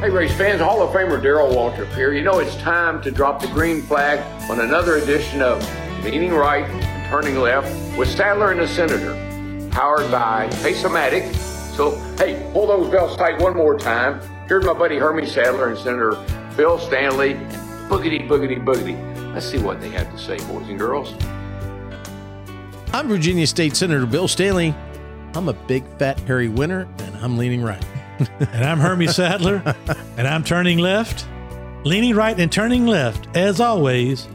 [0.00, 2.14] Hey, race fans, Hall of Famer Darrell Waltrip here.
[2.14, 4.18] You know, it's time to drop the green flag
[4.50, 5.62] on another edition of
[6.02, 9.12] Leaning Right and Turning Left with Sadler and the Senator,
[9.70, 11.34] powered by Pace-O-Matic.
[11.76, 14.22] So, hey, pull those belts tight one more time.
[14.48, 16.12] Here's my buddy Hermie Sadler and Senator
[16.56, 17.34] Bill Stanley.
[17.90, 19.34] Boogity, boogity, boogity.
[19.34, 21.12] Let's see what they have to say, boys and girls.
[22.94, 24.74] I'm Virginia State Senator Bill Stanley.
[25.34, 27.84] I'm a big fat hairy winner, and I'm leaning right.
[28.20, 29.62] And I'm Hermie Sadler,
[30.16, 31.26] and I'm turning left,
[31.84, 34.28] leaning right and turning left, as always.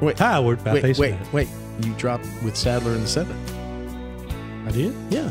[0.00, 1.32] Wait, powered by wait, Pace wait, Matic.
[1.32, 1.48] wait.
[1.82, 3.54] You dropped with Sadler in the seventh.
[4.66, 4.94] I did.
[5.10, 5.30] Yeah.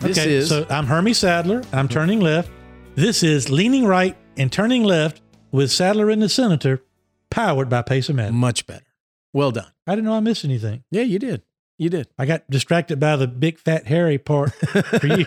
[0.00, 1.62] This okay, is so I'm Hermie Sadler.
[1.72, 2.50] I'm turning left.
[2.94, 5.20] This is leaning right and turning left
[5.52, 6.82] with Sadler and the Senator,
[7.30, 8.32] powered by Pace-O-Matic.
[8.32, 8.86] much better.
[9.32, 9.70] Well done.
[9.86, 10.84] I didn't know I missed anything.
[10.90, 11.42] Yeah, you did.
[11.80, 12.08] You did.
[12.18, 15.24] I got distracted by the big fat hairy part for you.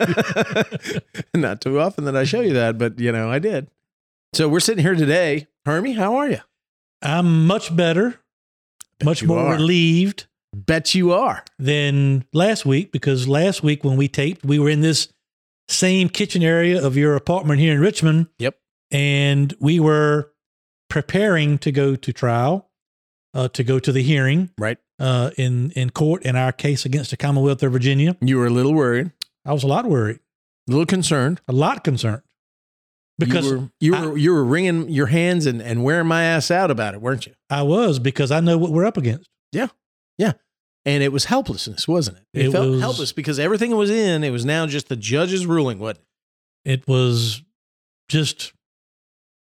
[1.34, 3.72] Not too often that I show you that, but you know, I did.
[4.34, 5.48] So we're sitting here today.
[5.66, 6.42] Hermie, how are you?
[7.02, 8.20] I'm much better,
[9.00, 9.54] Bet much more are.
[9.54, 11.44] relieved Bet you are.
[11.58, 15.08] than last week because last week when we taped, we were in this
[15.68, 18.28] same kitchen area of your apartment here in Richmond.
[18.38, 18.56] Yep.
[18.92, 20.32] And we were
[20.88, 22.70] preparing to go to trial,
[23.34, 24.78] uh, to go to the hearing Right.
[25.00, 28.16] uh, in in court in our case against the Commonwealth of Virginia.
[28.22, 29.12] You were a little worried,
[29.46, 30.20] I was a lot worried,
[30.68, 31.42] a little concerned.
[31.48, 32.22] a lot concerned
[33.18, 36.24] because you were you I- were, you were wringing your hands and, and wearing my
[36.24, 37.34] ass out about it, weren't you?
[37.50, 39.30] I was because I know what we're up against.
[39.52, 39.68] Yeah,
[40.18, 40.34] yeah,
[40.86, 42.24] and it was helplessness, wasn't it?
[42.40, 44.24] It, It felt was- helpless because everything was in.
[44.24, 45.80] It was now just the judge's ruling.
[45.80, 46.00] What?
[46.66, 47.42] it was
[48.10, 48.54] just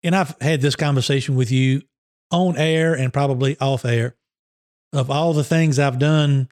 [0.05, 1.83] and I've had this conversation with you
[2.31, 4.17] on air and probably off air
[4.93, 6.49] of all the things I've done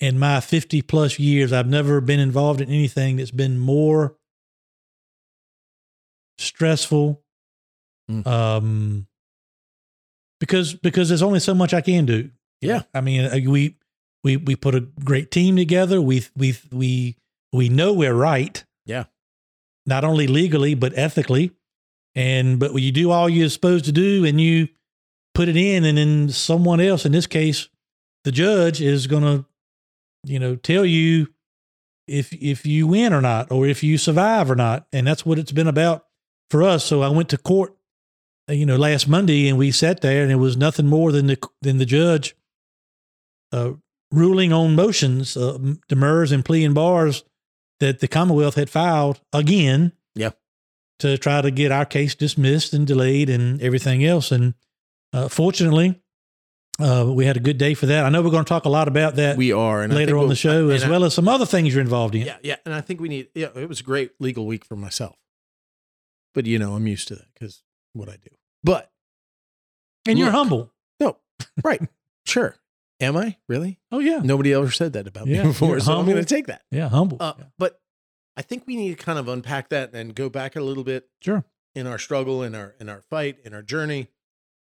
[0.00, 4.16] in my 50 plus years I've never been involved in anything that's been more
[6.38, 7.22] stressful
[8.10, 8.26] Mm.
[8.26, 9.06] um
[10.40, 12.30] because because there's only so much I can do
[12.60, 12.82] Yeah.
[12.92, 13.76] I mean uh, we
[14.24, 17.16] we we put a great team together we we we
[17.52, 19.04] we know we're right Yeah.
[19.86, 21.52] not only legally but ethically
[22.16, 24.66] and but you do all you're supposed to do and you
[25.40, 27.68] put it in and then someone else in this case
[28.24, 29.44] the judge is going to
[30.24, 31.28] you know tell you
[32.06, 34.86] if if you win or not or if you survive or not.
[34.92, 36.04] And that's what it's been about
[36.50, 36.84] for us.
[36.84, 37.72] So i went to court
[38.48, 41.38] you know last monday and we sat there and it was nothing more than the
[41.62, 42.34] than the judge
[43.52, 43.72] uh,
[44.10, 45.56] ruling on motions uh,
[45.88, 47.24] demurs and plea and bars
[47.78, 50.32] that the commonwealth had filed again Yeah.
[50.98, 54.30] to try to get our case dismissed and delayed and everything else.
[54.32, 54.54] And
[55.12, 56.00] uh, fortunately
[56.78, 58.68] uh, we had a good day for that i know we're going to talk a
[58.70, 59.82] lot about that We are.
[59.82, 62.14] And later on we'll- the show as I- well as some other things you're involved
[62.14, 63.28] in Yeah, yeah, and I think we need.
[63.34, 65.16] Yeah, it was a great legal week for myself,
[66.34, 67.62] but you know I'm used to that because
[67.92, 68.30] what I do.
[68.64, 68.90] But
[70.06, 71.16] and you're humble no,
[71.64, 71.80] right,
[72.26, 72.56] sure.
[73.00, 73.78] Am I really?
[73.90, 76.46] oh yeah Nobody ever said that about Yeah, me before, so I'm going to take
[76.48, 76.62] that.
[76.70, 77.44] yeah humble Uh, Yeah.
[77.58, 77.80] But
[78.36, 81.08] I think we need to kind of unpack that and go back a little bit
[81.20, 81.44] sure
[81.74, 84.08] in our struggle, in our in our fight, in our journey,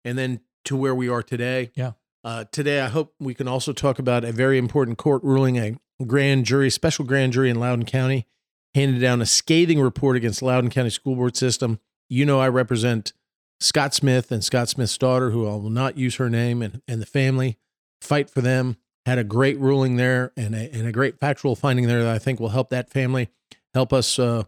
[0.05, 1.71] and then to where we are today.
[1.75, 1.93] Yeah.
[2.25, 5.59] Uh, today, I hope we can also talk about a very important court ruling.
[5.59, 5.77] A
[6.07, 8.27] grand jury, special grand jury in Loudoun County,
[8.75, 11.81] handed down a scathing report against Loudoun County School Board system.
[12.09, 13.13] You know, I represent
[13.61, 17.01] Scott Smith and Scott Smith's daughter, who I will not use her name, and, and
[17.03, 17.59] the family.
[18.01, 18.77] Fight for them.
[19.07, 22.19] Had a great ruling there and a, and a great factual finding there that I
[22.19, 23.31] think will help that family,
[23.73, 24.45] help us uh,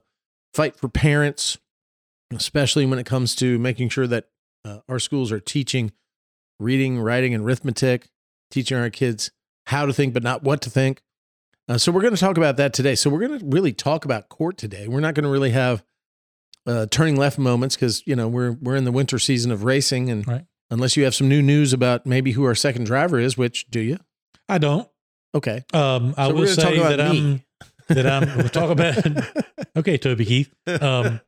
[0.53, 1.57] fight for parents,
[2.33, 4.29] especially when it comes to making sure that
[4.65, 5.93] uh, our schools are teaching
[6.59, 8.09] reading, writing, and arithmetic,
[8.51, 9.31] teaching our kids
[9.67, 11.01] how to think, but not what to think.
[11.69, 12.95] Uh, so we're going to talk about that today.
[12.95, 14.89] So we're going to really talk about court today.
[14.89, 15.83] We're not going to really have
[16.67, 20.11] uh, turning left moments because you know we're we're in the winter season of racing,
[20.11, 20.45] and Right.
[20.71, 23.81] unless you have some new news about maybe who our second driver is, which do
[23.81, 23.99] you?
[24.49, 24.89] i don't
[25.35, 27.21] Okay, um i So will say about that me.
[27.21, 27.45] i'm
[27.89, 28.97] that i'm we'll talk about
[29.77, 30.53] okay toby keith
[30.83, 31.21] um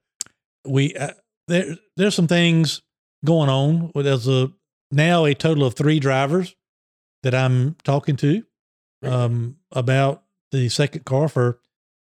[0.66, 1.12] we uh,
[1.48, 2.82] there there's some things
[3.24, 4.50] going on there's a
[4.90, 6.54] now a total of three drivers
[7.22, 8.44] that i'm talking to
[9.04, 11.58] um about the second car for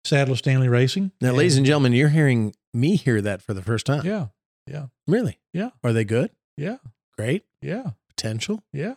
[0.04, 3.84] sadler stanley racing now, ladies and gentlemen, you're hearing me hear that for the first
[3.86, 4.04] time.
[4.04, 4.26] yeah
[4.66, 4.86] Yeah.
[5.06, 5.38] Really?
[5.52, 5.70] Yeah.
[5.82, 6.30] Are they good?
[6.56, 6.76] yeah
[7.16, 8.62] Great yeah potential.
[8.72, 8.94] yeah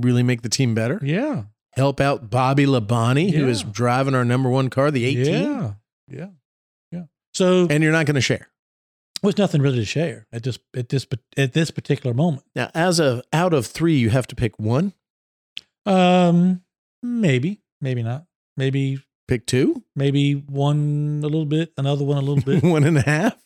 [0.00, 0.98] Really make the team better.
[1.02, 1.44] yeah
[1.76, 5.26] help out Bobby Labonte, who is driving our number one car, the 18.
[5.26, 5.72] yeah
[6.08, 6.26] yeah
[6.90, 7.02] yeah
[7.32, 8.48] so And you're not going to share.
[9.24, 11.06] There's nothing really to share at this at this
[11.36, 14.92] at this particular moment Now, as of out of three, you have to pick one,
[15.86, 16.62] Um,
[17.02, 18.26] maybe, maybe not.
[18.56, 22.62] Maybe, pick two, maybe one a little bit, another one a little bit.
[22.68, 23.36] one and a half.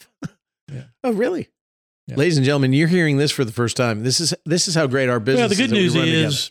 [0.72, 0.84] Yeah.
[1.02, 1.48] Oh, really?
[2.06, 2.16] Yeah.
[2.16, 4.02] Ladies and gentlemen, you're hearing this for the first time.
[4.02, 5.40] This is this is how great our business.
[5.40, 6.50] Well, the good is news run together, is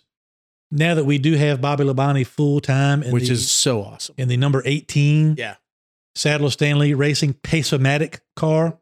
[0.71, 4.15] now that we do have Bobby Labonte full time, which is so awesome.
[4.17, 5.55] in the number 18 Yeah.
[6.15, 8.79] Sadler Stanley Racing Pace-O-Matic car,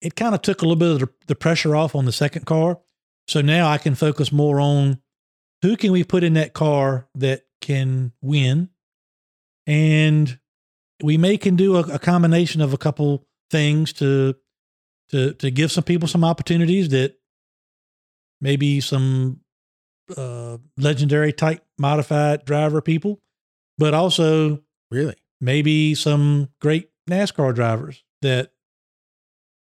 [0.00, 2.44] it kind of took a little bit of the, the pressure off on the second
[2.46, 2.80] car.
[3.28, 5.00] So now I can focus more on
[5.62, 8.68] who can we put in that car that can win,
[9.66, 10.38] and
[11.02, 14.36] we may can do a, a combination of a couple things to
[15.10, 17.16] to to give some people some opportunities that
[18.40, 19.40] maybe some
[20.16, 23.20] uh, legendary type modified driver people,
[23.78, 25.16] but also Really?
[25.40, 28.52] maybe some great NASCAR drivers that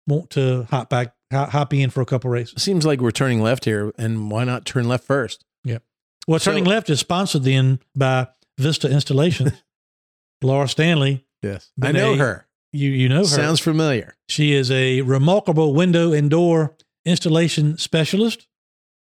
[0.07, 2.63] want to hop back, hop in for a couple races.
[2.63, 5.45] Seems like we're turning left here, and why not turn left first?
[5.65, 5.79] Yeah.
[6.29, 9.53] Well, So- Turning Left is sponsored then by Vista Installations.
[10.43, 12.47] Laura Stanley, Yes, I know her.
[12.73, 13.25] you you know her.
[13.25, 14.15] Sounds familiar.
[14.29, 16.75] she is a remarkable window and door
[17.05, 18.47] installation specialist.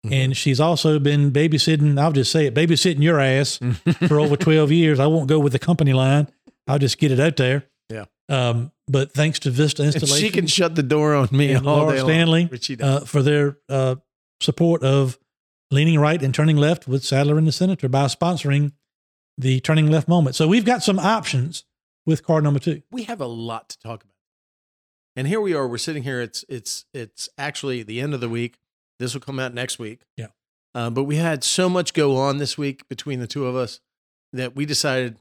[0.07, 0.13] Mhm.
[0.13, 3.59] And she's also been babysitting, I'll just say it, babysitting your ass
[4.09, 5.01] for over 12 years.
[5.01, 6.29] I won't go with the company line.
[6.69, 7.65] I'll just get it out there.
[7.91, 8.05] Yeah.
[8.29, 11.79] Um, but thanks to Vista And she can shut the door on me and all
[11.79, 13.03] Laura Stanley which she does.
[13.03, 13.97] uh, for their uh,
[14.41, 15.19] support of
[15.71, 18.73] leaning right and turning left with Sadler and the Senator by sponsoring
[19.39, 20.35] the turning left moment.
[20.35, 21.65] So we've got some options
[22.05, 22.83] with car number two.
[22.91, 24.13] we have a lot to talk about.
[25.15, 25.67] And here we are.
[25.67, 26.21] We're sitting here.
[26.21, 28.59] It's it's it's actually the end of the week.
[28.99, 30.01] This will come out next week.
[30.17, 30.27] Yeah.
[30.75, 33.81] Uh, but we had so much go on this week between the two of us
[34.33, 35.19] that we decided.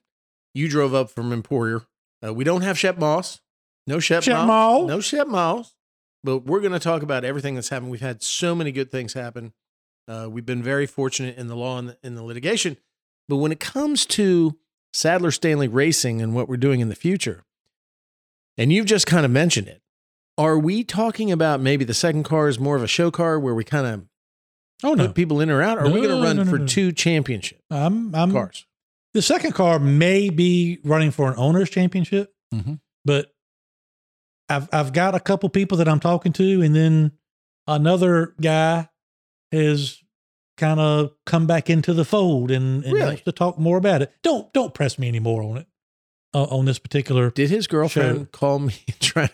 [0.53, 1.81] You drove up from Emporia.
[2.23, 3.39] Uh, we don't have Shep Moss.
[3.88, 4.47] No Shep, Shep Moss.
[4.47, 4.88] Moss.
[4.88, 5.75] No Shep Moss.
[6.23, 7.91] But we're going to talk about everything that's happened.
[7.91, 9.53] We've had so many good things happen.
[10.07, 12.77] Uh, we've been very fortunate in the law and the, in the litigation.
[13.27, 14.57] But when it comes to
[14.94, 17.44] Sadler Stanley Racing and what we're doing in the future,
[18.57, 19.81] and you've just kind of mentioned it,
[20.38, 23.53] are we talking about maybe the second car is more of a show car where
[23.56, 24.06] we kind of
[24.83, 25.07] Oh, no.
[25.07, 25.77] put people in or out?
[25.77, 26.67] Or are we going to run no, no, for no.
[26.67, 28.65] two championship I'm, I'm, cars?
[29.15, 32.79] The second car may be running for an owner's championship, Mhm.
[33.06, 33.33] but
[34.50, 37.13] I've, I've got a couple people that I'm talking to, and then
[37.65, 38.89] another guy
[39.51, 40.00] has
[40.57, 43.06] kind of come back into the fold and, and Really?
[43.07, 44.12] wants to talk more about it.
[44.21, 45.67] Don't, don't press me anymore on it,
[46.33, 48.25] uh, on this particular Did his girlfriend Show.
[48.25, 49.19] call me to?
[49.21, 49.29] I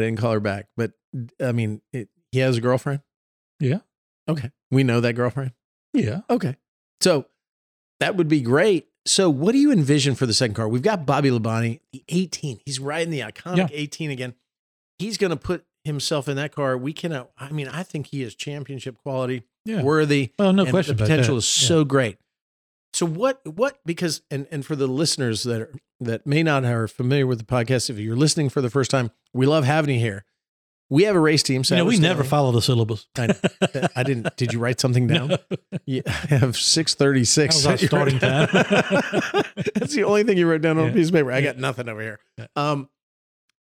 [0.00, 0.92] didn't call her back, but
[1.42, 3.00] I mean, it, he has a girlfriend.
[3.58, 3.80] Yeah.
[4.28, 5.52] Okay, we know that girlfriend.
[5.92, 6.20] Yeah.
[6.30, 6.56] Okay,
[7.00, 7.26] so
[7.98, 8.86] that would be great.
[9.06, 10.68] So, what do you envision for the second car?
[10.68, 12.60] We've got Bobby Labonte, the 18.
[12.66, 13.68] He's riding the iconic Yeah.
[13.70, 14.34] 18 again.
[14.98, 16.76] He's going to put himself in that car.
[16.76, 17.30] We cannot.
[17.38, 19.82] I mean, I think he is championship quality, Yeah.
[19.82, 20.32] worthy.
[20.38, 20.96] Well, no question.
[20.96, 21.68] The potential is Yeah.
[21.68, 22.18] so great.
[22.92, 23.40] So what?
[23.46, 23.78] What?
[23.86, 27.44] Because and and for the listeners that are that may not are familiar with the
[27.44, 30.24] podcast, if you're listening for the first time, we love having you here.
[30.90, 31.62] We have a race team.
[31.68, 33.06] You know, we never follow the syllabus.
[33.16, 33.34] I.
[33.96, 34.36] I didn't.
[34.36, 35.28] Did you write something down?
[35.28, 35.36] No.
[35.86, 37.62] Yeah, I have six thirty six.
[37.62, 38.48] That starting time.
[39.74, 41.32] That's the only thing you wrote down on a piece of paper.
[41.32, 41.52] I Yeah.
[41.52, 42.18] got nothing over here.
[42.38, 42.46] Yeah.
[42.54, 42.88] Um,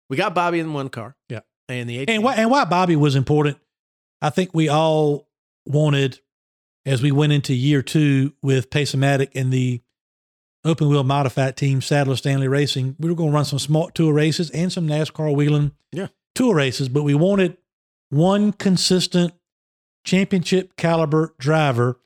[0.09, 1.15] we got Bobby in one car.
[1.29, 1.39] Yeah.
[1.67, 2.15] and the 18.
[2.15, 3.57] and why and why Bobby was important.
[4.21, 5.27] I think we all
[5.65, 6.19] wanted
[6.85, 9.81] as we went into year two with Pace-O-Matic and the
[10.65, 12.95] open wheel modified team Sadler Stanley Racing.
[12.99, 16.07] We were going to run some smart tour races and some NASCAR Whelen Yeah.
[16.39, 17.57] Tour races, but we wanted
[18.09, 19.33] one consistent
[20.05, 21.99] championship caliber driver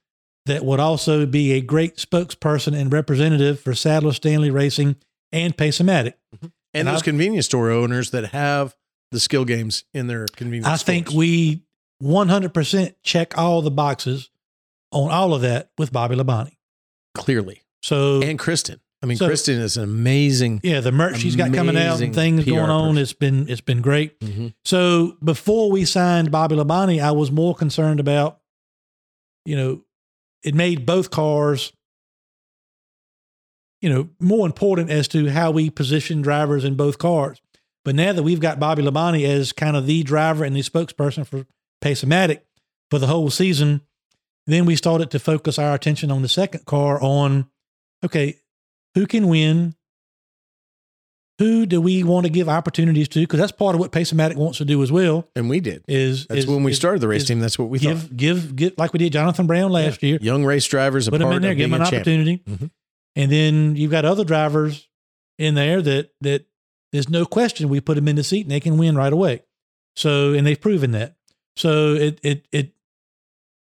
[0.48, 4.96] that would also be a great spokesperson and representative for Sadler Stanley Racing
[5.32, 6.14] and Pace-O-Matic.
[6.36, 6.46] Mm-hmm.
[6.46, 8.76] and, and those I- convenience store owners that have
[9.12, 10.68] the skill games in their convenience.
[10.68, 11.62] I think we
[12.02, 14.32] 100% check all the boxes
[14.92, 16.54] on all of that with Bobby Labonte.
[17.14, 18.80] clearly So, and Kristen.
[19.04, 20.62] I mean, So- Kristen is an amazing.
[20.64, 22.98] yeah, the merch she's got coming out and things PR going on, person.
[23.04, 24.18] it's been it's been great.
[24.22, 24.54] Mhm.
[24.64, 28.40] So, before we signed Bobby Labonte, I was more concerned about
[29.46, 29.82] you know,
[30.42, 31.74] it made both cars
[33.82, 37.42] you know, more important as to how we position drivers in both cars.
[37.84, 41.28] But now that we've got Bobby Labonte as kind of the driver and the spokesperson
[41.28, 41.46] for
[41.82, 42.40] Pace-O-Matic
[42.90, 43.82] for the whole season,
[44.48, 47.48] then we started to focus our attention on the second car on,
[48.06, 48.38] okay,
[48.96, 49.76] who can win?
[51.40, 53.20] Who do we want to give opportunities to?
[53.20, 55.28] Because that's part of what Pace-O-Matic wants to do as well.
[55.36, 55.84] And we did.
[55.88, 57.40] Is That's is- when we is started the race team.
[57.40, 58.16] That's what we give thought.
[58.18, 60.20] give give like we did Jonathan Brown last year.
[60.22, 62.70] Young race drivers, a Put them in there, give them an opportunity, Mhm.
[63.16, 64.88] and then you've got other drivers
[65.40, 66.46] in there that that
[66.92, 69.42] there's no question we put them in the seat and they can win right away.
[69.96, 71.16] So and they've proven that.
[71.58, 72.74] So it it it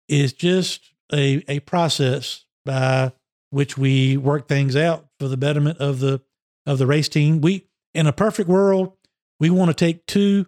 [0.08, 3.12] is just a a process by
[3.56, 6.20] which we work things out for the betterment of the
[6.66, 7.40] of the race team.
[7.40, 8.92] We in a perfect world,
[9.40, 10.48] we want to take two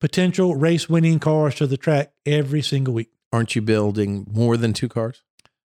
[0.00, 3.10] potential race winning cars to the track every single week.
[3.30, 5.22] Aren't you building more than two cars?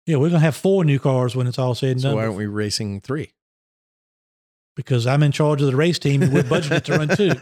[0.06, 2.02] Yeah, we're gonna have four new cars when it's all said and done.
[2.02, 2.16] So done.
[2.18, 3.32] why aren't we racing three?
[4.76, 7.32] Because I'm in charge of the race team and we're budgeted to run two.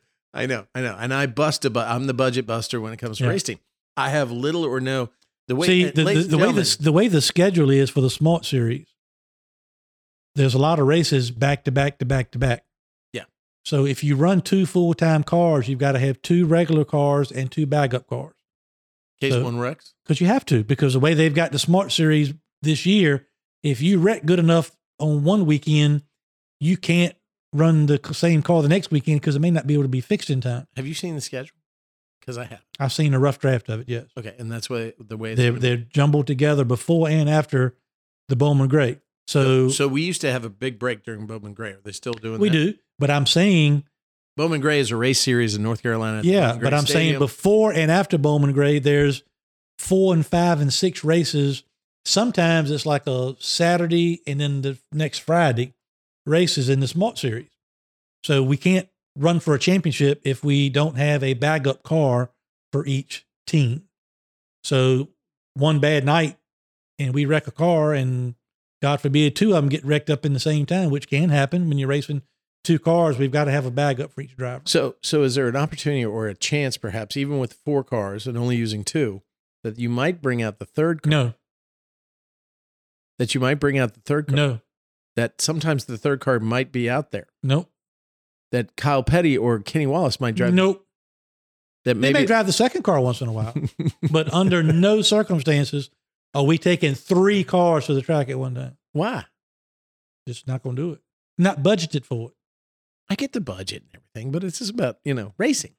[0.32, 2.98] I know, I know, and I bust a but I'm the budget buster when it
[2.98, 3.30] comes to Yeah.
[3.30, 3.58] race team.
[3.96, 5.10] I have little or no.
[5.48, 8.10] The way, See, the, the, the way the the way the schedule is for the
[8.10, 8.88] Smart Series,
[10.34, 12.64] there's a lot of races back to back to back to back.
[13.12, 13.24] Yeah.
[13.64, 17.32] So if you run two full time cars, you've got to have two regular cars
[17.32, 18.34] and two backup cars
[19.22, 19.94] case so- one wrecks.
[20.04, 23.26] because you have to because the way they've got the Smart Series this year,
[23.62, 26.02] if you wreck good enough on one weekend,
[26.60, 27.14] you can't
[27.52, 30.00] run the same car the next weekend because it may not be able to be
[30.00, 30.66] fixed in time.
[30.76, 31.56] Have you seen the schedule?
[32.22, 32.62] Because I have.
[32.78, 33.88] I've seen a rough draft of it.
[33.88, 34.06] Yes.
[34.16, 37.74] Okay, and that's way the way they're they're jumbled together before and after
[38.28, 39.00] the Bowman Gray.
[39.26, 41.70] So, So we used to have a big break during Bowman Gray.
[41.70, 42.54] Are they still doing we that?
[42.54, 43.84] do, but I'm saying
[44.36, 46.22] Bowman Gray is a race series in North Carolina.
[46.22, 49.24] yeah, but I'm saying before and after Bowman Gray, there's
[49.78, 51.64] four and five and six races.
[52.04, 55.74] Sometimes it's like a Saturday and then the next Friday
[56.24, 57.50] races in the Smart Series.
[58.24, 62.30] So we can't run for a championship if we don't have a backup car
[62.72, 63.84] for each team.
[64.64, 65.08] So
[65.54, 66.38] one bad night
[66.98, 68.34] and we wreck a car and
[68.80, 71.68] God forbid two of them get wrecked up in the same time, which can happen
[71.68, 72.22] when you're racing
[72.64, 73.18] two cars.
[73.18, 74.62] We've got to have a backup for each driver.
[74.66, 78.38] So, so is there an opportunity or a chance, perhaps, even with four cars and
[78.38, 79.22] only using two,
[79.62, 81.10] that you might bring out the third car?
[81.10, 81.34] No,
[83.18, 84.36] That you might bring out the third car?
[84.36, 84.60] no,
[85.16, 87.26] That sometimes the third car might be out there.
[87.42, 87.68] nope.
[88.52, 90.54] That Kyle Petty or Kenny Wallace might drive.
[90.54, 90.86] Nope.
[91.84, 93.54] That They may drive the second car once in a while,
[94.12, 95.90] but under no circumstances
[96.34, 98.76] are we taking three cars to the track at one time.
[98.92, 99.24] Why?
[100.28, 101.00] Just not going to do it.
[101.38, 102.34] Not budgeted for it.
[103.10, 105.74] I get the budget and everything, but it's just about you know racing,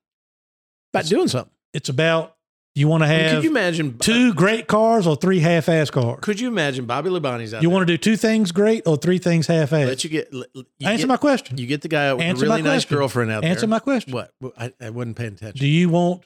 [0.92, 1.54] about It's- doing something.
[1.74, 2.33] It's about
[2.76, 5.92] you want to I mean, have could you imagine two great cars or three half-ass
[5.92, 6.20] cars.
[6.22, 7.74] Could you imagine Bobby Labonte's out You there?
[7.76, 9.88] want to do two things great or three things half-ass?
[9.88, 10.44] let you get you
[10.82, 11.58] Answer get, my question.
[11.58, 13.52] you get the guy with a Answer my really nice girlfriend out Answer there.
[13.52, 14.14] Answer my question.
[14.14, 14.34] What?
[14.58, 16.24] I, I wasn't paying attention Do you want,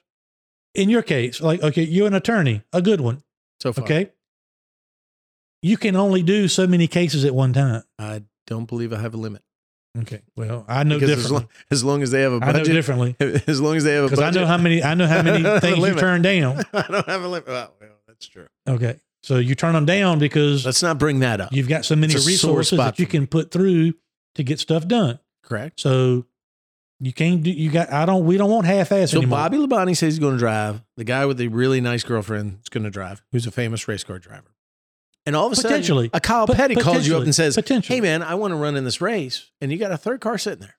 [0.74, 3.24] in your case, like okay, you're an attorney, a good one,
[3.60, 3.84] so far.
[3.84, 4.12] okay?
[5.62, 7.84] You can only do so many cases at one time.
[8.00, 9.42] I don't believe I have a limit.
[10.00, 10.22] Okay.
[10.36, 11.39] Well, I know Because as differently.
[11.39, 13.16] long, as long as they have a I know budget, differently
[13.48, 14.84] as long as they have a because budget, I know how many.
[14.84, 16.63] I know how many I don't have a things you turn down.
[16.74, 17.48] I don't have a limit.
[17.48, 18.48] Well, well, that's true.
[18.68, 19.00] Okay.
[19.24, 21.51] So you turn them down because Let's not bring that up.
[21.51, 23.94] you've got so many It's a sore resources that you can put through
[24.36, 25.20] to get stuff done.
[25.44, 25.80] Correct.
[25.80, 26.25] So
[27.00, 27.51] you can't do.
[27.51, 27.92] You got.
[27.92, 28.25] I don't.
[28.25, 29.38] We don't want half-ass So anymore.
[29.39, 30.82] Bobby Labonte says he's going to drive.
[30.96, 34.04] The guy with the really nice girlfriend is going to drive, who's a famous race
[34.04, 34.51] car driver.
[35.27, 38.00] And all of a sudden, a Kyle Pot- Petty calls you up and says, "Hey,
[38.01, 40.62] man, I want to run in this race," and you got a third car sitting
[40.62, 40.77] there.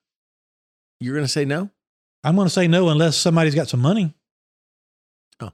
[1.00, 1.70] You're going to say no?
[2.24, 4.14] I'm going to say no unless somebody's got some money.
[5.40, 5.52] Oh,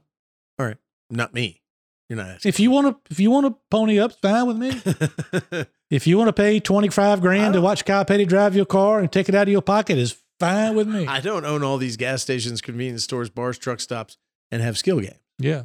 [0.57, 0.77] all right,
[1.09, 1.61] not me.
[2.09, 2.49] You're not asking.
[2.49, 5.65] If you want to, if you want to pony up, fine with me.
[5.91, 8.99] if you want to pay twenty five grand to watch Kyle Petty drive your car
[9.01, 11.05] and take it out of your pocket, is fine with me.
[11.05, 14.17] I don't own all these gas stations, convenience stores, bars, truck stops,
[14.51, 15.19] and have skill game.
[15.37, 15.63] yeah.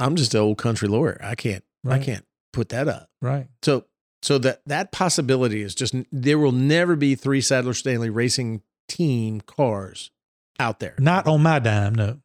[0.00, 1.18] I'm just an old country lawyer.
[1.20, 1.64] I can't.
[1.86, 3.08] I can't put that up.
[3.22, 3.46] Right.
[3.62, 3.84] So
[4.22, 9.40] so that that possibility is just there will never be three Sadler Stanley racing team
[9.40, 10.10] cars
[10.58, 10.94] out there.
[10.98, 11.94] Not on my dime.
[11.94, 12.18] No.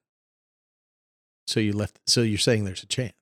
[1.48, 3.14] So you left so you're saying there's a chance.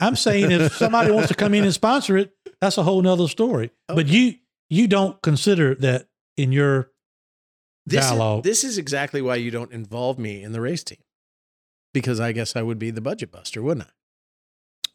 [0.00, 3.28] I'm saying if somebody wants to come in and sponsor it, that's a whole nother
[3.28, 3.70] story.
[3.88, 4.34] But you
[4.68, 6.90] you don't consider that in your
[7.86, 8.42] This is, Dialogue.
[8.44, 10.98] this is exactly why you don't involve me in the race team.
[11.94, 13.90] Because I guess I would be the budget buster, wouldn't I?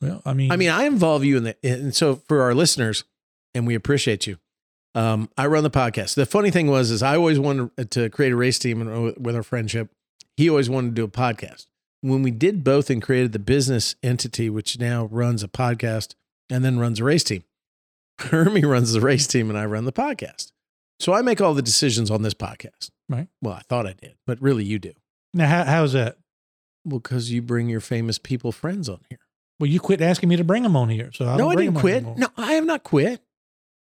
[0.02, 3.04] Well, I mean, I mean, I involve you in the and so for our listeners,
[3.54, 4.38] and we appreciate you.
[4.94, 6.16] Um, I run the podcast.
[6.16, 9.36] The funny thing was, is I always wanted to create a race team and with
[9.36, 9.90] our friendship.
[10.36, 11.68] He always wanted to do a podcast.
[12.02, 16.16] When we did both and created the business entity, which now runs a podcast
[16.50, 17.44] and then runs a race team.
[18.20, 20.52] Hermie runs the race team and I run the podcast.
[21.00, 22.90] So I make all the decisions on this podcast.
[23.08, 23.28] Right.
[23.42, 24.94] Well, I thought I did, but really you do.
[25.34, 26.18] now how, how's that?
[26.84, 29.20] Well, because you bring your famous people friends on here.
[29.62, 31.76] Well, you quit asking me to bring them on here, so I no, I didn't
[31.76, 32.04] quit.
[32.18, 33.22] No, I have not quit.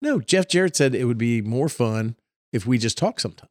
[0.01, 2.18] No, Jeff Jarrett said it would be more fun
[2.51, 3.48] if we just talk sometime.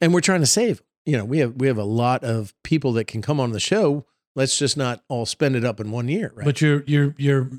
[0.00, 0.82] And we're trying to save.
[1.06, 3.60] You know, we have we have a lot of people that can come on the
[3.60, 4.06] show.
[4.34, 6.44] Let's just not all spend it up in one year, right?
[6.44, 7.50] But your your your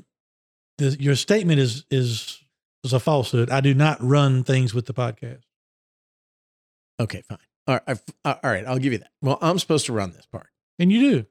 [0.76, 2.44] the, your statement is is
[2.84, 3.48] is a falsehood.
[3.48, 5.44] I do not run things with the podcast.
[7.00, 7.38] okay, fine.
[7.66, 9.12] All right, all right, I'll give you that.
[9.22, 10.48] Well, I'm supposed to run this part.
[10.78, 11.26] And you do.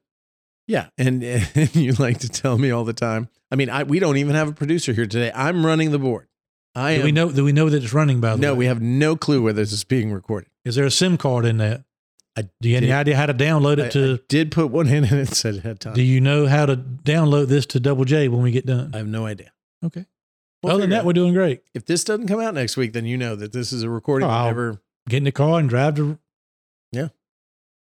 [0.69, 1.23] Yeah, and,
[1.55, 3.27] and you like to tell me all the time.
[3.51, 5.31] I mean, I, we don't even have a producer here today.
[5.33, 6.27] I'm running the board.
[6.75, 7.05] I Do am.
[7.05, 8.59] we know do we know that it's running by the no, way?
[8.59, 10.47] we have no clue whether this is being recorded.
[10.63, 11.83] Is there a SIM card in that?
[12.61, 14.13] Do you have any idea how to download I, it to?
[14.21, 15.93] I did put one in and it said it had time.
[15.95, 18.91] do you know how to download this to Double J when we get done?
[18.93, 19.51] I have no idea.
[19.83, 20.05] Okay.
[20.61, 21.63] We'll Other than that, we're doing great.
[21.73, 24.27] if this doesn't come out next week, then you know that this is a recording.
[24.29, 24.79] Oh, I'll- never.
[25.09, 26.19] Get in the car and drive to
[26.91, 27.07] Yeah.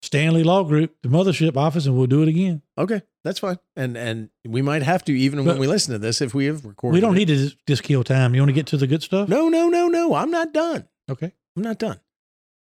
[0.01, 2.61] Stanley Law Group, the mothership office, and we'll do it again.
[2.77, 3.57] Okay, that's fine.
[3.75, 6.65] And and we might have to even when we listen to this if we have
[6.65, 6.95] recorded.
[6.95, 7.19] We don't it.
[7.19, 8.35] need to just- kill time.
[8.35, 9.27] You want to get to the good stuff?
[9.27, 10.13] No, no, no, no.
[10.13, 10.87] I'm not done.
[11.09, 11.31] Okay.
[11.55, 11.99] I'm not done.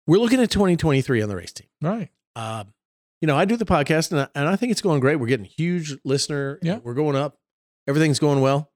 [0.06, 1.68] We're looking at 2023 on the race team.
[1.82, 2.08] Right.
[2.36, 2.64] uh,
[3.20, 5.16] you know, I do the podcast and I, and I think it's going great.
[5.16, 6.58] We're getting huge listener.
[6.62, 6.78] Yeah.
[6.82, 7.38] We're going up.
[7.86, 8.70] Everything's going well.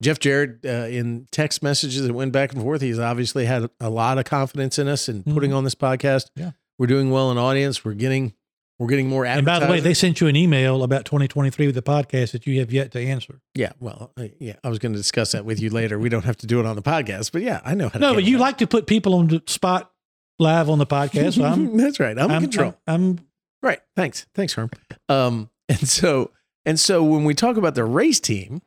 [0.00, 3.90] Jeff Jarrett, uh, in text messages that went back and forth, he's obviously had a
[3.90, 6.26] lot of confidence in us and putting on this podcast.
[6.38, 6.40] Mm-hmm.
[6.42, 6.50] Yeah.
[6.82, 7.84] We're doing well in audience.
[7.84, 8.34] We're getting,
[8.80, 11.76] we're getting more And by the way, they sent you an email about 2023 with
[11.76, 13.40] the podcast that you have yet to answer.
[13.54, 15.96] yeah, well, uh, yeah, I was going to discuss that with you later.
[15.96, 17.98] We don't have to do it on the podcast, but yeah, I know how to
[18.00, 18.42] No, but you that.
[18.42, 19.92] like to put people on the spot
[20.40, 21.34] live on the podcast.
[21.34, 22.18] So I'm, That's right.
[22.18, 22.74] I'm, in I'm, control.
[22.88, 23.20] I'm,
[23.62, 23.78] Right.
[23.94, 24.26] Thanks.
[24.34, 24.68] Thanks, Herm.
[25.08, 26.32] Um, and so
[26.66, 28.60] and so when we talk about the race team,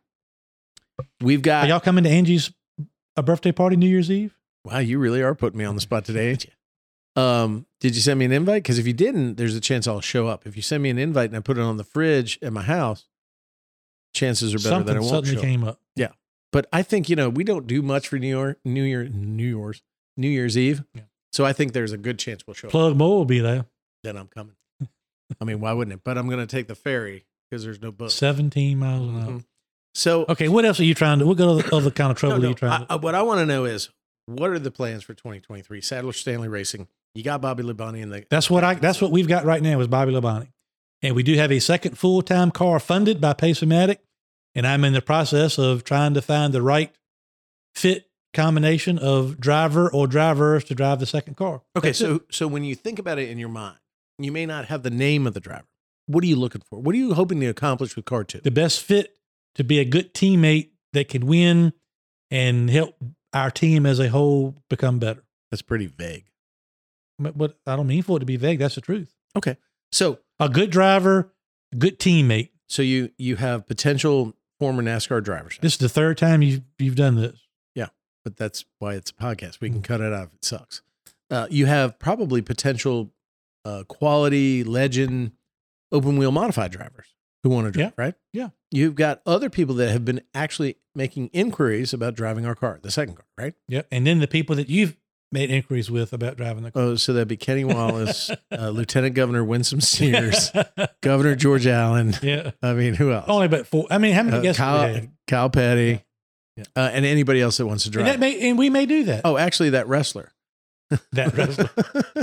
[1.19, 2.49] we've are got y'all coming to Angie's
[3.17, 4.37] a birthday party New Year's Eve?
[4.63, 6.37] wow, you really are putting me on the spot today?
[7.15, 8.63] Um, did you send me an invite?
[8.63, 10.45] Because if you didn't, there's a chance I'll show up.
[10.45, 12.61] If you send me an invite and I put it on the fridge at my
[12.63, 13.05] house,
[14.13, 15.39] chances are better Something that I won't suddenly show.
[15.39, 15.43] up.
[15.43, 15.79] came up.
[15.95, 16.09] Yeah,
[16.51, 19.57] but I think you know we don't do much for New Year, New Year, New
[19.57, 19.81] Year's,
[20.17, 20.83] New Year's Eve.
[20.93, 21.01] Yeah.
[21.31, 22.71] So I think there's a good chance we'll show up.
[22.71, 23.65] Plug Mo will be there.
[24.03, 24.55] Then I'm coming.
[25.41, 26.01] I mean, why wouldn't it?
[26.03, 28.11] But I'm going to take the ferry because there's no boat.
[28.11, 29.31] 17 miles an hour.
[29.31, 29.45] Mhm.
[29.95, 31.25] So Okay, what else are you trying to?
[31.25, 32.91] What other, other kind of trouble No, are you no, trying to?
[32.91, 33.89] I- I- what I want to know is
[34.27, 35.81] what are the plans for 2023?
[35.81, 36.87] Sadler Stanley Racing.
[37.15, 38.25] You got Bobby Labonte in the.
[38.29, 38.75] That's what I.
[38.75, 40.49] That's what we've got right now is Bobby Labonte,
[41.01, 43.97] and we do have a second full time car funded by Pace-O-Matic,
[44.53, 46.93] and I'm in the process of trying to find the right
[47.73, 51.61] fit combination of driver or drivers to drive the second car.
[51.77, 52.03] Okay, That's it.
[52.03, 53.77] so so when you think about it in your mind,
[54.19, 55.67] you may not have the name of the driver.
[56.07, 56.79] What are you looking for?
[56.81, 58.41] What are you hoping to accomplish with car two?
[58.41, 59.15] the best fit
[59.55, 61.71] to be a good teammate that can win
[62.29, 62.95] and help
[63.33, 65.23] our team as a whole become better.
[65.49, 66.25] That's pretty vague.
[67.19, 68.59] But, I don't mean for it to be vague.
[68.59, 69.13] That's the truth.
[69.37, 69.57] Okay.
[69.91, 71.31] So A good driver,
[71.73, 72.49] a good teammate.
[72.67, 76.95] so you you have potential former NASCAR drivers, This is the third time you've you've
[76.95, 77.39] done this.
[77.75, 77.87] Yeah,
[78.23, 79.59] but that's why it's a podcast.
[79.61, 79.83] We can Mm.
[79.83, 80.81] cut it out if it sucks.
[81.29, 83.11] Uh, you have probably potential
[83.65, 85.31] uh, quality legend
[85.91, 87.07] open wheel modified drivers
[87.43, 88.13] who want to drive, right?
[88.33, 88.49] Yeah.
[88.71, 92.91] You've got other people that have been actually making inquiries about driving our car, the
[92.91, 93.53] second car, right?
[93.67, 93.83] Yeah.
[93.91, 94.97] And then the people that you've
[95.35, 96.81] made inquiries with about driving the car.
[96.81, 100.51] Oh, so that'd be Kenny Wallace, uh, Lieutenant Governor Winsome Sears,
[101.01, 102.15] Governor George Allen.
[102.23, 102.51] yeah.
[102.63, 103.25] I mean, who else?
[103.27, 103.85] Only but four.
[103.91, 105.01] I mean, how many Uh, guests Kyle.
[105.27, 106.01] Kyle Petty,
[106.57, 106.63] Yeah.
[106.75, 108.05] Uh, and anybody else that wants to And, drive.
[108.07, 109.21] that may, and we may do that.
[109.25, 110.31] oh, actually, that wrestler.
[111.13, 111.69] That wrestler.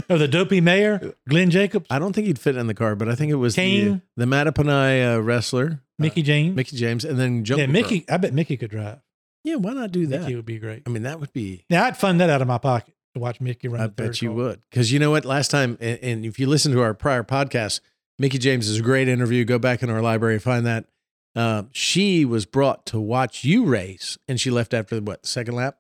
[0.09, 3.09] Oh, the dopey mayor, Glenn Jacobs, I don't think he'd fit in the car, but
[3.09, 4.03] I think it was the, Kane.
[4.17, 6.53] the Mattapanai uh, wrestler, Mickie James.
[6.53, 7.73] uh, Mickie James, and then Jungle yeah, Girl.
[7.73, 8.05] Mickie.
[8.09, 9.01] I bet Mickie could drive.
[9.45, 10.21] Yeah, why not do that?
[10.21, 10.85] Mickie would be great.
[10.87, 11.65] I mean, that would be.
[11.69, 13.81] Now I'd fund that out of my pocket to watch Mickie run.
[13.81, 15.25] I bet you would, because you know what?
[15.25, 17.81] Last time, and, and if you listen to our prior podcast,
[18.19, 19.45] Mickie James is a great interview.
[19.45, 20.87] Go back in our library and find that.
[21.35, 25.55] Uh, she was brought to watch you race, and she left after what the second
[25.55, 25.79] lap.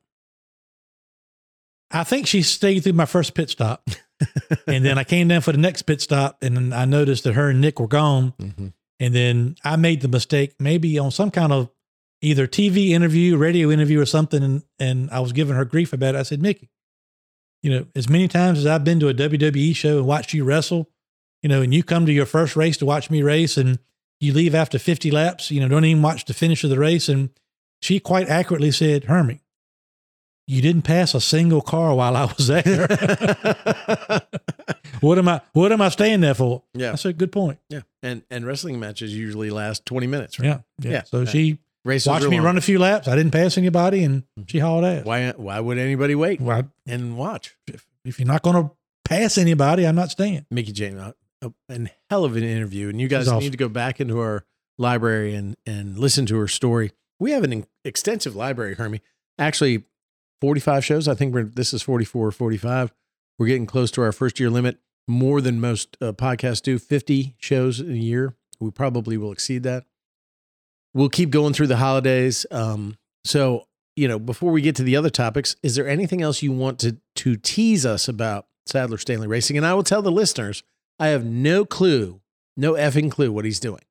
[1.90, 3.86] I think she stayed through my first pit stop,
[4.66, 7.34] and then I came down for the next pit stop, and then I noticed that
[7.34, 8.32] her and Nick were gone.
[8.40, 8.68] Mm-hmm.
[8.98, 11.70] And then I made the mistake, maybe on some kind of
[12.22, 16.14] either TV interview, radio interview, or something, and, and I was giving her grief about
[16.14, 16.18] it.
[16.18, 16.70] I said, Mickie,
[17.62, 20.44] you know, as many times as I've been to a WWE show and watched you
[20.44, 20.88] wrestle,
[21.42, 23.78] you know, and you come to your first race to watch me race and
[24.20, 27.08] you leave after 50 laps, you know, don't even watch the finish of the race.
[27.08, 27.30] And
[27.80, 29.40] she quite accurately said, Hermie,
[30.46, 32.86] you didn't pass a single car while I was there.
[35.00, 36.62] what am I what am I staying there for?
[36.74, 37.58] yeah, I said, good point.
[37.68, 40.38] yeah, and and wrestling matches usually last twenty minutes.
[40.38, 40.46] Right?
[40.46, 40.58] Yeah.
[40.80, 40.90] Yeah.
[40.90, 41.02] Yeah.
[41.04, 41.24] So Yeah.
[41.26, 42.46] she races are me long.
[42.46, 43.08] run a few laps.
[43.08, 44.42] I didn't pass anybody and mm-hmm.
[44.46, 45.04] she hauled ass.
[45.04, 47.56] Why why would anybody wait Well, and watch?
[47.66, 48.70] if, if you're not going to
[49.04, 50.46] pass anybody, I'm not staying.
[50.50, 53.40] Mickie James, a, a, an hell of an interview, and you guys awesome.
[53.40, 54.44] need to go back into our
[54.78, 56.92] library and and listen to her story.
[57.18, 59.02] We have an extensive library, Hermie.
[59.38, 59.84] Actually,
[60.40, 61.08] forty five shows.
[61.08, 62.92] I think we're this is 44 or 45.
[63.38, 66.78] We're getting close to our first year limit, more than most uh, podcasts do.
[66.78, 68.36] Fifty shows in a year.
[68.60, 69.84] We probably will exceed that.
[70.94, 72.44] We'll keep going through the holidays.
[72.50, 76.42] Um, so you know, before we get to the other topics, is there anything else
[76.42, 79.56] you want to to tease us about Sadler Stanley Racing?
[79.56, 80.62] And I will tell the listeners,
[80.98, 82.20] I have no clue,
[82.56, 83.82] no effing clue what he's doing.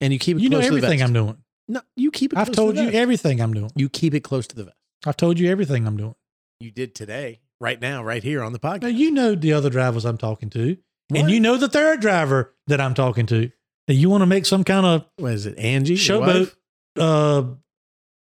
[0.00, 1.08] And you keep it You know close to the everything vest.
[1.08, 1.36] I'm doing.
[1.68, 2.38] No, you keep it.
[2.38, 3.70] I've close told to the you everything I'm doing.
[3.74, 4.76] You keep it close to the vest.
[5.06, 6.14] I've told you everything I'm doing.
[6.60, 7.40] You did today.
[7.60, 8.82] right now, right here on the podcast.
[8.82, 10.76] Now, you know the other drivers I'm talking to,
[11.08, 11.20] What?
[11.20, 13.50] and you know the third driver that I'm talking to.
[13.86, 15.96] That you want to make some kind of What is it, Angie?
[15.96, 16.52] showboat,
[16.98, 17.44] uh,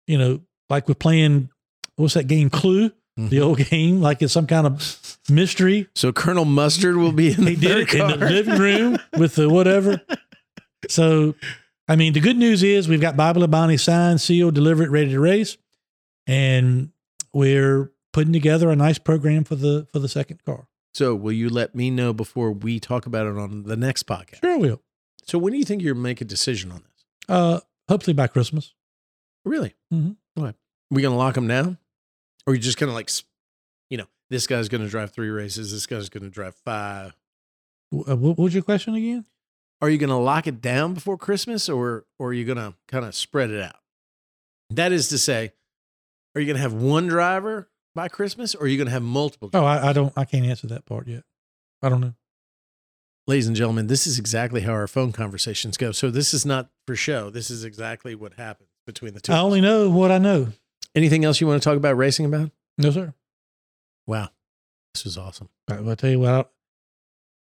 [0.08, 1.50] you know, like we're playing,
[1.96, 2.90] what's that game, Clue?
[2.90, 3.30] Mm-hmm.
[3.30, 5.88] The old game, like it's some kind of mystery.
[5.96, 9.50] So Colonel Mustard will be in the He did in the living room with the
[9.50, 10.02] whatever.
[10.90, 11.34] So,
[11.88, 15.20] I mean, the good news is we've got Bobby Labonte signed, sealed, delivered, ready to
[15.22, 15.58] race,
[16.28, 16.90] and
[17.34, 20.68] we're putting together a nice program for the for the second car.
[20.94, 24.42] So will you let me know before we talk about it on the next podcast?
[24.42, 24.82] Sure, will.
[25.26, 27.06] So when do you think you'll make a decision on this?
[27.30, 27.60] Uh,
[27.90, 28.74] hopefully by Christmas.
[29.46, 29.74] Really?
[29.94, 30.18] Mhm.
[30.38, 30.58] Okay.
[30.92, 31.78] We gonna lock them down,
[32.46, 33.10] or you just gonna like,
[33.90, 37.16] you know, this guy's gonna drive three races, this guy's gonna drive five.
[37.94, 39.26] Uh, What was your question again?
[39.82, 43.16] Are you gonna lock it down before Christmas, or or are you gonna kind of
[43.16, 43.76] spread it out?
[44.70, 45.54] That is to say,
[46.36, 49.50] are you gonna have one driver by Christmas, or are you gonna have multiple?
[49.54, 50.14] Oh, I, I don't.
[50.18, 51.24] I can't answer that part yet.
[51.82, 52.16] I don't know.
[53.26, 55.92] Ladies and gentlemen, this is exactly how our phone conversations go.
[55.92, 57.30] So this is not for show.
[57.30, 59.32] This is exactly what happens between the two.
[59.32, 60.48] I only know what I know.
[60.94, 62.52] Anything else you want to talk about racing about?
[62.78, 63.14] No, sir.
[64.06, 64.30] Wow,
[64.94, 65.50] this was awesome.
[65.70, 66.52] I, will tell you what.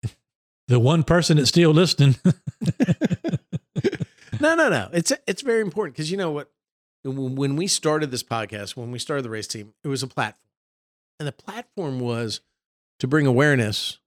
[0.04, 0.10] I,
[0.68, 2.16] the one person that's still listening.
[4.40, 4.90] No, no, no.
[4.94, 6.50] It's it's very important because you know what?
[7.04, 10.50] When we started this podcast, when we started the race team, it was a platform,
[11.20, 12.42] and the platform was
[13.00, 14.00] to bring awareness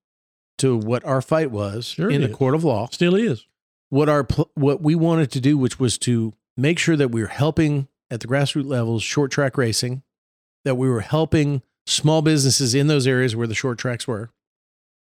[0.58, 2.34] to what our fight was Sure in the is.
[2.36, 2.88] court of law.
[2.90, 3.46] still is.
[3.90, 7.20] What our pl- what we wanted to do, which was to make sure that we
[7.20, 10.02] were helping at the grassroots levels short track racing,
[10.64, 14.30] that we were helping small businesses in those areas where the short tracks were,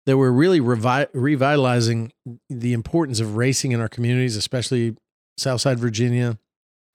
[0.05, 2.11] that we're really revi- revitalizing
[2.49, 4.95] the importance of racing in our communities, especially
[5.37, 6.37] Southside Virginia,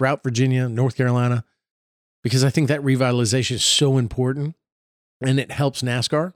[0.00, 1.44] Route Virginia, North Carolina,
[2.22, 4.54] because I think that revitalization is so important
[5.20, 6.32] and it helps NASCAR.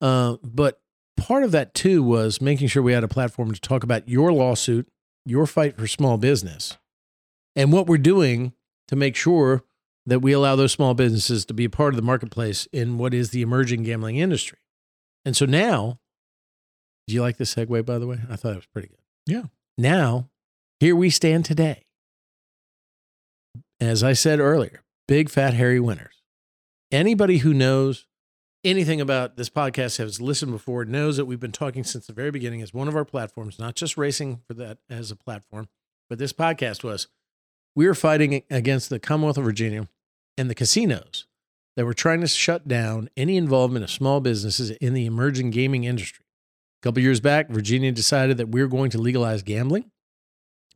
[0.00, 0.80] Uh, but
[1.16, 4.32] part of that too was making sure we had a platform to talk about your
[4.32, 4.88] lawsuit,
[5.24, 6.76] your fight for small business,
[7.56, 8.52] and what we're doing
[8.88, 9.62] to make sure
[10.06, 13.14] that we allow those small businesses to be a part of the marketplace in what
[13.14, 14.58] is the emerging gambling industry.
[15.24, 15.98] And so now,
[17.06, 18.18] do you like the segue, by the way?
[18.28, 18.98] I thought it was pretty good.
[19.26, 19.44] Yeah.
[19.78, 20.28] Now,
[20.80, 21.86] here we stand today.
[23.80, 26.22] As I said earlier, big fat hairy winners.
[26.92, 28.06] Anybody who knows
[28.64, 32.30] anything about this podcast has listened before knows that we've been talking since the very
[32.30, 35.68] beginning as one of our platforms, not just racing for that as a platform,
[36.08, 37.08] but this podcast was
[37.76, 39.88] we were fighting against the Commonwealth of Virginia
[40.38, 41.26] and the casinos
[41.76, 45.84] that were trying to shut down any involvement of small businesses in the emerging gaming
[45.84, 46.24] industry.
[46.82, 49.90] A couple years back, Virginia decided that we are going to legalize gambling.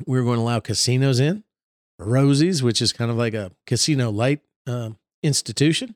[0.06, 1.44] We were going to allow casinos in,
[1.98, 4.90] Rosie's, which is kind of like a casino light uh,
[5.22, 5.94] institution.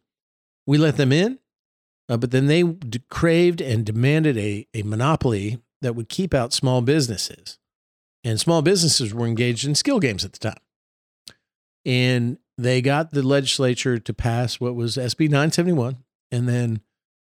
[0.67, 1.39] We let them in,
[2.09, 6.53] uh, but then they d- craved and demanded a, a monopoly that would keep out
[6.53, 7.59] small businesses.
[8.25, 10.61] And small businesses were engaged in skill games at the time.
[11.85, 15.97] And they got the legislature to pass what was SB 971.
[16.31, 16.81] And then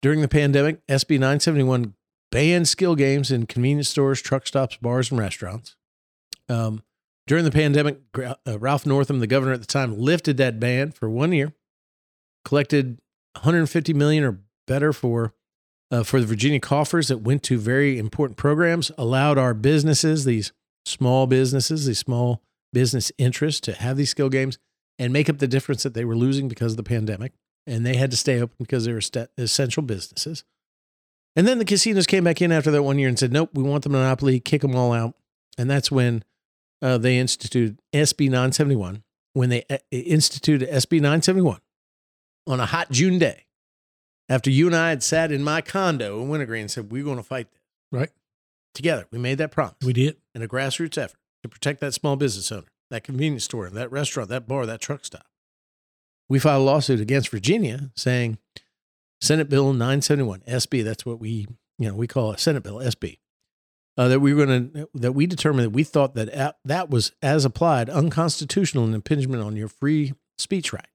[0.03, 1.95] during the pandemic, SB 971
[2.31, 5.77] banned skill games in convenience stores, truck stops, bars, and restaurants.
[6.49, 6.83] Um,
[7.27, 11.09] during the pandemic, uh, Ralph Northam, the governor at the time, lifted that ban for
[11.09, 11.55] one year,
[12.45, 13.01] collected
[13.35, 15.35] 150 million or better for
[15.91, 20.53] uh, for the Virginia coffers that went to very important programs, allowed our businesses, these
[20.85, 24.59] small businesses, these small business interests, to have these skill games
[24.99, 27.33] and make up the difference that they were losing because of the pandemic.
[27.67, 30.45] And they had to stay open because they were st- essential businesses.
[31.37, 33.63] And then the casinos came back in after that one year and said, nope, we
[33.63, 35.15] want the monopoly, kick them all out.
[35.59, 36.25] And that's when
[36.83, 39.03] uh, they instituted SB 971.
[39.33, 41.59] When they uh, instituted SB 971
[42.47, 43.47] on a hot June day,
[44.29, 47.17] after you and I had sat in my condo in Wintergreen and said, we're going
[47.19, 47.61] to fight this
[47.93, 48.11] Right.
[48.75, 49.07] together.
[49.11, 50.17] We made that promise We did.
[50.35, 54.29] in a grassroots effort to protect that small business owner, that convenience store, that restaurant,
[54.31, 55.27] that bar, that truck stop.
[56.29, 58.39] We filed a lawsuit against Virginia saying
[59.21, 60.83] Senate Bill 971 SB.
[60.83, 61.47] That's what we
[61.79, 63.19] you know we call a Senate Bill SB.
[63.97, 66.89] Uh, that we were going to that we determined that we thought that a- that
[66.91, 70.91] was as applied unconstitutional and impingement on your free speech rights,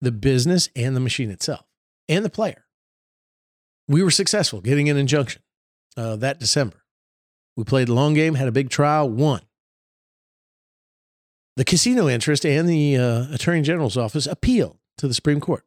[0.00, 1.66] the business and the machine itself
[2.08, 2.64] and the player.
[3.88, 5.42] We were successful getting an injunction
[5.96, 6.84] uh, that December.
[7.56, 9.42] We played the long game, had a big trial, won.
[11.56, 15.64] The casino interest and the uh, Attorney General's office appealed to the Supreme Court.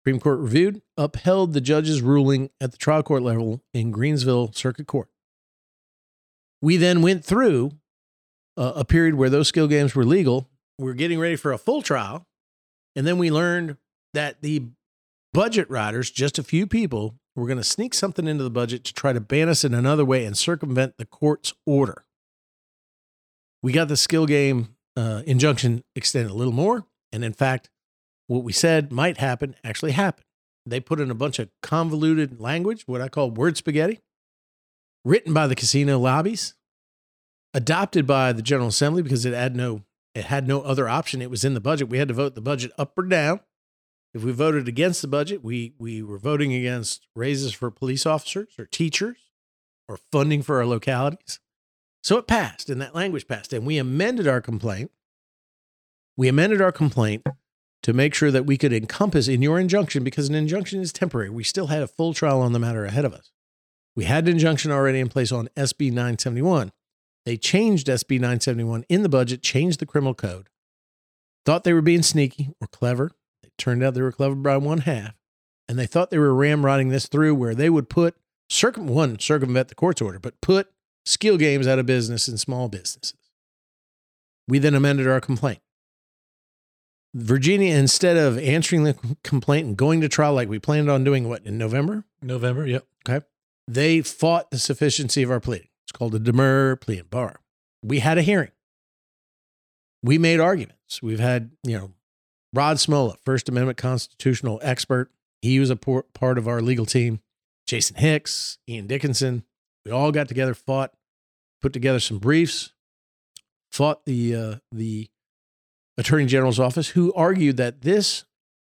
[0.00, 4.86] Supreme Court reviewed, upheld the judge's ruling at the trial court level in Greensville Circuit
[4.86, 5.08] Court.
[6.60, 7.72] We then went through
[8.56, 10.48] uh, a period where those skill games were legal.
[10.78, 12.26] We are getting ready for a full trial.
[12.96, 13.76] And then we learned
[14.14, 14.66] that the
[15.32, 18.94] budget riders, just a few people, were going to sneak something into the budget to
[18.94, 22.04] try to ban us in another way and circumvent the court's order.
[23.62, 26.86] We got the skill game uh, injunction extended a little more.
[27.12, 27.70] And in fact,
[28.26, 30.26] what we said might happen actually happened.
[30.64, 34.00] They put in a bunch of convoluted language, what I call word spaghetti,
[35.04, 36.54] written by the casino lobbies,
[37.52, 39.82] adopted by the General Assembly because it had no
[40.14, 41.22] it had no other option.
[41.22, 41.88] It was in the budget.
[41.88, 43.40] We had to vote the budget up or down.
[44.14, 48.54] If we voted against the budget, we we were voting against raises for police officers
[48.58, 49.16] or teachers
[49.88, 51.40] or funding for our localities.
[52.02, 53.52] So it passed and that language passed.
[53.52, 54.90] And we amended our complaint.
[56.16, 57.26] We amended our complaint
[57.82, 61.30] to make sure that we could encompass in your injunction, because an injunction is temporary.
[61.30, 63.32] We still had a full trial on the matter ahead of us.
[63.96, 66.72] We had an injunction already in place on SB 971.
[67.24, 70.48] They changed SB 971 in the budget, changed the criminal code,
[71.44, 73.12] thought they were being sneaky or clever.
[73.58, 75.14] It turned out they were clever by one half.
[75.68, 78.16] And they thought they were ramrodding this through where they would put,
[78.50, 80.70] circum, one, circumvent the court's order, but put
[81.04, 83.14] skill games out of business in small businesses.
[84.48, 85.60] We then amended our complaint.
[87.14, 91.28] Virginia, instead of answering the complaint and going to trial like we planned on doing,
[91.28, 92.04] what, in November?
[92.22, 92.86] November, yep.
[93.08, 93.24] Okay.
[93.68, 95.68] They fought the sufficiency of our pleading.
[95.84, 97.40] It's called a demur plea and bar.
[97.82, 98.50] We had a hearing.
[100.02, 101.02] We made arguments.
[101.02, 101.90] We've had, you know,
[102.52, 105.10] Rod Smolla, First Amendment constitutional expert.
[105.40, 107.20] He was a por- part of our legal team.
[107.66, 109.44] Jason Hicks, Ian Dickinson.
[109.84, 110.92] We all got together, fought,
[111.60, 112.72] put together some briefs,
[113.70, 115.08] fought the uh, the
[115.96, 118.24] attorney general's office, who argued that this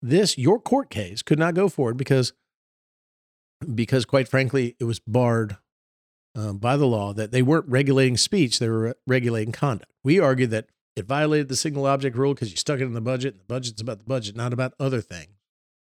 [0.03, 2.33] this your court case could not go forward because
[3.73, 5.57] because quite frankly it was barred
[6.35, 10.51] um, by the law that they weren't regulating speech they were regulating conduct we argued
[10.51, 13.41] that it violated the single object rule because you stuck it in the budget and
[13.41, 15.37] the budget's about the budget not about other things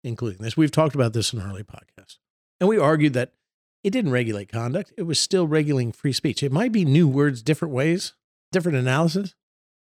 [0.05, 2.18] including this we've talked about this in early podcasts
[2.61, 3.33] and we argued that
[3.85, 7.42] it didn't regulate conduct it was still regulating free speech it might be new words
[7.42, 8.14] different ways
[8.53, 9.35] different analysis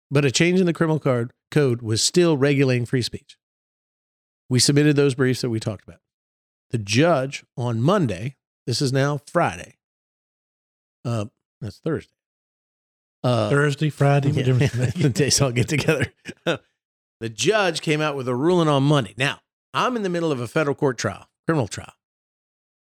[0.09, 3.37] but a change in the criminal card code was still regulating free speech.
[4.49, 5.99] We submitted those briefs that we talked about.
[6.71, 9.77] The judge on Monday, this is now Friday.
[11.03, 11.25] Uh,
[11.61, 12.13] that's Thursday.
[13.27, 14.43] Uh, Thursday, Friday, yeah,
[14.95, 16.05] the days all get together.
[16.45, 19.13] the judge came out with a ruling on Monday.
[19.17, 19.41] Now,
[19.73, 21.91] I'm in the middle of a federal court trial, criminal trial.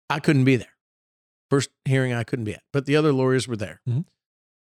[0.09, 0.75] I couldn't be there.
[1.49, 3.79] First hearing I couldn't be at, but the other lawyers were there.
[3.87, 4.01] Mm-hmm.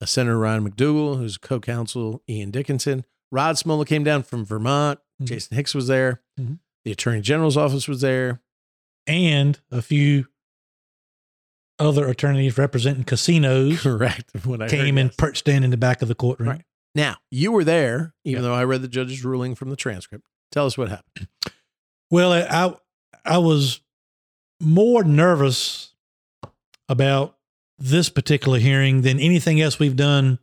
[0.04, 3.04] Senator Ryan McDougle, who's co-counsel Ian Dickinson.
[3.30, 4.98] Rod Smolla came down from Vermont.
[4.98, 5.24] Mm-hmm.
[5.24, 6.20] Jason Hicks was there.
[6.38, 6.54] Mm-hmm.
[6.85, 8.42] The Attorney General's office was there.
[9.06, 10.26] And a few
[11.83, 13.83] other attorneys representing casinos.
[13.83, 14.31] Correct.
[14.45, 16.49] When I came and perched in in the back of the courtroom.
[16.51, 16.64] Right.
[16.95, 20.25] Now, you were there, even though I read the judge's ruling from the transcript.
[20.51, 21.29] Tell us what happened.
[22.11, 22.75] Well, I
[23.25, 23.81] I was
[24.61, 25.95] more nervous
[26.88, 27.37] about
[27.79, 30.38] this particular hearing than anything else we've done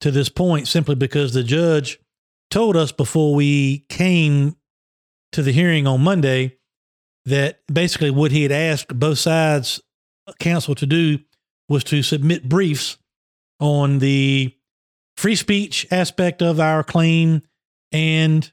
[0.00, 1.98] to this point, simply because the judge
[2.50, 4.56] told us before we came
[5.32, 6.56] to the hearing on Monday
[7.24, 9.80] that basically what he had asked both sides
[10.34, 11.18] counsel to do
[11.68, 12.98] was to submit briefs
[13.60, 14.54] on the
[15.16, 17.42] free speech aspect of our claim
[17.92, 18.52] and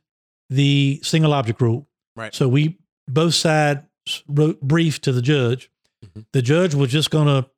[0.49, 1.87] the single object rule.
[2.15, 2.33] Right.
[2.33, 3.81] So we both sides
[4.27, 5.69] wrote briefs to the judge.
[6.05, 6.21] Mm-hmm.
[6.31, 7.49] The judge was just going to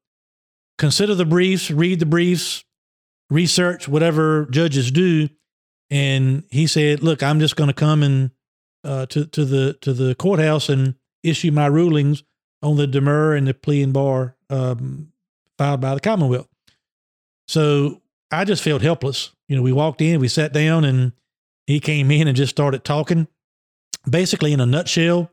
[0.78, 2.63] consider the briefs, read the briefs,
[3.30, 5.30] research whatever judges do.
[5.91, 8.32] And he said, "Look, I'm just going to come and
[8.84, 12.23] uh, to to the to the courthouse and issue my rulings
[12.65, 15.12] on the demur and the plea and bar um,
[15.58, 16.49] filed by the Commonwealth."
[17.47, 18.01] So
[18.32, 19.32] I just felt helpless.
[19.47, 21.12] You know, we walked in, we sat down, and
[21.67, 23.28] he came in and just started talking.
[24.10, 25.32] Basically, in a nutshell,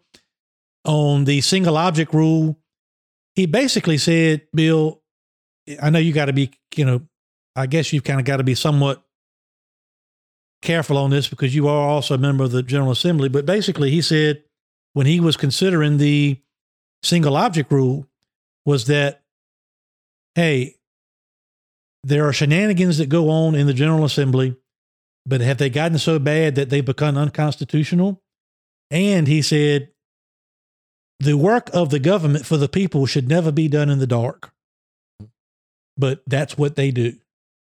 [0.84, 2.58] on the single object rule,
[3.34, 5.02] he basically said, "Bill,
[5.80, 7.02] I know you got to be, you know,
[7.56, 9.02] I guess you've kind of got to be somewhat
[10.62, 13.28] careful on this because you are also a member of the General Assembly.
[13.28, 14.42] But basically, he said
[14.94, 16.38] when he was considering the
[17.02, 18.06] single object rule,
[18.64, 19.22] was that,
[20.34, 20.76] hey,
[22.04, 24.56] there are shenanigans that go on in the General Assembly,
[25.26, 28.22] but have they gotten so bad that they've become unconstitutional?
[28.90, 29.90] And he said,
[31.20, 34.52] the work of the government for the people should never be done in the dark
[35.96, 37.14] but that's what they do.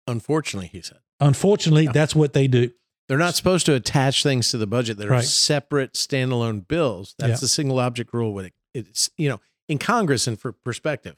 [0.08, 1.00] Unfortunately, he said.
[1.20, 1.92] Unfortunately, yeah.
[1.92, 2.72] that's what they do.
[3.08, 5.24] They're not supposed to attach things to the budget that are right.
[5.24, 7.16] separate standalone bills.
[7.18, 7.38] That's yeah.
[7.38, 8.34] the single object rule.
[8.34, 11.16] With it, it's you know in Congress and for perspective,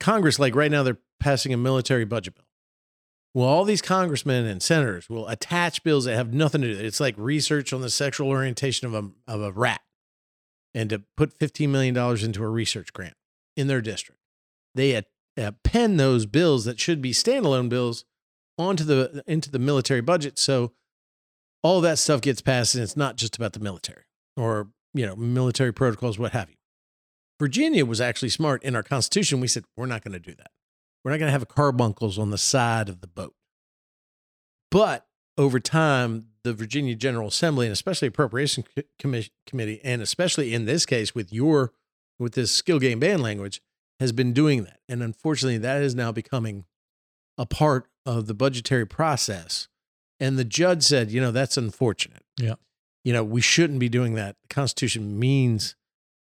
[0.00, 2.44] Congress like right now they're passing a military budget bill.
[3.34, 6.84] Well, all these congressmen and senators will attach bills that have nothing to do.
[6.84, 9.80] It's like research on the sexual orientation of a of a rat.
[10.74, 13.14] and to put $15 million into a research grant
[13.56, 14.20] in their district.
[14.74, 15.02] They
[15.36, 18.04] append those bills that should be standalone bills
[18.58, 20.38] onto the into the military budget.
[20.38, 20.72] So
[21.62, 24.04] all that stuff gets passed and it's not just about the military
[24.36, 26.56] or, you know, military protocols, what have you.
[27.38, 29.40] Virginia was actually smart in our constitution.
[29.40, 30.50] We said, we're not going to do that.
[31.04, 33.34] We're not going to have carbuncles on the side of the boat.
[34.70, 38.64] But over time, the Virginia General Assembly and especially Appropriation
[38.98, 41.72] Committee, and especially in this case with your
[42.18, 43.60] with this skill game ban language,
[43.98, 44.78] has been doing that.
[44.88, 46.64] And unfortunately, that is now becoming
[47.36, 49.68] a part of the budgetary process.
[50.20, 52.22] And the judge said, you know, that's unfortunate.
[52.38, 52.54] Yeah.
[53.04, 54.36] You know, we shouldn't be doing that.
[54.48, 55.74] The Constitution means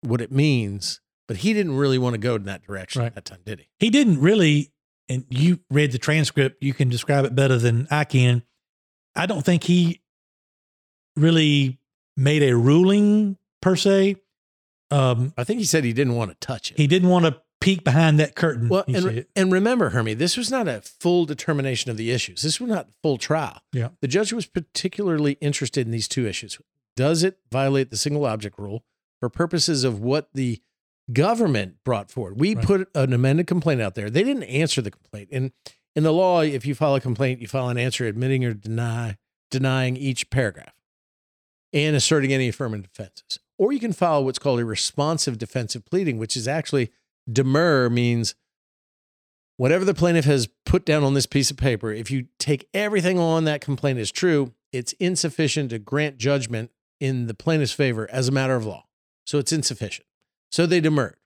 [0.01, 3.07] what it means, but he didn't really want to go in that direction Right.
[3.07, 3.67] at that time, did he?
[3.79, 4.71] He didn't really,
[5.09, 8.43] and you read the transcript, you can describe it better than I can.
[9.15, 10.01] I don't think he
[11.15, 11.79] really
[12.17, 14.17] made a ruling per se.
[14.91, 16.77] Um, I think he said he didn't want to touch it.
[16.77, 18.69] he didn't want to peek behind that curtain.
[18.69, 22.41] well, and, and remember, Hermie, this was not a full determination of the issues.
[22.43, 23.61] This was not full trial.
[23.73, 23.89] Yeah.
[24.01, 26.57] The judge was particularly interested in these two issues.
[26.95, 28.83] Does it violate the single object rule
[29.19, 30.61] for purposes of what the
[31.11, 32.39] government brought forward?
[32.39, 32.65] We Right.
[32.65, 34.09] put an amended complaint out there.
[34.09, 35.29] They didn't answer the complaint.
[35.31, 35.51] And
[35.95, 39.17] in the law, if you file a complaint, you file an answer admitting or deny
[39.51, 40.73] denying each paragraph
[41.71, 43.39] and asserting any affirmative defenses.
[43.57, 46.91] Or you can file what's called a responsive defensive pleading, which is actually
[47.31, 48.35] demur means
[49.57, 53.17] whatever the plaintiff has put down on this piece of paper, if you take everything
[53.17, 58.27] on that complaint as true, it's insufficient to grant judgment in the plaintiff's favor as
[58.27, 58.85] a matter of law.
[59.25, 60.07] So it's insufficient.
[60.51, 61.17] So they demurred.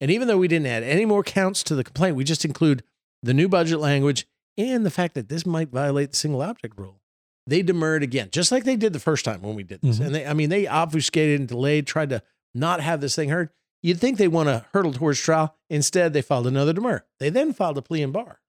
[0.00, 2.82] And even though we didn't add any more counts to the complaint, we just include
[3.22, 4.26] the new budget language
[4.58, 7.00] and the fact that this might violate the single object rule.
[7.46, 9.98] They demurred again, just like they did the first time when we did this.
[9.98, 10.06] Mhm.
[10.06, 12.22] And they, I mean, they obfuscated and delayed, tried to
[12.54, 13.50] not have this thing heard.
[13.84, 15.54] You'd think they want to hurdle towards trial.
[15.68, 17.04] Instead, they filed another demur.
[17.20, 18.40] They then filed a plea in bar.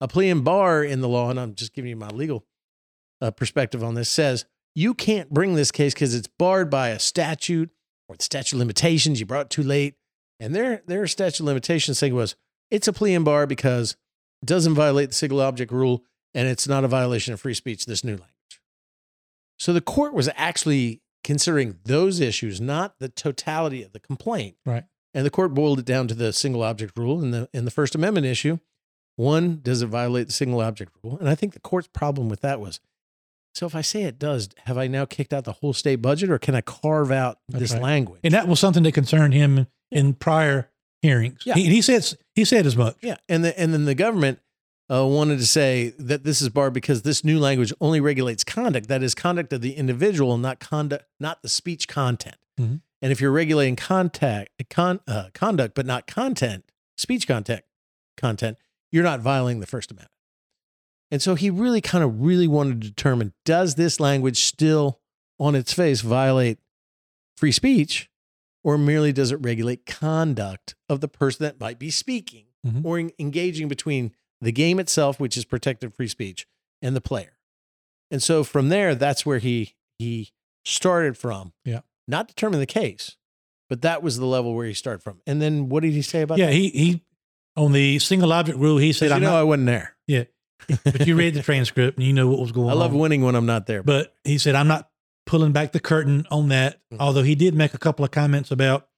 [0.00, 2.46] A plea in bar in the law, and I'm just giving you my legal
[3.20, 4.44] uh, perspective on this, says
[4.76, 7.70] you can't bring this case because it's barred by a statute
[8.08, 9.18] or the statute of limitations.
[9.18, 9.96] You brought it too late.
[10.38, 12.36] And their, their statute of limitations thing was
[12.70, 13.96] it's a plea in bar because
[14.42, 17.84] it doesn't violate the single object rule and it's not a violation of free speech,
[17.84, 18.60] this new language.
[19.58, 24.56] So the court was actually considering those issues, not the totality of the complaint.
[24.64, 24.84] Right.
[25.14, 27.70] And the court boiled it down to the single object rule in the in the
[27.70, 28.58] First Amendment issue.
[29.16, 31.18] One, does it violate the single object rule?
[31.18, 32.78] And I think the court's problem with that was
[33.54, 36.30] so if I say it does, have I now kicked out the whole state budget
[36.30, 37.82] or can I carve out That's this right.
[37.82, 38.20] language?
[38.22, 40.70] and that was something that concerned him in prior
[41.02, 41.42] hearings.
[41.44, 41.54] Yeah.
[41.54, 42.96] He, he said he said as much.
[43.02, 44.40] Yeah, and the, and then the government
[44.90, 48.88] uh, wanted to say that this is barred because this new language only regulates conduct.
[48.88, 52.36] That is conduct of the individual, not conduct, not the speech content.
[52.58, 52.80] Mhm.
[53.02, 56.64] And if you're regulating contact, con, uh, conduct, but not content,
[56.96, 57.62] speech content,
[58.16, 58.56] content,
[58.90, 60.10] you're not violating the First Amendment.
[61.10, 65.00] And so he really kind of really wanted to determine: does this language still,
[65.38, 66.58] on its face, violate
[67.36, 68.10] free speech,
[68.64, 72.46] or merely does it regulate conduct of the person that might be speaking?
[72.66, 72.84] Mhm.
[72.84, 76.46] or en- engaging between the game itself, which is protected free speech,
[76.82, 77.38] and the player.
[78.10, 80.30] And so from there, that's where he he
[80.64, 81.52] started from.
[81.64, 81.80] Yeah.
[82.06, 83.16] Not determine the case,
[83.68, 85.20] but that was the level where he started from.
[85.26, 86.52] And then what did he say about Yeah, that?
[86.54, 87.02] he he
[87.56, 88.78] on the single object rule.
[88.78, 89.96] He said, "I'm know not." I wasn't there.
[90.06, 90.24] yeah,
[90.84, 92.76] but you read the transcript and you know what was going I on.
[92.78, 93.82] I love winning when I'm not there.
[93.82, 94.88] But he said, I'm not
[95.26, 96.80] pulling back the curtain on that.
[96.92, 96.98] Mhm.
[97.00, 98.88] Although he did make a couple of comments about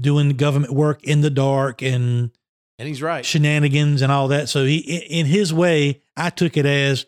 [0.00, 2.30] doing government work in the dark and
[2.78, 3.24] and he's right.
[3.24, 4.48] shenanigans and all that.
[4.48, 7.06] So he, in his way, I took it as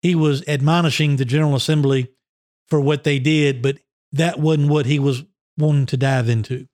[0.00, 2.10] he was admonishing the General Assembly
[2.68, 3.78] for what they did, but
[4.12, 5.24] that wasn't what he was
[5.58, 6.66] wanting to dive into.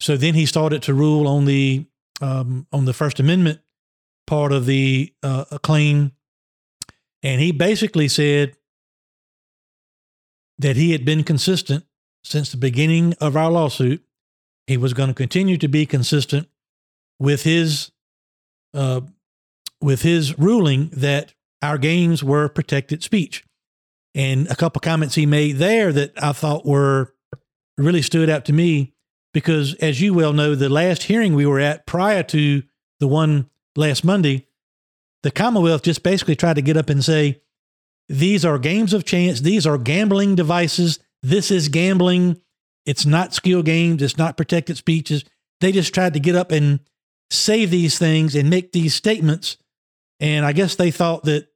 [0.00, 1.86] So then he started to rule on the
[2.20, 3.60] um, on the First Amendment
[4.26, 6.12] part of the uh, claim,
[7.22, 8.56] and he basically said
[10.58, 11.84] that he had been consistent
[12.24, 14.04] since the beginning of our lawsuit.
[14.66, 16.48] He was going to continue to be consistent
[17.18, 17.90] with his
[18.74, 19.00] uh,
[19.80, 23.44] with his ruling that our games were protected speech.
[24.14, 27.14] And a couple comments he made there that I thought were
[27.76, 28.94] really stood out to me
[29.32, 32.62] because, as you well know, the last hearing we were at prior to
[33.00, 34.48] the one last Monday,
[35.22, 37.40] the Commonwealth just basically tried to get up and say,
[38.08, 42.40] these are games of chance, these are gambling devices, this is gambling.
[42.86, 45.24] It's not skill games, it's not protected speeches.
[45.60, 46.80] They just tried to get up and
[47.30, 49.56] say these things and make these statements.
[50.20, 51.48] And I guess they thought that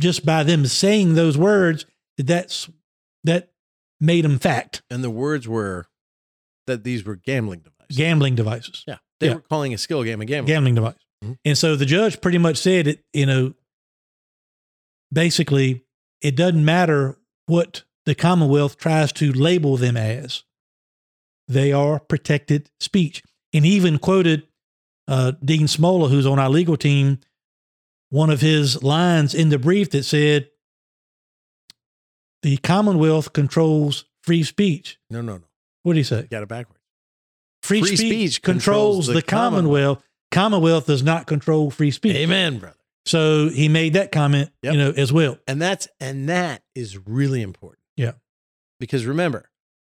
[0.00, 1.84] just by them saying those words,
[2.16, 2.68] that that's
[3.24, 3.50] that
[4.00, 5.86] made them fact And the words were
[6.66, 7.96] that these were gambling devices.
[7.96, 8.84] gambling devices.
[8.86, 8.98] yeah.
[9.20, 9.34] They Yeah.
[9.34, 10.46] were calling a skill game a gambling.
[10.54, 10.94] gambling device.
[11.24, 11.38] Mhm.
[11.44, 13.54] And so the judge pretty much said it, you know,
[15.12, 15.84] basically,
[16.20, 20.44] it doesn't matter what the Commonwealth tries to label them as,
[21.46, 23.22] they are protected speech.
[23.52, 24.46] And even quoted
[25.08, 27.18] uh, Dean Smolla, who's on our legal team,
[28.10, 30.48] one of his lines in the brief that said,
[32.42, 34.98] the Commonwealth controls free speech.
[35.10, 35.44] No, no, no.
[35.82, 36.28] What did he say?
[36.30, 36.80] Got it backwards.
[37.62, 40.02] Free, Free speech, speech controls, controls the the Commonwealth.
[40.30, 42.14] Commonwealth does not control free speech.
[42.16, 42.76] Amen, brother.
[43.06, 44.72] So he made that comment, Yep.
[44.72, 45.38] you know, as well.
[45.48, 47.82] And that's and that is really important.
[47.96, 48.12] Yeah.
[48.78, 49.48] Because remember,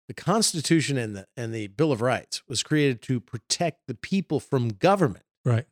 [0.10, 4.40] the Constitution and the and the Bill of Rights was created to protect the people
[4.40, 5.24] from government.
[5.46, 5.68] Right.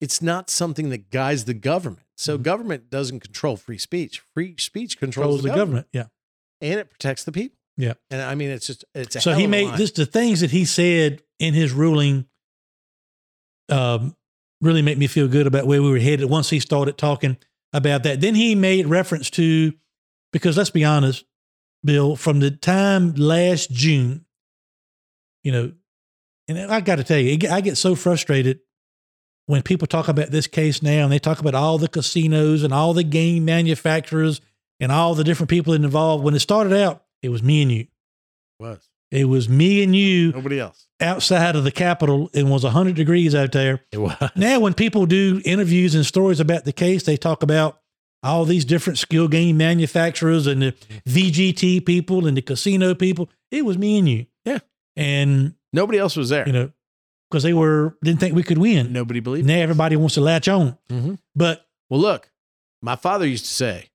[0.00, 2.02] It's not something that guides the government.
[2.16, 2.42] So Mhm.
[2.42, 4.20] government doesn't control free speech.
[4.34, 5.86] Free speech Controls controls, the government.
[5.92, 6.06] Yeah.
[6.60, 7.56] and it protects the people.
[7.76, 7.94] Yeah.
[8.10, 11.22] And I mean, it's just it's So he made this the things that he said
[11.38, 12.26] in his ruling
[13.68, 14.16] um
[14.60, 17.36] really make me feel good about where we were headed once he started talking
[17.72, 18.20] about that.
[18.20, 19.74] Then he made reference to
[20.32, 21.24] because let's be honest,
[21.86, 24.26] Bill, from the time last June,
[25.42, 25.72] you know,
[26.48, 28.60] and I got to tell you, I get so frustrated
[29.46, 32.72] when people talk about this case now and they talk about all the casinos and
[32.72, 34.40] all the game manufacturers
[34.80, 36.22] and all the different people involved.
[36.24, 37.86] When it started out, it was me and you.
[38.60, 40.86] was It was me and you nobody else.
[41.00, 42.28] outside of the Capitol.
[42.32, 43.84] It was 100 degrees out there.
[43.92, 44.16] It was.
[44.36, 47.80] Now, when people do interviews and stories about the case, they talk about
[48.26, 50.74] all these different skill game manufacturers and the
[51.08, 53.30] VGT people and the casino people.
[53.50, 54.26] It was me and you.
[54.44, 54.58] Yeah.
[54.96, 56.46] And, Nobody else was there.
[56.46, 56.72] you know,
[57.30, 58.92] because they were, didn't think we could win.
[58.92, 59.46] Nobody believed.
[59.46, 60.78] Now everybody wants to latch on.
[60.88, 61.18] Mhm.
[61.34, 62.30] But Well, look,
[62.82, 63.90] my father used to say,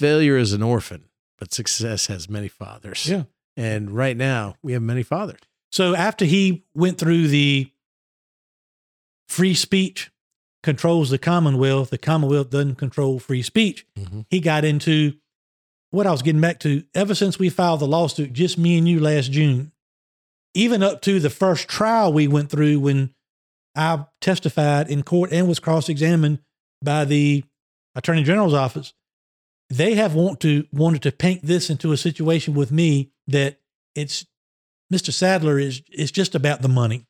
[0.00, 1.04] failure is an orphan,
[1.38, 3.06] but success has many fathers.
[3.08, 3.24] Yeah.
[3.56, 5.40] And right now, we have many fathers.
[5.72, 7.70] So after he went through the
[9.28, 10.10] free speech
[10.66, 13.86] controls the Commonwealth, the Commonwealth doesn't control free speech.
[13.96, 14.22] Mm-hmm.
[14.28, 15.12] He got into
[15.92, 16.82] what I was getting back to.
[16.92, 19.70] Ever since we filed the lawsuit, just me and you last June,
[20.54, 23.14] even up to the first trial we went through when
[23.76, 26.40] I testified in court and was cross examined
[26.82, 27.44] by the
[27.94, 28.92] Attorney General's office,
[29.70, 33.60] they have want to wanted to paint this into a situation with me that
[33.94, 34.26] it's
[34.92, 35.12] Mr.
[35.12, 37.06] Sadler is is just about the money.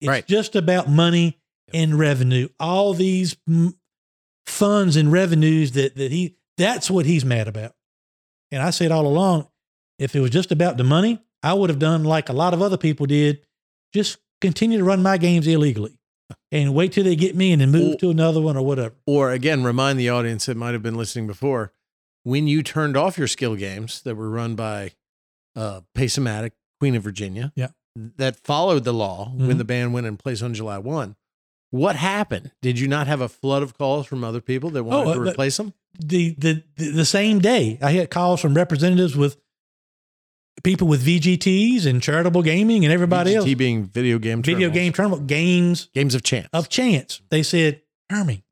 [0.00, 0.26] It's Right.
[0.26, 1.38] just about money
[1.74, 2.48] and revenue.
[2.58, 3.36] All these
[4.46, 7.72] funds and revenues that that he that's what he's mad about.
[8.52, 9.48] And I said all along,
[9.98, 12.62] if it was just about the money, I would have done like a lot of
[12.62, 13.40] other people did,
[13.92, 15.98] just continue to run my games illegally
[16.52, 18.94] and wait till they get me and then move Well- to another one or whatever.
[19.06, 21.72] Or again, remind the audience that might have been listening before
[22.22, 24.92] when you turned off your skill games that were run by
[25.56, 26.50] uh, Pace-O-Matic,
[26.80, 27.68] Queen of Virginia, Yeah.
[27.94, 29.46] that followed the law Mhm.
[29.48, 31.14] when the ban went in place on July 1.
[31.74, 32.52] What happened?
[32.62, 35.20] Did you not have a flood of calls from other people that wanted uh, to
[35.20, 35.74] replace them?
[35.98, 39.36] the, the the same day I had calls from representatives with
[40.62, 43.44] people with VGTs and charitable gaming and everybody else.
[43.44, 44.74] VGT being video game Video terminals.
[44.74, 46.48] game tournament games games of chance.
[46.52, 47.20] of chance.
[47.30, 48.44] They said, Hermie,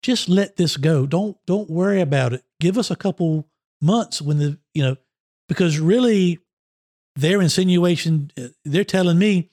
[0.00, 1.06] just let this go.
[1.06, 2.44] Don't don't worry about it.
[2.60, 3.48] Give us a couple
[3.82, 4.96] months when the you know
[5.48, 6.38] because really
[7.16, 9.50] their insinuation uh, they're telling me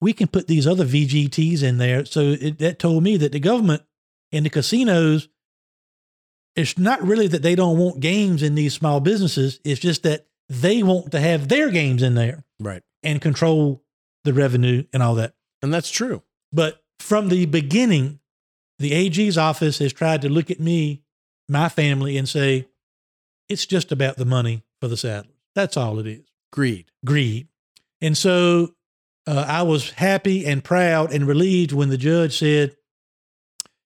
[0.00, 2.04] we can put these other VGTs in there.
[2.04, 3.82] So it, that told me that the government
[4.32, 5.28] and the casinos
[6.56, 9.60] it's not really that they don't want games in these small businesses.
[9.62, 12.82] It's just that they want to have their games in there right.
[13.02, 13.84] and control
[14.24, 15.34] the revenue and all that.
[15.60, 16.22] And that's true.
[16.52, 18.20] But from the beginning,
[18.78, 21.02] the AG's office has tried to look at me,
[21.48, 22.66] my family, and say,
[23.48, 25.28] it's just about the money for the Sadlers.
[25.54, 26.90] That's all it is Greed.
[27.04, 27.48] greed.
[28.00, 28.74] And so
[29.26, 32.76] uh, I was happy and proud and relieved when the judge said,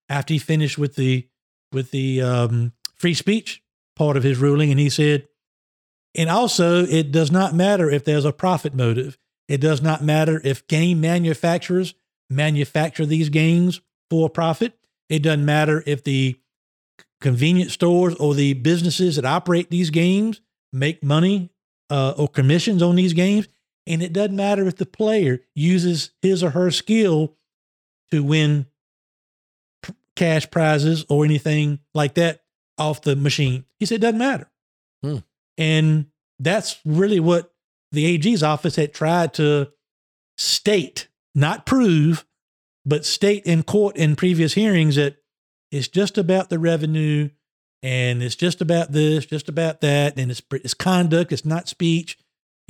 [0.08, 1.28] after he finished with the
[1.72, 3.62] with the um, free speech
[3.94, 5.28] part of his ruling, and he said,
[6.16, 9.16] and also it does not matter if there's a profit motive.
[9.48, 11.94] It does not matter if game manufacturers
[12.28, 14.74] manufacture these games for profit.
[15.08, 16.36] It doesn't matter if the
[17.20, 20.40] convenience stores or the businesses that operate these games
[20.72, 21.50] make money
[21.90, 23.48] uh, or commissions on these games.
[23.86, 27.36] And it doesn't matter if the player uses his or her skill
[28.10, 28.66] to win
[29.82, 32.42] p- cash prizes or anything like that
[32.78, 33.64] off the machine.
[33.78, 34.50] He said it doesn't matter.
[35.02, 35.18] Hmm.
[35.58, 36.06] And
[36.38, 37.52] that's really what
[37.92, 39.68] the AG's office had tried to
[40.38, 42.24] state, not prove,
[42.86, 45.16] but state in court in previous hearings that
[45.70, 47.30] it's just about the revenue.
[47.82, 52.18] and it's just about this, just about that, and it's it's conduct, it's not speech,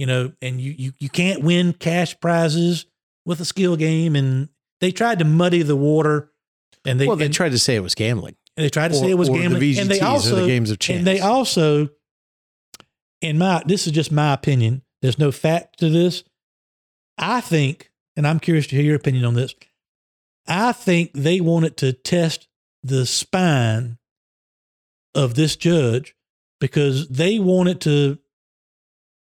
[0.01, 2.87] you know, and you you you can't win cash prizes
[3.27, 4.49] with a skill game, and
[4.81, 6.33] they tried to muddy the water,
[6.87, 8.35] and they well, they and, tried to say it was gambling.
[8.57, 10.01] and they tried to or- say it was or the gambling, and they VGTs or
[10.01, 10.99] the also games of chance.
[11.01, 11.91] and they also,
[13.21, 14.81] in my this is just my opinion.
[15.03, 16.25] There's no fact to this.
[17.19, 19.55] I think, and I'm curious to hear your opinion on this.
[20.49, 22.49] I think they wanted to test
[22.83, 23.99] the spine
[25.15, 26.15] of this judge
[26.59, 28.19] because they wanted to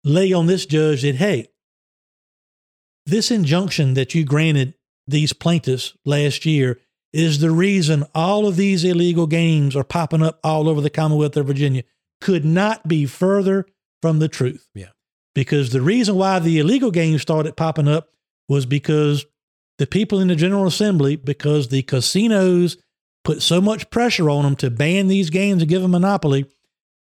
[0.09, 1.49] lay on this judge that, hey,
[3.07, 4.75] this injunction that you granted
[5.07, 6.79] these plaintiffs last year
[7.13, 11.37] is the reason all of these illegal games are popping up all over the Commonwealth
[11.37, 11.83] of Virginia
[12.21, 13.67] could not be further
[14.03, 14.69] from the truth.
[14.75, 14.91] Yeah.
[15.35, 18.09] Because the reason why the illegal games started popping up
[18.49, 19.25] was because
[19.79, 22.77] the people in the General Assembly, because the casinos
[23.25, 26.47] put so much pressure on them to ban these games and give them monopoly,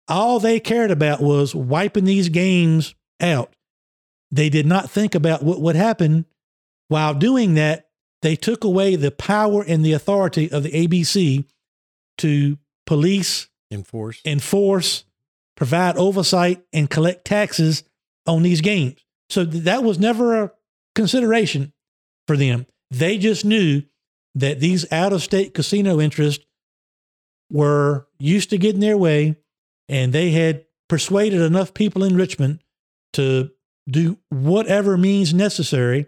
[0.08, 3.54] all they cared about was wiping these games out.
[4.32, 6.26] They did not think about what would happen
[6.88, 7.90] while doing that.
[8.22, 11.46] They took away the power and the authority of the ABC
[12.20, 14.22] to police, enforce.
[14.26, 15.04] enforce,
[15.56, 17.84] provide oversight, and collect taxes
[18.26, 19.04] on these games.
[19.30, 20.52] So th- that was never a
[20.96, 21.74] consideration
[22.28, 22.66] for them.
[22.90, 23.84] They just knew
[24.36, 26.46] that these out of state casino interests
[27.52, 29.36] were used to getting their way,
[29.90, 32.60] and they had persuaded enough people in Richmond
[33.14, 33.52] to
[33.90, 36.08] do whatever means necessary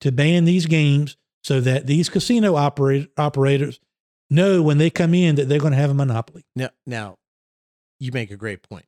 [0.00, 3.80] to ban these games so that these casino operators
[4.28, 6.44] know when they come in that they're going to have a monopoly.
[6.54, 7.16] Now, now,
[7.98, 8.86] you make a great point.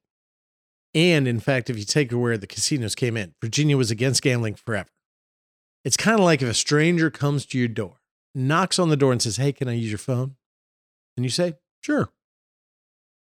[0.95, 4.55] And in fact, if you take where the casinos came in, Virginia was against gambling
[4.55, 4.91] forever.
[5.85, 7.97] It's kind of like if a stranger comes to your door,
[8.35, 10.37] knocks on the door, and says, Hey, can I use your phone?
[11.17, 12.11] And you say, Sure.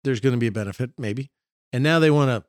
[0.05, 1.31] There's going to be a benefit, maybe.
[1.73, 2.49] And now they want to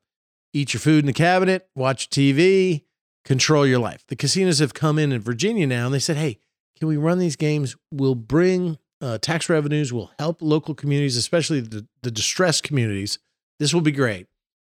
[0.53, 2.83] eat your food in the cabinet, watch TV,
[3.23, 4.05] control your life.
[4.07, 6.39] The casinos have come in in Virginia now and they said, Hey,
[6.77, 7.75] can we run these games?
[7.91, 13.19] We'll bring uh, tax revenues, will help local communities, especially the, the distressed communities.
[13.59, 14.27] This will be great.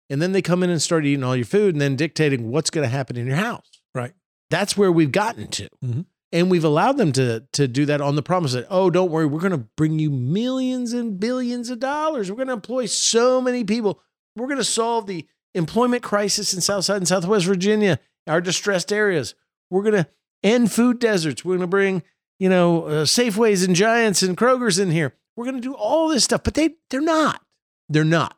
[0.09, 2.69] And then they come in and start eating all your food and then dictating what's
[2.69, 3.81] going to happen in your house.
[3.95, 4.13] Right.
[4.49, 5.69] That's where we've gotten to.
[5.83, 6.05] Mhm.
[6.33, 9.27] And we've allowed them to, to do that on the promise that, oh, don't worry,
[9.27, 12.29] we're going to bring you millions and billions of dollars.
[12.29, 14.01] We're going to employ so many people.
[14.35, 19.35] We're going to solve the employment crisis in Southside and Southwest Virginia, our distressed areas.
[19.69, 20.09] We're going to
[20.41, 21.45] end food deserts.
[21.45, 22.01] We're going to bring,
[22.39, 25.13] you know, uh, Safeways and Giants and Kroger's in here.
[25.35, 27.43] We're going to do all this stuff, but they they're not.
[27.89, 28.37] They're not.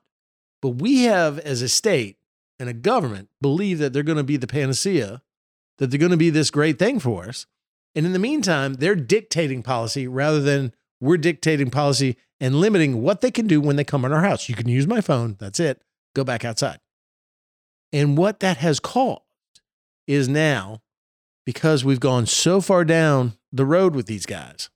[0.62, 2.18] But we have, as a state
[2.60, 5.22] and a government, believe that they're going to be the panacea,
[5.78, 7.46] that they're going to be this great thing for us.
[7.96, 13.22] And in the meantime, they're dictating policy rather than we're dictating policy and limiting what
[13.22, 14.50] they can do when they come in our house.
[14.50, 15.38] You can use my phone.
[15.40, 15.82] That's it.
[16.14, 16.80] Go back outside.
[17.94, 19.22] And what that has caused
[20.08, 20.82] is now,
[21.46, 24.70] because we've gone so far down the road with these guys,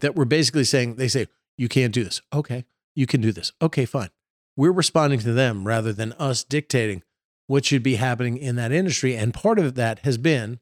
[0.00, 2.20] that we're basically saying, they say, you can't do this.
[2.32, 2.64] Okay.
[2.94, 3.52] You can do this.
[3.62, 4.10] Okay, fine.
[4.56, 7.02] We're responding to them rather than us dictating
[7.46, 9.14] what should be happening in that industry.
[9.16, 10.60] And part of that has been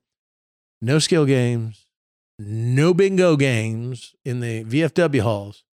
[0.84, 1.86] no skill games,
[2.38, 5.64] no bingo games in the VFW halls,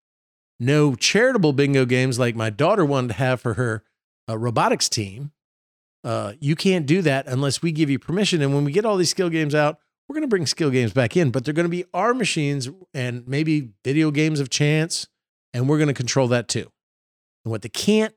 [0.59, 3.83] no charitable bingo games like my daughter wanted to have for her
[4.29, 5.31] uh, robotics team.
[6.03, 8.41] Uh, you can't do that unless we give you permission.
[8.41, 10.93] And when we get all these skill games out, we're going to bring skill games
[10.93, 15.07] back in, but they're going to be our machines and maybe video games of chance,
[15.53, 16.71] and we're going to control that too.
[17.43, 18.13] And what they can't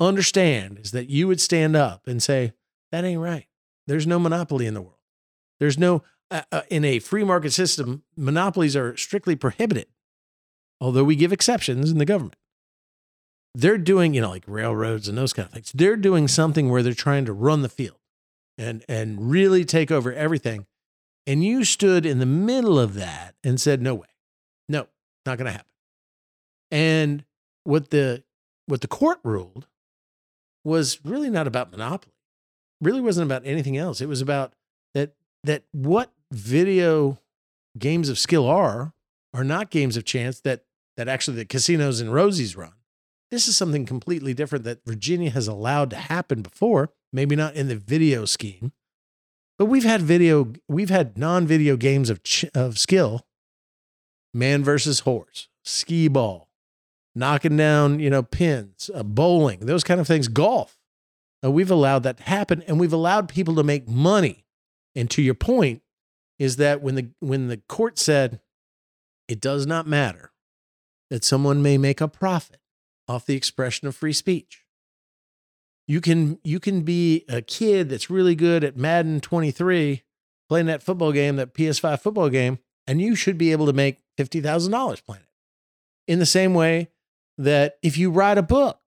[0.00, 2.52] understand is that you would stand up and say,
[2.92, 3.46] that ain't right.
[3.86, 4.94] There's no monopoly in the world.
[5.60, 9.86] There's no, uh, uh, in a free market system, monopolies are strictly prohibited,
[10.80, 12.36] although we give exceptions in the government.
[13.54, 15.70] They're doing, you know, like railroads and those kind of things.
[15.72, 17.98] They're doing something where they're trying to run the field
[18.58, 20.66] and, and really take over everything.
[21.26, 24.08] And you stood in the middle of that and said, no way,
[24.68, 24.88] no,
[25.24, 25.70] not going to happen.
[26.70, 27.24] And
[27.62, 28.24] what the,
[28.66, 29.66] what the court ruled
[30.64, 32.14] was really not about monopoly.
[32.80, 34.00] Really wasn't about anything else.
[34.00, 34.52] It was about
[35.44, 37.18] that what video
[37.78, 38.92] games of skill are
[39.32, 40.64] are not games of chance that
[40.96, 42.72] that actually the casinos and Rosie's run.
[43.30, 47.68] This is something completely different that Virginia has allowed to happen before, maybe not in
[47.68, 48.72] the video scheme.
[49.58, 53.26] But we've had video we've had non-video games of ch- of skill.
[54.32, 56.48] Man versus horse, skee ball,
[57.14, 60.76] knocking down, you know, pins, uh, bowling, those kind of things, golf.
[61.44, 64.43] Uh, we've allowed that to happen and we've allowed people to make money.
[64.94, 65.82] And to your point
[66.38, 68.40] is that when the when the court said
[69.28, 70.32] it does not matter
[71.10, 72.60] that someone may make a profit
[73.08, 74.64] off the expression of free speech.
[75.86, 80.02] You can you can be a kid that's really good at Madden 23
[80.48, 84.00] playing that football game, that PS5 football game, and you should be able to make
[84.18, 86.10] $50,000 playing it.
[86.10, 86.88] In the same way
[87.38, 88.78] that if you write a book,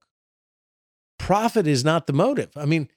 [1.18, 2.50] profit is not the motive.
[2.56, 2.88] I mean,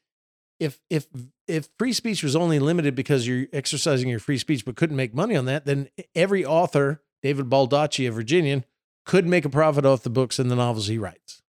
[0.60, 1.08] if if
[1.52, 5.14] if free speech was only limited because you're exercising your free speech but couldn't make
[5.14, 8.64] money on that, then every author, David Baldacci, a Virginian,
[9.06, 11.42] could make a profit off the books and the novels he writes.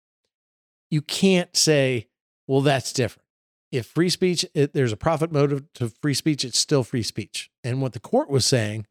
[0.90, 2.08] You can't say,
[2.48, 3.26] well, that's different.
[3.70, 7.50] If free speech, it, there's a profit motive to free speech, it's still free speech.
[7.62, 8.86] And what the court was saying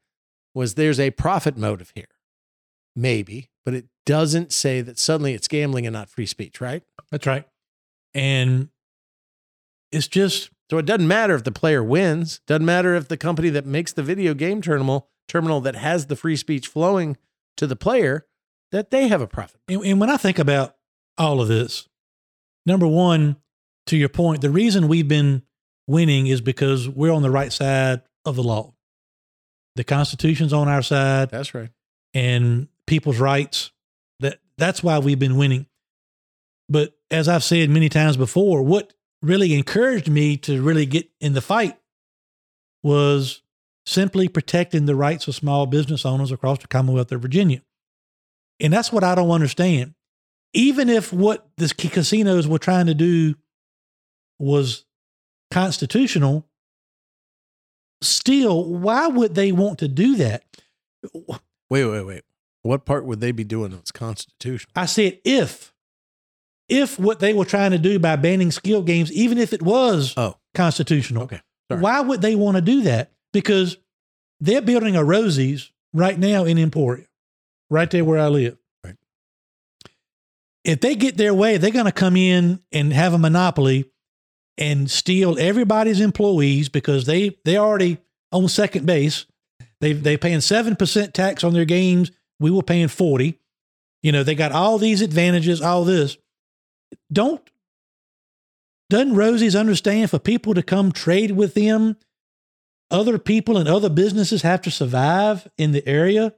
[0.55, 2.05] was there's a profit motive here.
[2.95, 6.83] Maybe, but it doesn't say that suddenly it's gambling and not free speech, right?
[7.11, 7.45] That's right.
[8.13, 8.69] And
[9.91, 13.49] it's just So it doesn't matter if the player wins, doesn't matter if the company
[13.49, 17.17] that makes the video game terminal terminal that has the free speech flowing
[17.57, 18.25] to the player
[18.71, 19.61] that they have a profit.
[19.67, 20.75] And, and when I think about
[21.17, 21.87] all of this,
[22.65, 23.37] number one,
[23.87, 25.43] to your point, the reason we've been
[25.87, 28.73] winning is because we're on the right side of the law.
[29.75, 31.69] The Constitution's on our side, That's right.
[32.13, 33.71] and people's rights.
[34.19, 35.65] That that's why we've been winning.
[36.67, 41.33] But as I've said many times before, what really encouraged me to really get in
[41.33, 41.77] the fight
[42.83, 43.41] was
[43.85, 47.61] simply protecting the rights of small business owners across the Commonwealth of Virginia.
[48.59, 49.93] And that's what I don't understand.
[50.53, 53.35] Even if what the casinos were trying to do
[54.39, 54.85] was
[55.49, 56.47] constitutional,
[58.01, 60.43] still, why would they want to do that?
[61.69, 62.23] Wait, wait, wait.
[62.63, 64.71] What part would they be doing that's constitutional?
[64.75, 65.73] I said if,
[66.71, 70.13] if what they were trying to do by banning skill games, even if it was
[70.17, 71.41] Oh, constitutional, okay.
[71.69, 71.81] Sorry.
[71.81, 73.11] why would they want to do that?
[73.33, 73.77] Because
[74.39, 77.05] they're building a Rosie's right now in Emporia,
[77.69, 78.57] right there where I live.
[78.83, 78.95] Right.
[80.63, 83.85] If they get their way, they're going to come in and have a monopoly
[84.57, 87.97] and steal everybody's employees because they they already
[88.31, 89.25] on second base.
[89.79, 92.11] They they paying seven percent tax on their games.
[92.39, 93.39] We were paying forty.
[94.03, 96.17] You know they got all these advantages, all this.
[97.11, 97.41] Don't
[98.89, 101.95] doesn't Rosie's understand for people to come trade with them?
[102.89, 106.33] Other people and other businesses have to survive in the area.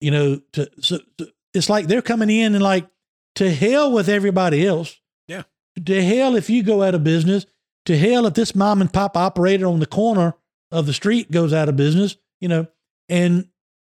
[0.00, 2.88] You know, to so, to- it's like they're coming in and like
[3.34, 4.98] to hell with everybody else.
[5.28, 5.42] Yeah.
[5.84, 7.44] To hell if you go out of business.
[7.86, 10.34] To hell if this mom and pop operator on the corner
[10.70, 12.16] of the street goes out of business.
[12.40, 12.66] You know,
[13.10, 13.48] and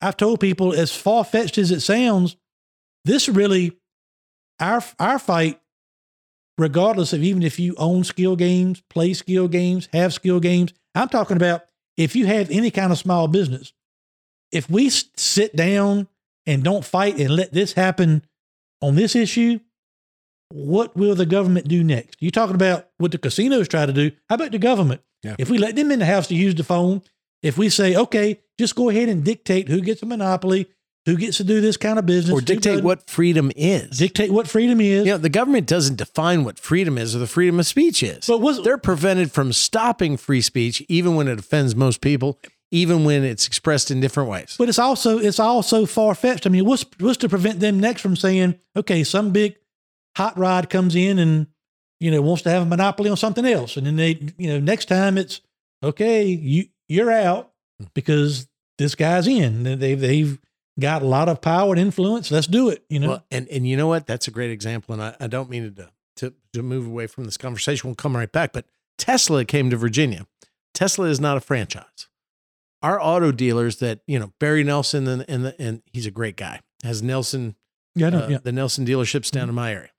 [0.02, 2.36] I've told people as far fetched as it sounds,
[3.06, 3.78] this really
[4.60, 5.62] our our fight
[6.58, 10.74] regardless of even if you own skill games, play skill games, have skill games.
[10.96, 11.66] I'm talking about
[11.98, 13.74] if you have any kind of small business.
[14.52, 16.08] If we sit down
[16.46, 18.24] and don't fight and let this happen
[18.82, 19.60] on this issue,
[20.50, 22.18] what will the government do next?
[22.20, 24.12] You're talking about what the casinos try to do.
[24.30, 25.02] How about the government?
[25.24, 25.36] Yeah.
[25.40, 27.02] If we let them in the house to use the phone,
[27.42, 30.68] if we say, okay, just go ahead and dictate who gets a monopoly,
[31.06, 33.98] who gets to do this kind of business, Or dictate what freedom is.
[33.98, 35.06] dictate what freedom is.
[35.06, 38.26] you know, the government doesn't define what freedom is or the freedom of speech is.
[38.26, 42.40] But was They're prevented from stopping free speech, even when it offends most people,
[42.72, 44.56] even when it's expressed in different ways.
[44.58, 46.48] But it's also it's also far fetched.
[46.48, 49.58] I mean, what's what's to prevent them next from saying, okay, some big
[50.16, 51.48] hot rod comes in and
[52.00, 54.60] you know wants to have a monopoly on something else, and then they you know
[54.60, 55.42] next time it's
[55.84, 57.88] okay, you you're out hmm.
[57.94, 58.48] because
[58.78, 59.64] this guy's in.
[59.64, 60.40] They they've
[60.80, 62.32] got a lot of power and influence.
[62.32, 62.84] Let's do it.
[62.90, 64.08] You know, Well, and and you know what?
[64.08, 64.94] That's a great example.
[64.94, 67.90] And I, I don't mean to, to to move away from this conversation.
[67.90, 68.54] We'll come right back.
[68.54, 68.66] But
[68.98, 70.26] Tesla came to Virginia.
[70.74, 72.08] Tesla is not a franchise.
[72.82, 76.38] Our auto dealers that you know Barry Nelson and and, the, and he's a great
[76.38, 77.56] guy has Nelson
[77.96, 78.38] yeah, uh, yeah.
[78.44, 79.90] the Nelson dealerships down in my area.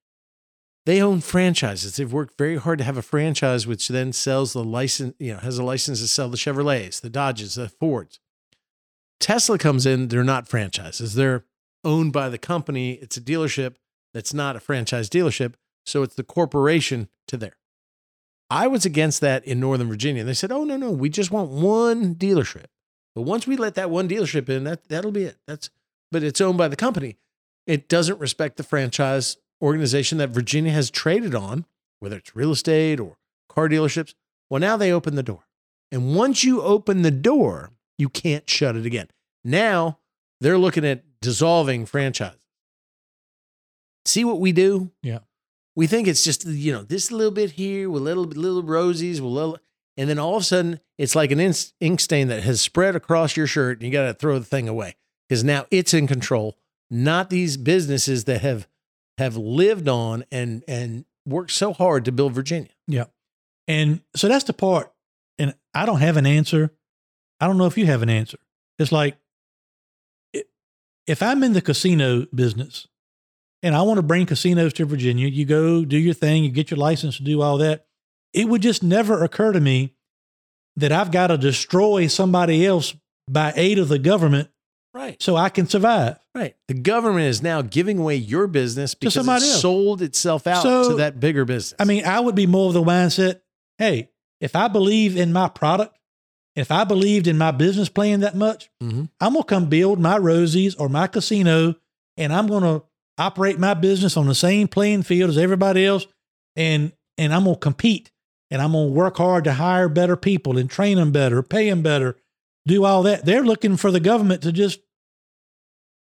[0.86, 1.96] They own franchises.
[1.96, 5.38] They've worked very hard to have a franchise, which then sells the license, you know,
[5.38, 8.20] has a license to sell the Chevrolets, the Dodges, the Fords.
[9.20, 11.14] Tesla comes in, they're not franchises.
[11.14, 11.44] They're
[11.82, 12.94] owned by the company.
[12.94, 13.76] It's a dealership
[14.12, 15.54] that's not a franchise dealership.
[15.86, 17.56] So it's the corporation to there.
[18.50, 20.24] I was against that in Northern Virginia.
[20.24, 22.66] They said, oh, no, no, we just want one dealership.
[23.14, 25.36] But once we let that one dealership in, that, that'll be it.
[25.46, 25.70] That's,
[26.10, 27.16] but it's owned by the company
[27.66, 31.64] it doesn't respect the franchise organization that Virginia has traded on,
[32.00, 33.16] whether it's real estate or
[33.48, 34.14] car dealerships.
[34.50, 35.46] Well, now they open the door.
[35.90, 39.08] And once you open the door, you can't shut it again.
[39.44, 39.98] Now
[40.40, 42.40] they're looking at dissolving franchises.
[44.04, 44.90] See what we do?
[45.02, 45.20] Yeah.
[45.76, 49.32] We think it's just, you know, this little bit here with little little rosies, with
[49.32, 49.58] little,
[49.96, 51.40] and then all of a sudden it's like an
[51.80, 54.68] ink stain that has spread across your shirt and you got to throw the thing
[54.68, 54.96] away
[55.28, 56.56] because now it's in control
[56.90, 58.68] not these businesses that have
[59.18, 62.70] have lived on and and worked so hard to build Virginia.
[62.86, 63.04] Yeah.
[63.66, 64.92] And so that's the part.
[65.38, 66.72] And I don't have an answer.
[67.44, 68.38] I don't know if you have an answer.
[68.78, 69.18] It's like
[71.06, 72.86] if I'm in the casino business
[73.62, 76.70] and I want to bring casinos to Virginia, you go do your thing, you get
[76.70, 77.84] your license to do all that.
[78.32, 79.92] It would just never occur to me
[80.76, 82.96] that I've got to destroy somebody else
[83.28, 84.48] by aid of the government
[84.94, 85.22] Right.
[85.22, 86.16] so I can survive.
[86.34, 86.56] Right.
[86.68, 89.60] The government is now giving away your business because it else.
[89.60, 91.74] sold itself out So, to that bigger business.
[91.78, 93.40] I mean, I would be more of the mindset
[93.76, 94.08] hey,
[94.40, 95.98] if I believe in my product,
[96.56, 99.08] if I believed in my business plan that much, Mhm.
[99.20, 101.74] I'm going to come build my Rosie's or my casino
[102.16, 102.84] and I'm going to
[103.18, 106.06] operate my business on the same playing field as everybody else.
[106.56, 108.10] And, and I'm going to compete
[108.50, 111.68] and I'm going to work hard to hire better people and train them better, pay
[111.68, 112.16] them better,
[112.66, 113.24] do all that.
[113.24, 114.80] They're looking for the government to just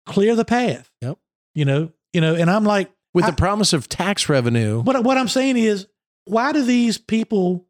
[0.06, 0.90] clear the path.
[1.02, 1.18] Yep.
[1.56, 4.82] You know, you know, and I'm like, with I- the promise of tax revenue.
[4.82, 5.88] what what I'm saying is,
[6.26, 7.66] why do these people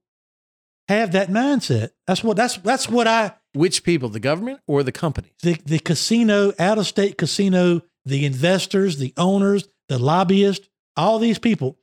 [0.91, 1.91] have that mindset?
[2.07, 5.31] That's what that's that's what I Which people, the government or the companies?
[5.41, 11.39] the the casino, out of state casino, the investors, the owners, the lobbyists, all these
[11.39, 11.77] people,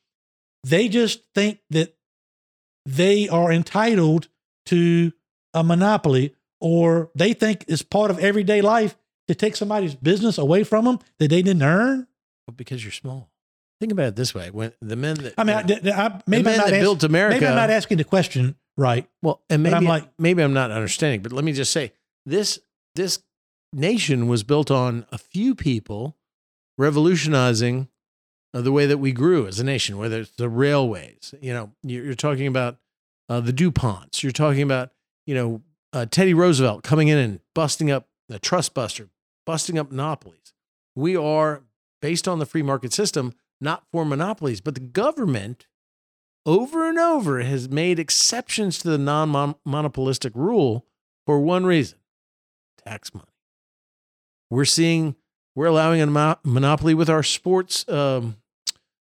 [0.65, 1.95] they just think that
[2.87, 4.29] they are entitled
[4.67, 5.13] to
[5.55, 8.97] a monopoly, or they think it's part of everyday life
[9.29, 12.07] to take somebody's business away from them that they didn't earn.
[12.47, 13.31] Well, because you're small.
[13.81, 16.55] Think about it this way: when the men that I mean, I, I, maybe men
[16.55, 19.07] I'm not that ask- built America, maybe I'm not asking the question right.
[19.21, 21.93] well, and maybe I'm I'm like- maybe I'm not understanding, but let me just say
[22.25, 22.59] this:
[22.95, 23.19] this
[23.75, 26.17] nation was built on a few people
[26.79, 27.89] revolutionizing
[28.55, 31.35] uh, the way that we grew as a nation, whether it's the railways.
[31.41, 32.79] You know, you're, you're talking about
[33.29, 34.23] uh, the Duponts.
[34.23, 34.91] You're talking about
[35.27, 35.63] you know
[35.93, 39.09] uh, Teddy Roosevelt coming in and busting up the trust buster,
[39.47, 40.55] busting up monopolies.
[40.97, 41.63] We are
[42.03, 45.67] based on the free market system, not for monopolies, but the government
[46.47, 50.87] over and over has made exceptions to the non monopolistic rule
[51.27, 51.99] for one reason
[52.87, 53.27] tax money.
[54.51, 55.15] We're seeing,
[55.55, 58.37] we're allowing a monopoly with our sports, um,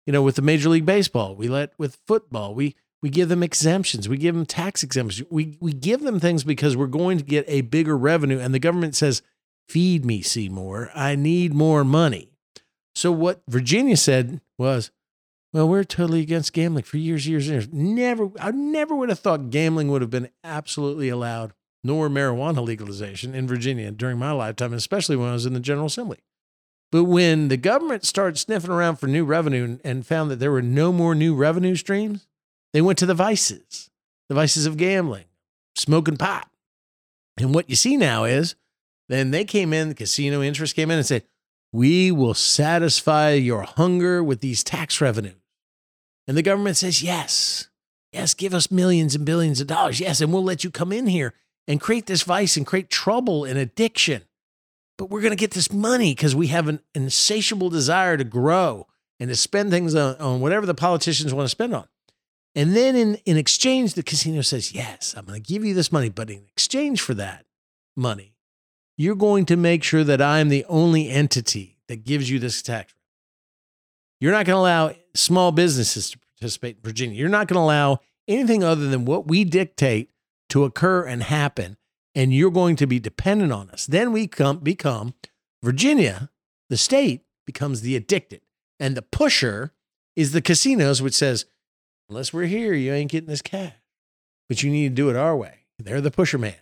[0.07, 1.37] you know, with the Major League Baseball.
[1.37, 4.09] We let with football, we, we give them exemptions.
[4.09, 5.29] We give them tax exemptions.
[5.31, 8.41] We, we give them things because we're going to get a bigger revenue.
[8.41, 9.23] And the government says,
[9.69, 10.91] feed me, Seymour.
[10.95, 12.33] I need more money.
[12.95, 14.91] So what Virginia said was,
[15.53, 17.69] well, we're totally against gambling for years, years, years.
[17.73, 23.35] Never, I never would have thought gambling would have been absolutely allowed, nor marijuana legalization
[23.35, 26.19] in Virginia during my lifetime, especially when I was in the General Assembly.
[26.93, 30.63] But when the government started sniffing around for new revenue and, found that there were
[30.63, 32.27] no more new revenue streams,
[32.73, 33.91] they went to the vices,
[34.29, 35.27] the vices of gambling,
[35.77, 36.49] smoking pot.
[37.39, 38.57] And what you see now is
[39.09, 41.25] then they came in, the casino interest came in and said,
[41.73, 45.35] we will satisfy your hunger with these tax revenues.
[46.27, 47.69] And the government says, yes,
[48.13, 50.01] yes, give us millions and billions of dollars.
[50.01, 51.35] Yes, and we'll let you come in here
[51.67, 54.23] and create this vice and create trouble and addiction.
[54.99, 58.87] But we're going to get this money because we have an insatiable desire to grow
[59.19, 61.87] and to spend things on, on whatever the politicians want to spend on.
[62.55, 65.93] And then in, in exchange, the casino says, yes, I'm going to give you this
[65.93, 66.09] money.
[66.09, 67.45] But in exchange for that
[67.97, 68.35] money,
[69.01, 72.93] you're going to make sure that I'm the only entity that gives you this tax.
[74.21, 77.19] You're not going to allow small businesses to participate in Virginia.
[77.19, 80.11] You're not going to allow anything other than what we dictate
[80.51, 81.79] to occur and happen.
[82.15, 83.87] And you're going to be dependent on us.
[83.87, 85.15] Then we come, become
[85.63, 86.29] Virginia,
[86.69, 88.43] the state becomes the addicted.
[88.79, 89.73] And the pusher
[90.15, 91.47] is the casinos, which says,
[92.11, 93.73] unless we're here, you ain't getting this cash.
[94.47, 95.61] But you need to do it our way.
[95.79, 96.57] They're the pusher man.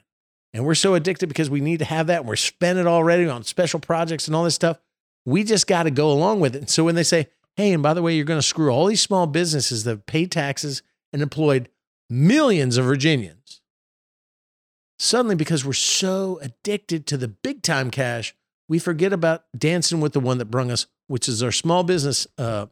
[0.54, 2.20] And we're so addicted because we need to have that.
[2.20, 4.78] And we're spending it already on special projects and all this stuff.
[5.26, 6.60] We just got to go along with it.
[6.60, 8.86] And so when they say, hey, and by the way, you're going to screw all
[8.86, 10.82] these small businesses that pay taxes
[11.12, 11.68] and employed
[12.08, 13.60] millions of Virginians,
[14.98, 18.34] suddenly because we're so addicted to the big time cash,
[18.68, 22.26] we forget about dancing with the one that brung us, which is our small business
[22.38, 22.66] uh,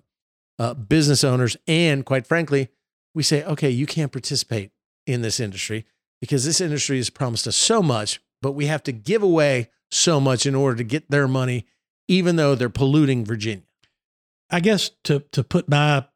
[0.58, 1.56] uh, business owners.
[1.66, 2.68] And quite frankly,
[3.14, 4.70] we say, okay, you can't participate
[5.06, 5.84] in this industry
[6.20, 10.20] because this industry has promised us so much, but we have to give away so
[10.20, 11.66] much in order to get their money,
[12.08, 13.64] even though they're polluting Virginia.
[14.50, 16.06] I guess to to put my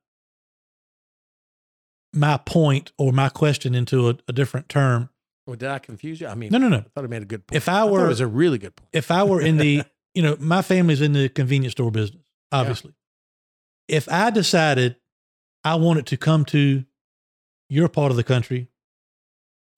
[2.12, 5.10] my point or my question into a, a different term.
[5.46, 6.26] Well, did I confuse you?
[6.28, 6.78] I mean, No, no, no.
[6.78, 7.56] I thought I made a good point.
[7.56, 8.88] If I were- it was a really good point.
[8.92, 9.82] If I were in the,
[10.14, 12.22] you know, my family's in the convenience store business,
[12.52, 12.94] obviously.
[13.88, 14.96] If I decided
[15.64, 16.84] I wanted to come to
[17.68, 18.68] your part of the country,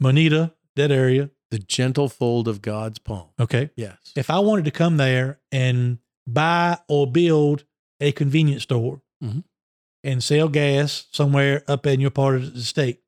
[0.02, 3.28] Moneta, that area, The gentle fold of God's palm.
[3.38, 3.70] okay.
[3.76, 3.96] Yes.
[4.16, 7.64] If I wanted to come there and buy or build
[8.00, 9.44] a convenience store Mhm.
[10.02, 13.00] and sell gas somewhere up in your part of the state.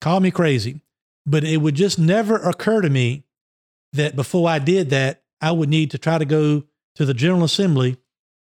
[0.00, 0.80] Call me crazy,
[1.26, 3.24] but it would just never occur to me
[3.92, 6.64] that before I did that, I would need to try to go
[6.96, 7.96] to the General Assembly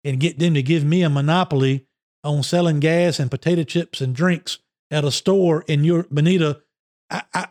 [0.04, 1.86] and get them to give me a monopoly
[2.24, 4.60] on selling gas and potato chips and drinks
[4.92, 6.62] at a store in your Moneta.
[7.10, 7.48] I, I,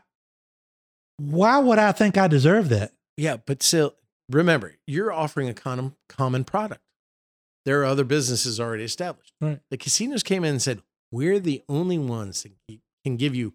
[1.18, 2.92] why would I think I deserve that?
[3.16, 3.94] Yeah, but still,
[4.30, 6.80] remember, you're offering a common common product.
[7.64, 9.32] There are other businesses already established.
[9.40, 9.61] Right.
[9.70, 13.54] The casinos came in and said, "We're the only ones that can- can give you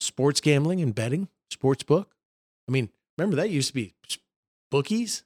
[0.00, 2.14] sports gambling and betting, sports book."
[2.68, 3.94] I mean, remember that used to be
[4.70, 5.24] bookies.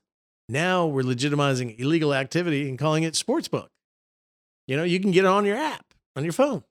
[0.49, 3.71] Now we're legitimizing illegal activity and calling it sports book.
[4.69, 6.63] You know, you can get it on your app on your phone.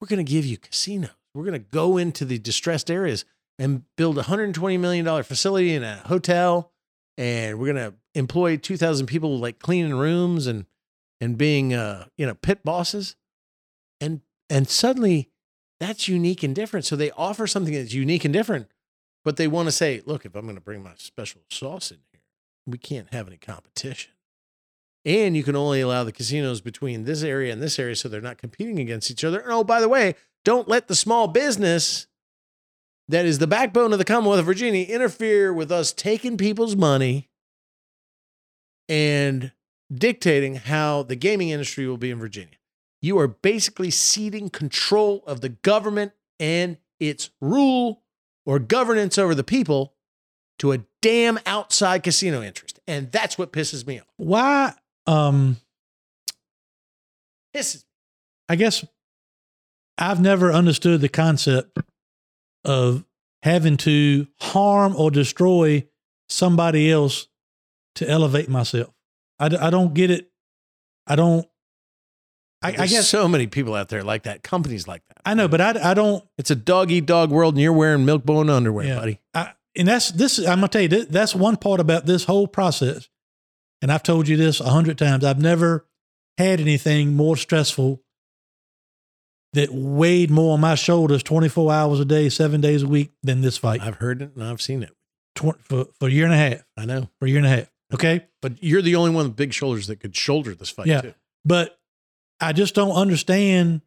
[0.00, 1.10] We're going to give you casinos.
[1.34, 3.24] We're going to go into the distressed areas
[3.58, 6.72] and build a $120 million facility in a hotel.
[7.16, 10.66] And we're going to employ 2,000 people like cleaning rooms and,
[11.20, 13.16] and being, uh, you know, pit bosses.
[14.00, 15.30] And, and suddenly
[15.80, 16.86] that's unique and different.
[16.86, 18.68] So they offer something that's unique and different,
[19.24, 21.98] but they want to say, look, if I'm going to bring my special sauce in
[22.12, 22.22] here,
[22.66, 24.12] we can't have any competition.
[25.04, 28.20] And you can only allow the casinos between this area and this area so they're
[28.20, 29.38] not competing against each other.
[29.40, 30.14] And oh, by the way,
[30.44, 32.06] don't let the small business
[33.08, 37.28] that is the backbone of the Commonwealth of Virginia interfere with us taking people's money
[38.88, 39.52] and
[39.92, 42.56] dictating how the gaming industry will be in Virginia.
[43.02, 48.02] You are basically ceding control of the government and its rule
[48.46, 49.94] or governance over the people
[50.58, 52.80] to a damn outside casino interest.
[52.86, 54.06] And that's what pisses me off.
[54.16, 54.72] Why?
[55.06, 55.58] Um,
[57.54, 57.84] Pisses
[58.48, 58.84] I guess
[59.98, 61.78] I've never understood the concept
[62.64, 63.04] of
[63.42, 65.86] having to harm or destroy
[66.28, 67.28] somebody else
[67.96, 68.92] to elevate myself.
[69.38, 70.30] I, I don't get it.
[71.06, 71.46] I don't.
[72.62, 75.18] I, I guess so many people out there like that, companies like that.
[75.26, 76.24] I know, but I, I don't.
[76.38, 78.98] It's a dog eat dog world, and you're wearing milk bone underwear, Yeah.
[78.98, 79.20] buddy.
[79.34, 80.38] I, and that's this.
[80.38, 83.08] I'm gonna tell you that, that's one part about this whole process.
[83.82, 85.24] And I've told you this a hundred times.
[85.24, 85.86] I've never
[86.38, 88.00] had anything more stressful
[89.54, 93.40] that weighed more on my shoulders 24 hours a day, seven days a week than
[93.40, 94.90] this fight I've heard it and I've seen it.
[95.34, 96.62] Tw- for, for a year and a half.
[96.76, 97.08] I know.
[97.18, 97.70] For a year and a half.
[97.92, 98.26] Okay.
[98.42, 101.00] But you're the only one with big shoulders that could shoulder this fight, Yeah.
[101.00, 101.14] too.
[101.44, 101.78] But
[102.40, 103.80] I just don't understand.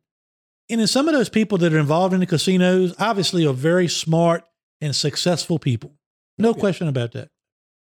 [0.69, 3.87] And then some of those people that are involved in the casinos obviously are very
[3.87, 4.43] smart
[4.81, 5.93] and successful people.
[6.37, 6.59] No Yeah.
[6.59, 7.29] question about that.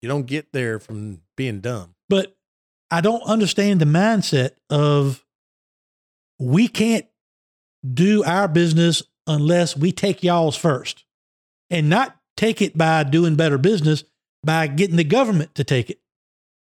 [0.02, 1.94] You don't get there from being dumb.
[2.08, 2.36] But
[2.90, 5.24] I don't understand the mindset of
[6.38, 7.06] we can't
[7.88, 11.04] do our business unless we take y'all's first.
[11.68, 14.02] And not take it by doing better business
[14.44, 16.00] by getting the government to take it.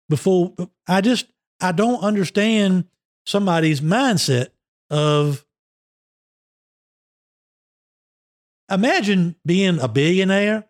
[0.09, 0.53] Before
[0.87, 1.25] I just
[1.59, 2.85] I don't understand
[3.25, 4.49] somebody's mindset
[4.89, 5.45] of
[8.69, 10.65] imagine being a billionaire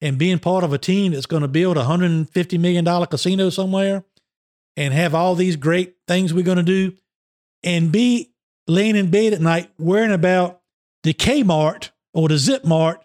[0.00, 4.04] and being part of a team that's going to build a $150 million casino somewhere
[4.76, 6.92] and have all these great things we're going to do
[7.62, 8.29] and be
[8.70, 10.60] laying in bed at night worrying about
[11.02, 13.04] the Kmart or the Zip Mart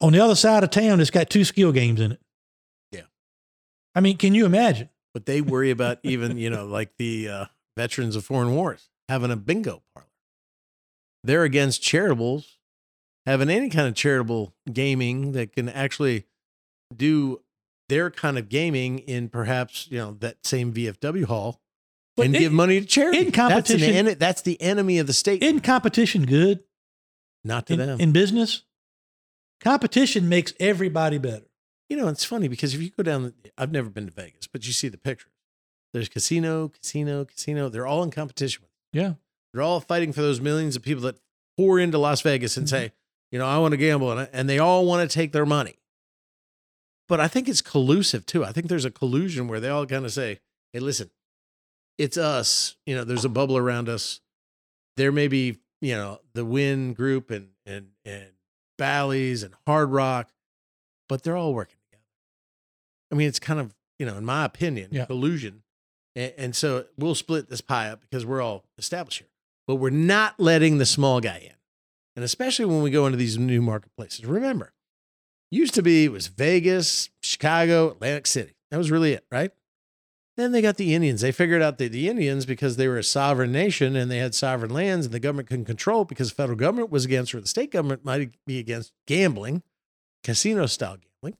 [0.00, 2.20] on the other side of town that's got two skill games in it.
[2.90, 3.02] Yeah.
[3.94, 4.88] I mean, can you imagine?
[5.14, 7.44] But they worry about even, you know, like the uh,
[7.76, 10.08] veterans of foreign wars having a bingo parlor.
[11.22, 12.56] They're against charitables
[13.26, 16.24] having any kind of charitable gaming that can actually
[16.96, 17.42] do
[17.88, 21.61] their kind of gaming in perhaps, you know, that same VFW hall
[22.16, 23.18] But and in- give money to charity.
[23.18, 25.42] in competition- that's, an, that's the enemy of the state.
[25.42, 26.62] Isn't competition good
[27.44, 28.00] not to in, them.
[28.00, 28.62] in business?
[29.60, 31.46] Competition makes everybody better.
[31.88, 34.46] You know, it's funny because if you go down, the, I've never been to Vegas,
[34.46, 35.30] but you see the pictures.
[35.92, 37.68] There's casino, casino, casino.
[37.68, 38.64] They're all in competition.
[38.92, 39.14] Yeah.
[39.52, 41.18] They're all fighting for those millions of people that
[41.56, 42.70] pour into Las Vegas and Mhm.
[42.70, 42.92] say,
[43.30, 45.46] you know, I want to gamble, and, I- and they all want to take their
[45.46, 45.76] money.
[47.08, 48.44] But I think it's collusive too.
[48.44, 50.40] I think there's a collusion where they all kind of say,
[50.72, 51.10] hey, listen,
[51.98, 52.76] it's us.
[52.86, 54.20] You know, there's a bubble around us.
[54.96, 58.26] There may be, you know, the Wynn Group and and and
[58.78, 60.30] Bally's and Hard Rock,
[61.08, 62.04] but they're all working together.
[63.10, 65.04] I mean, it's kind of, you know, in my opinion, Yeah.
[65.06, 65.62] collusion.
[66.16, 69.28] And, and so we'll split this pie up because we're all established here,
[69.66, 71.54] but we're not letting the small guy in.
[72.16, 74.24] And especially when we go into these new marketplaces.
[74.26, 74.72] Remember,
[75.50, 78.54] used to be it was Vegas, Chicago, Atlantic City.
[78.70, 79.52] That was really it, right?
[80.42, 81.20] Then they got the Indians.
[81.20, 84.34] They figured out that the Indians, because they were a sovereign nation and they had
[84.34, 87.46] sovereign lands and the government couldn't control because the federal government was against or the
[87.46, 89.62] state government might be against gambling,
[90.24, 91.38] casino style gambling.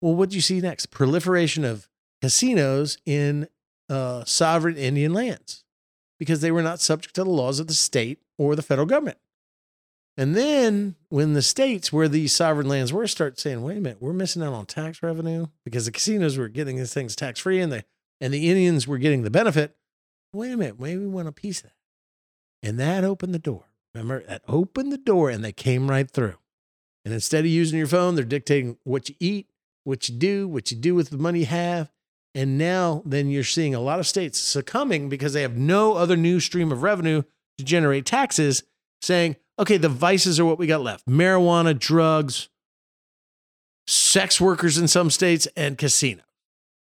[0.00, 0.92] Well, what do you see next?
[0.92, 1.88] Proliferation of
[2.22, 3.48] casinos in
[3.88, 5.64] uh, sovereign Indian lands
[6.16, 9.18] because they were not subject to the laws of the state or the federal government.
[10.16, 14.00] And then when the states where these sovereign lands were start saying, wait a minute,
[14.00, 17.58] we're missing out on tax revenue because the casinos were getting these things tax free
[17.58, 17.84] and the
[18.20, 19.76] and the Indians were getting the benefit.
[20.32, 22.68] Wait a minute, maybe we want a piece of that.
[22.68, 23.64] And that opened the door.
[23.94, 26.36] Remember, that opened the door and they came right through.
[27.04, 29.50] And instead of using your phone, they're dictating what you eat,
[29.84, 31.90] what you do, what you do with the money you have.
[32.34, 36.16] And now then you're seeing a lot of states succumbing because they have no other
[36.16, 37.22] new stream of revenue
[37.58, 38.62] to generate taxes,
[39.02, 42.48] saying, okay, the vices are what we got left marijuana, drugs,
[43.86, 46.24] sex workers in some states, and casinos.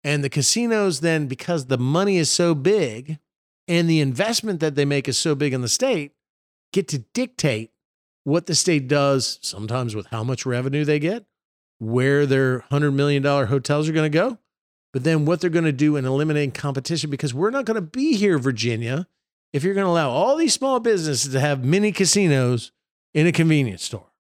[0.04, 3.20] And the casinos, then, because the money is so big
[3.68, 6.14] and the investment that they make is so big in the state,
[6.74, 7.72] get to dictate
[8.24, 11.26] what the state does, sometimes with how much revenue they get,
[11.80, 14.38] where their $100 million hotels are going to go,
[14.92, 17.82] but then what they're going to do in eliminating competition because we're not going to
[17.82, 19.08] be here, Virginia,
[19.54, 22.72] if you're going to allow all these small businesses to have mini casinos
[23.14, 24.12] in a convenience store.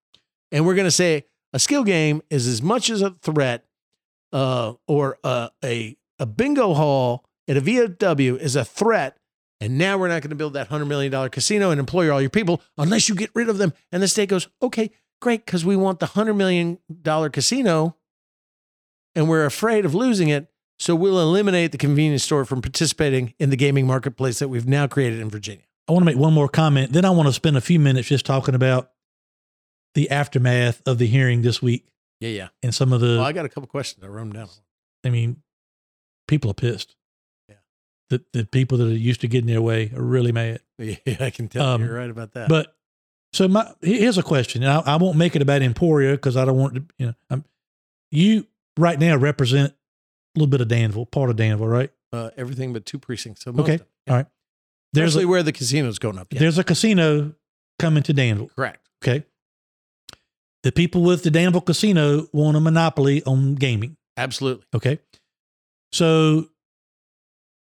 [0.51, 3.65] And we're going to say a skill game is as much as a threat
[4.31, 9.17] uh, or a, a, a bingo hall at a VFW is a threat.
[9.61, 12.29] And now we're not going to build that $100 million casino and employ all your
[12.29, 13.73] people unless you get rid of them.
[13.91, 16.79] And the state goes, okay, great, because we want the $100 million
[17.29, 17.97] casino
[19.15, 20.47] and we're afraid of losing it.
[20.77, 24.87] So we'll eliminate the convenience store from participating in the gaming marketplace that we've now
[24.87, 25.65] created in Virginia.
[25.89, 26.93] I want to make one more comment.
[26.93, 28.91] Then I want to spend a few minutes just talking about
[29.93, 31.85] the aftermath of the hearing this week
[32.19, 32.47] Yeah, yeah.
[32.63, 33.07] and some of the.
[33.17, 34.03] Well, I got a couple questions.
[34.03, 34.49] I wrote them down.
[35.05, 35.41] I mean,
[36.27, 36.95] people are pissed.
[37.47, 37.55] Yeah.
[38.09, 40.59] The the people that are used to getting their way are really mad.
[40.77, 42.49] Yeah, I can tell Um, you're right about that.
[42.49, 42.75] But
[43.33, 44.63] so my here's a question.
[44.63, 46.83] I, I won't make it about Emporia because I don't want to.
[46.97, 47.45] You know, I'm,
[48.11, 48.47] you
[48.77, 51.91] right now represent a little bit of Danville, part of Danville, right?
[52.11, 53.43] uh, everything but two precincts.
[53.43, 53.73] So most Okay.
[53.75, 53.87] of them.
[54.09, 54.25] All right.
[54.93, 56.33] There's Especially a, where the casino's going up.
[56.33, 56.39] Yeah.
[56.39, 57.35] there's a casino
[57.77, 58.49] coming to Danville.
[58.55, 58.89] Correct.
[59.03, 59.23] Okay.
[60.63, 63.95] The people with the Danville Casino want a monopoly on gaming.
[64.17, 64.65] Absolutely.
[64.73, 64.99] Okay.
[65.93, 66.49] So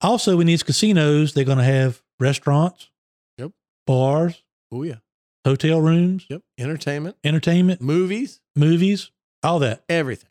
[0.01, 2.89] also in these casinos, they're going to have restaurants,
[3.37, 3.51] Yep.
[3.87, 4.97] bars, Oh, yeah.
[5.45, 6.41] hotel rooms, Yep.
[6.59, 9.09] Entertainment, entertainment, movies, movies,
[9.41, 9.83] all that.
[9.89, 10.29] everything.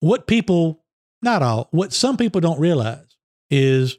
[0.00, 0.84] What people,
[1.22, 3.16] not all, what some people don't realize
[3.50, 3.98] is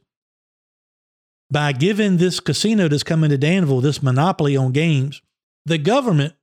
[1.52, 5.22] by giving this casino that's coming to Danville this monopoly on games,
[5.66, 6.34] the government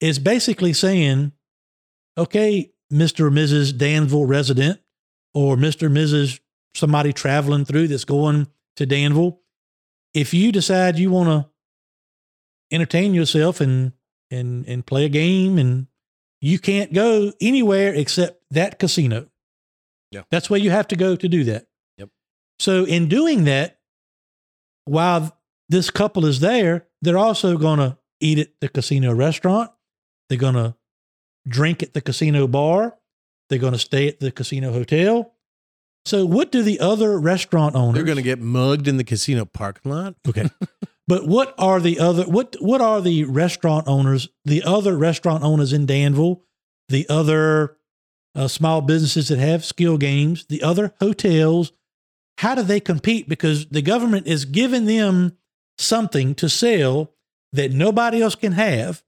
[0.00, 1.32] is basically saying,
[2.18, 3.26] okay, Mr.
[3.26, 3.76] or Mrs.
[3.76, 4.80] Danville resident
[5.34, 5.84] or Mr.
[5.84, 6.40] or Mrs.
[6.74, 9.40] somebody traveling through that's going to Danville,
[10.14, 11.50] if you decide you want to
[12.74, 13.92] entertain yourself and
[14.30, 15.86] and and play a game and
[16.40, 19.28] you can't go anywhere except that casino.
[20.10, 20.22] Yeah.
[20.30, 21.66] That's where you have to go to do that.
[21.98, 22.10] Yep.
[22.58, 23.78] So in doing that,
[24.84, 25.38] while
[25.68, 29.70] this couple is there, they're also going to eat at the casino restaurant.
[30.28, 30.74] They're going to
[31.46, 32.96] drink at the casino bar.
[33.48, 35.32] They're going to stay at the casino hotel.
[36.04, 37.94] So what do the other restaurant owners?
[37.94, 40.14] They're going to get mugged in the casino parking lot.
[40.26, 40.48] Okay.
[41.08, 45.72] but what are the other what what are the restaurant owners, the other restaurant owners
[45.72, 46.42] in Danville,
[46.88, 47.76] the other
[48.36, 51.72] uh, small businesses that have skill games, the other hotels,
[52.38, 55.36] how do they compete because the government is giving them
[55.78, 57.12] something to sell
[57.52, 59.02] that nobody else can have,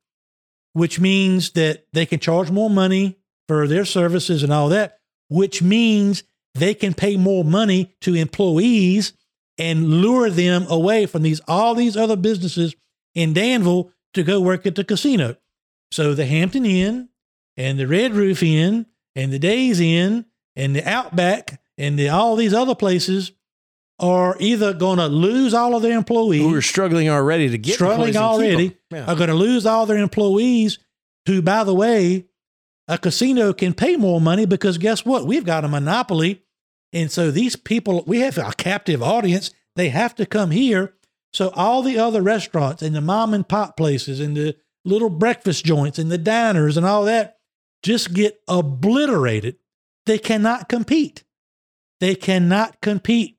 [0.78, 3.18] which means that they can charge more money
[3.48, 6.22] for their services and all that, which means
[6.54, 9.12] they can pay more money to employees
[9.58, 12.74] and lure them away from these all these other businesses
[13.14, 15.36] in Danville to go work at the casino.
[15.90, 17.08] So the Hampton Inn
[17.56, 22.36] and the Red Roof Inn and the Days Inn and the Outback and the, all
[22.36, 23.32] these other places
[24.00, 27.74] are either going to lose all of their employees, Who are struggling already to get
[27.74, 29.08] struggling employees and keep already, them.
[29.08, 30.78] are going to lose all their employees.
[31.26, 32.26] Who, by the way,
[32.86, 35.26] a casino can pay more money because guess what?
[35.26, 36.42] We've got a monopoly.
[36.92, 39.50] And so these people, we have a captive audience.
[39.76, 40.94] They have to come here.
[41.32, 45.64] So all the other restaurants and the mom and pop places and the little breakfast
[45.64, 47.38] joints and the diners and all that
[47.82, 49.56] just get obliterated.
[50.06, 51.24] They cannot compete.
[52.00, 53.37] They cannot compete.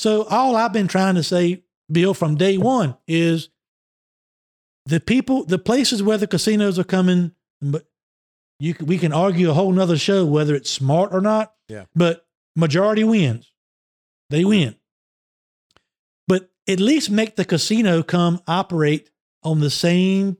[0.00, 3.50] So all I've been trying to say, Bill, from day one is
[4.86, 7.84] the people, the places where the casinos are coming, but
[8.58, 11.52] you we can argue a whole nother show whether it's smart or not.
[11.68, 11.84] Yeah.
[11.94, 12.26] But
[12.56, 13.52] majority wins.
[14.30, 14.74] They win.
[16.26, 19.10] But at least make the casino come operate
[19.42, 20.38] on the same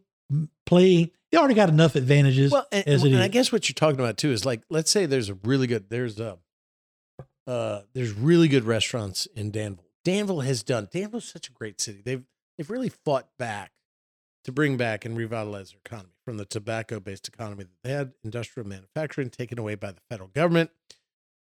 [0.65, 1.13] play.
[1.31, 3.21] They already got enough advantages Well, and, as it and is.
[3.21, 5.91] I guess what you're talking about too is like, let's say there's a really good,
[5.91, 6.39] there's a,
[7.51, 9.89] Uh, there's really good restaurants in Danville.
[10.05, 10.89] Danville has done.
[10.93, 12.01] Danville's such a great city.
[12.05, 12.23] They've
[12.57, 13.73] they've really fought back
[14.45, 18.69] to bring back and revitalize their economy from the tobacco-based economy that they had, industrial
[18.69, 20.71] manufacturing taken away by the federal government.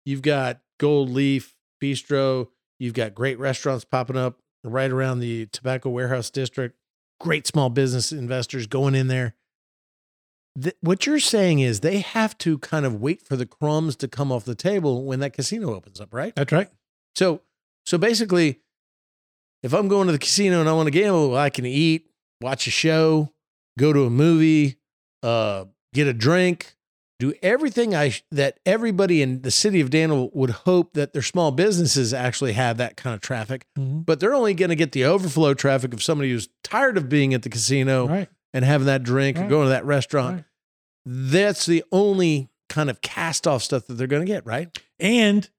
[0.03, 2.47] You've got Gold Leaf Bistro.
[2.79, 6.77] You've got great restaurants popping up right around the tobacco warehouse district.
[7.19, 9.35] Great small business investors going in there.
[10.61, 14.07] Th- what you're saying is they have to kind of wait for the crumbs to
[14.07, 16.33] come off the table when that casino opens up, right?
[16.35, 16.69] That's right.
[17.15, 17.41] So,
[17.85, 18.59] so basically,
[19.63, 22.09] if I'm going to the casino and I want to gamble, I can eat,
[22.41, 23.31] watch a show,
[23.77, 24.77] go to a movie,
[25.23, 26.75] uh, get a drink,
[27.19, 31.21] do everything I sh- that everybody in the city of Danville would hope that their
[31.21, 33.67] small businesses actually have that kind of traffic.
[33.77, 34.03] Mhm.
[34.05, 37.33] But they're only going to get the overflow traffic of somebody who's tired of being
[37.35, 38.29] at the casino Right.
[38.53, 40.35] And having that drink or going to that restaurant.
[40.35, 40.45] Right.
[41.05, 44.77] That's the only kind of cast off stuff that they're going to get, right?
[44.99, 45.49] And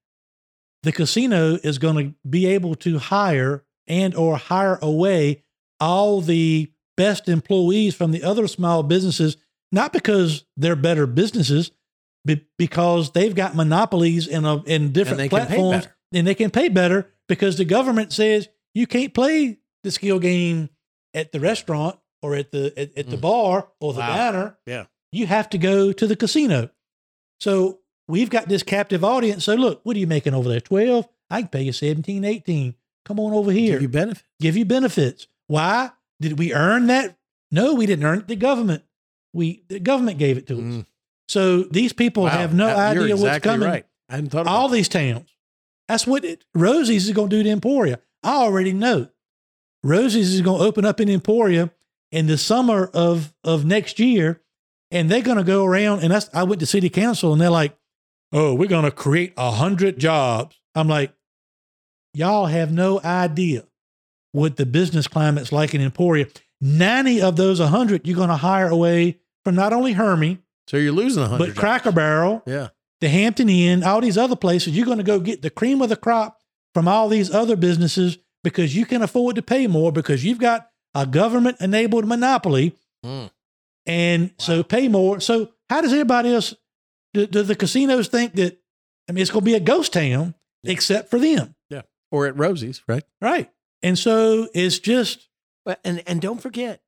[0.83, 5.43] the casino is going to be able to hire and or hire away
[5.79, 9.37] all the best employees from the other small businesses,
[9.71, 11.71] not because they're better businesses,
[12.25, 16.69] but because they've got monopolies in a, in different pay platforms and they can pay
[16.69, 20.69] better because the government says you can't play the skill game
[21.13, 23.21] at the restaurant or at the at, at the Mm.
[23.21, 24.15] bar or the Wow.
[24.15, 24.85] diner Yeah.
[25.11, 26.69] you have to go to the casino.
[27.39, 29.43] So we've got this captive audience.
[29.43, 30.61] So look, what are you making over there?
[30.61, 31.07] 12?
[31.29, 32.75] I can pay you 17, 18.
[33.05, 33.73] Come on over here.
[33.73, 34.23] Give you benefit.
[34.39, 35.27] Give you benefits.
[35.47, 35.91] Why?
[36.21, 37.17] Did we earn that?
[37.51, 38.27] No, we didn't earn it.
[38.27, 38.83] The government.
[39.33, 40.61] We the government gave it to us.
[40.61, 40.85] Mm.
[41.27, 42.29] So these people Wow.
[42.29, 43.67] have no idea what's coming.
[43.67, 43.85] Right.
[44.09, 45.29] I hadn't thought about All these towns.
[45.87, 47.99] That's what it, Rosie's is going to do to Emporia.
[48.23, 49.09] I already know.
[49.83, 51.71] Rosie's is going to open up in Emporia
[52.13, 54.41] in the summer of of next year,
[54.91, 56.01] and they're going to go around.
[56.03, 57.75] And that's I went to city council, and they're like,
[58.31, 61.13] "Oh, we're going to create a hundred jobs." I'm like,
[62.13, 63.65] "Y'all have no idea
[64.31, 66.27] what the business climate's like in Emporia.
[66.61, 70.93] Ninety of those hundred you're going to hire away from not only Hermie So you're
[70.93, 71.47] losing a hundred.
[71.47, 72.69] but Cracker Barrel." Yeah.
[73.01, 75.89] the Hampton Inn, all these other places, you're going to go get the cream of
[75.89, 76.39] the crop
[76.73, 80.69] from all these other businesses because you can afford to pay more because you've got
[80.95, 82.75] a government enabled monopoly.
[83.05, 83.31] Mm.
[83.85, 85.19] And so pay more.
[85.19, 86.53] So, how does everybody else,
[87.13, 88.59] do, do the casinos think that,
[89.09, 91.55] I mean, it's going to be a ghost town except for them?
[91.69, 91.81] Yeah.
[92.11, 93.03] Or at Rosie's, right?
[93.21, 93.51] Right.
[93.81, 95.27] And so it's just,
[95.65, 96.81] But and and don't forget,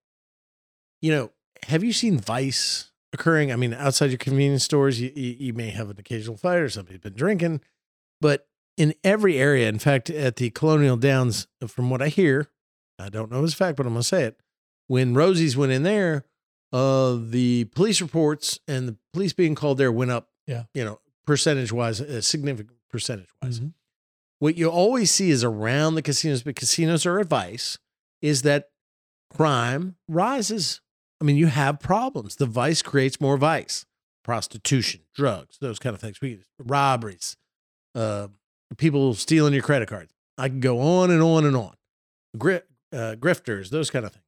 [1.01, 1.31] you know,
[1.63, 3.51] have you seen vice occurring?
[3.51, 6.69] I mean, outside your convenience stores, you you, you may have an occasional fight or
[6.69, 7.61] somebody's been drinking,
[8.21, 8.47] but
[8.77, 12.49] in every area, in fact, at the Colonial Downs, from what I hear,
[12.99, 14.39] I don't know as a fact, but I'm gonna say it.
[14.87, 16.25] When Rosie's went in there,
[16.71, 20.29] uh, the police reports and the police being called there went up.
[20.47, 20.65] Yeah.
[20.75, 23.73] you know, percentage wise, a significant percentage wise Mhm.
[24.37, 27.79] what you always see is around the casinos, but casinos are advice,
[28.21, 28.69] is that
[29.33, 30.81] crime rises.
[31.19, 32.35] I mean, you have problems.
[32.35, 33.85] The vice creates more vice,
[34.23, 36.21] prostitution, drugs, those kind of things.
[36.21, 37.37] We robberies,
[37.95, 38.27] uh,
[38.77, 40.13] people stealing your credit cards.
[40.37, 41.75] I can go on and on and on.
[42.37, 42.61] Gri-
[42.95, 44.23] uh, grifters, those kind of things.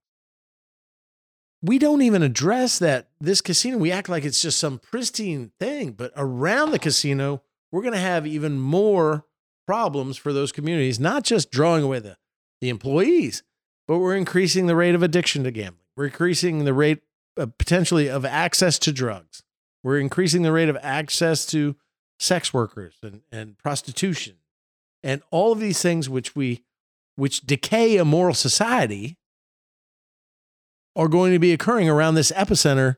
[1.62, 3.10] We don't even address that.
[3.20, 7.82] This casino, we act like it's just some pristine thing, but around the casino, we're
[7.82, 9.26] going to have even more
[9.66, 12.18] problems for those communities, not just drawing away the,
[12.62, 13.44] the employees,
[13.88, 15.86] but we're increasing the rate of addiction to gambling.
[15.96, 17.02] We're increasing the rate
[17.38, 19.44] uh, potentially of access to drugs.
[19.84, 21.76] We're increasing the rate of access to
[22.20, 24.36] sex workers and, and prostitution
[25.04, 26.64] and all of these things which we
[27.18, 29.18] which decay a moral society
[30.96, 32.96] are going to be occurring around this epicenter.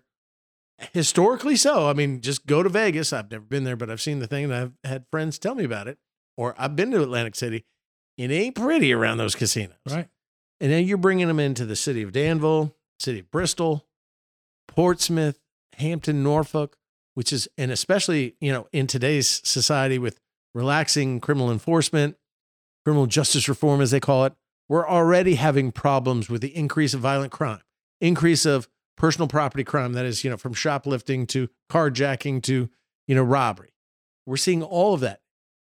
[0.94, 1.90] Historically so.
[1.90, 3.12] I mean just go to vegas.
[3.12, 5.64] I've never been there but i've seen the thing and i've had friends tell me
[5.66, 5.98] about it.
[6.38, 7.66] Or i've been to atlantic city.
[8.18, 9.76] It ain't pretty around those casinos.
[9.90, 10.08] Right.
[10.62, 13.86] and then you're bringing them into the city of danville city of bristol
[14.68, 15.40] portsmouth
[15.78, 16.78] hampton norfolk
[17.14, 20.20] which is and especially you know in today's society with
[20.54, 22.16] relaxing criminal enforcement
[22.86, 24.34] criminal justice reform as they call it
[24.68, 27.62] we're already having problems with the increase of violent crime
[28.02, 32.70] increase of personal property crime that is you know from shoplifting to carjacking to
[33.08, 33.74] you know robbery.
[34.26, 35.22] We're seeing all of that.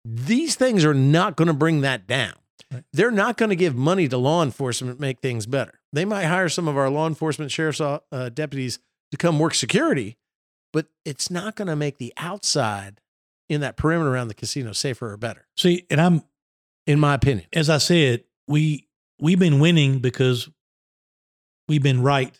[0.05, 2.35] These things are not going to bring that down.
[2.71, 2.83] Right.
[2.93, 5.79] they're not going to give money to law enforcement to make things better.
[5.91, 7.99] They might hire some of our law enforcement sheriff's uh,
[8.33, 8.79] deputies
[9.11, 10.17] to come work security
[10.73, 12.99] but it's not going to make the outside
[13.47, 15.47] in that perimeter around the casino safer or better.
[15.55, 16.23] See, and I'm,
[16.87, 18.87] in my opinion as I said, we,
[19.19, 20.49] we've been winning because
[21.67, 22.37] we've been right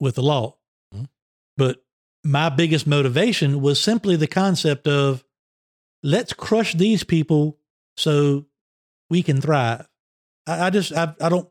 [0.00, 0.56] with the law.
[0.94, 1.08] Mhm.
[1.56, 1.82] But
[2.24, 5.24] my biggest motivation was simply the concept of
[6.02, 7.58] let's crush these people
[7.96, 8.46] so
[9.10, 9.88] we can thrive.
[10.46, 11.48] I, I just, I, I don't,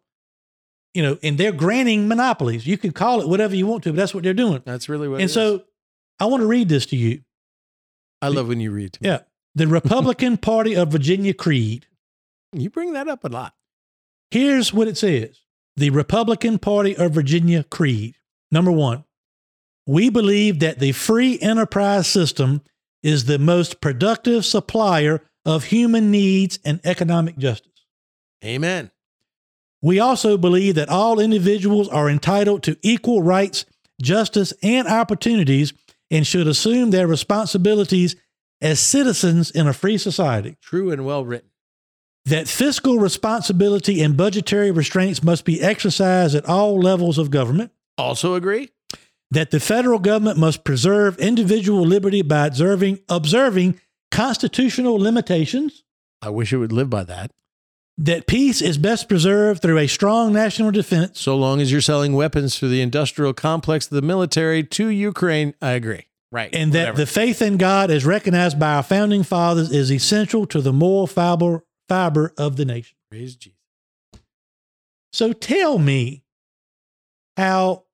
[0.94, 2.66] you know, and they're granting monopolies.
[2.66, 4.62] You can call it whatever you want to, but that's what they're doing.
[4.66, 5.22] That's really what.
[5.22, 5.64] and so
[6.20, 7.22] I want to read this to you.
[8.22, 8.94] I love when you read.
[8.94, 9.10] To me.
[9.10, 9.20] Yeah.
[9.56, 11.86] The Republican Party of Virginia Creed.
[12.54, 13.54] You bring that up a lot.
[14.32, 15.42] Here's what it says
[15.76, 18.16] The Republican Party of Virginia Creed.
[18.52, 19.04] Number one,
[19.86, 22.62] we believe that the free enterprise system
[23.04, 27.86] is the most productive supplier of human needs and economic justice.
[28.44, 28.92] Amen.
[29.82, 33.66] We also believe that all individuals are entitled to equal rights,
[34.02, 35.74] justice, and opportunities
[36.10, 38.16] and should assume their responsibilities
[38.60, 40.58] as citizens in a free society.
[40.62, 41.50] True and well written.
[42.28, 47.72] That fiscal responsibility and budgetary restraints must be exercised at all levels of government.
[47.98, 48.70] Also agree.
[49.32, 53.80] That the federal government must preserve individual liberty by observing, observing
[54.12, 55.84] constitutional limitations.
[56.22, 57.32] I wish it would live by that.
[57.98, 61.22] That peace is best preserved through a strong national defense.
[61.22, 65.56] So long as you're selling weapons for the industrial complex of the military to Ukraine,
[65.62, 66.08] I agree.
[66.32, 66.54] Right.
[66.54, 66.98] And that Whatever.
[66.98, 71.08] the faith in God, as recognized by our founding fathers, is essential to the moral
[71.08, 72.98] fiber, fiber of the nation.
[73.10, 73.58] Praise Jesus.
[75.14, 76.24] So tell me
[77.38, 77.86] how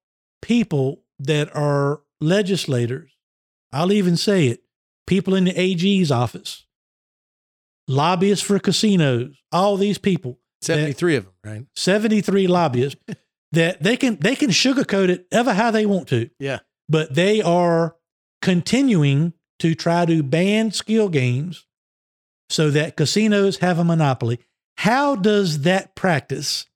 [0.42, 3.12] people that are legislators,
[3.72, 4.64] I'll even say it,
[5.08, 6.66] people in the AG's office,
[7.88, 11.66] lobbyists for casinos, all these people, 73 of them, right?
[11.76, 13.00] 73 lobbyists,
[13.52, 16.60] that they can they can sugarcoat it ever how they want to, Yeah.
[16.90, 17.96] but they are
[18.42, 21.66] continuing to try to ban skill games
[22.54, 24.40] so that casinos have a monopoly.
[24.78, 26.68] How does that practice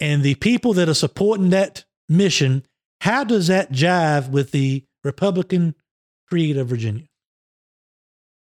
[0.00, 2.64] and the people that are supporting that mission,
[3.00, 5.74] how does that jive with the Republican
[6.28, 7.06] creed of Virginia?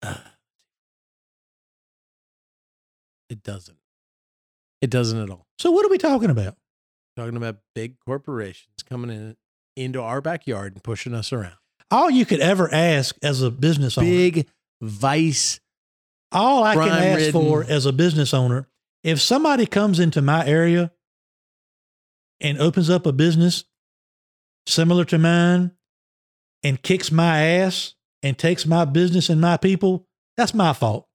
[0.03, 0.17] Uh,
[3.29, 3.79] it doesn't.
[4.81, 5.47] It doesn't at all.
[5.59, 6.57] So what are we talking about?
[7.17, 9.37] Talking about big corporations coming in
[9.77, 11.57] into our backyard and pushing us around.
[11.91, 14.49] All you could ever ask as a business owner, Big
[14.81, 15.61] vice.
[16.33, 17.33] all I can ask crime-ridden.
[17.33, 18.69] for as a business owner,
[19.03, 20.93] if somebody comes into my area
[22.41, 23.65] and opens up a business
[24.67, 25.73] similar to mine
[26.63, 30.07] and kicks my ass and takes my business and my people,
[30.37, 31.07] that's my fault.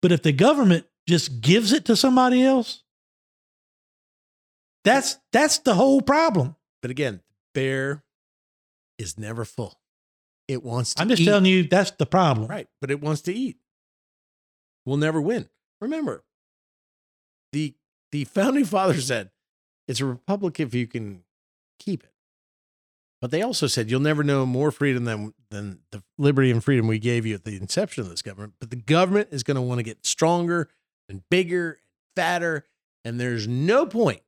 [0.00, 2.82] But if the government just gives it to somebody else,
[4.84, 6.56] that's that's the whole problem.
[6.82, 7.20] But again,
[7.54, 8.04] bear
[8.98, 9.78] is never full.
[10.48, 11.26] It wants to I'm just eat.
[11.26, 12.46] telling you that's the problem.
[12.48, 12.68] Right.
[12.80, 13.56] But it wants to eat.
[14.84, 15.48] We'll never win.
[15.80, 16.22] Remember,
[17.52, 17.74] the
[18.12, 19.30] the founding fathers said
[19.88, 21.22] it's a republic if you can
[21.78, 22.10] keep it.
[23.20, 26.86] But they also said you'll never know more freedom than than the liberty and freedom
[26.86, 28.54] we gave you at the inception of this government.
[28.60, 30.68] But the government is going to want to get stronger
[31.08, 31.80] and bigger and
[32.16, 32.66] fatter,
[33.04, 34.20] and there's no point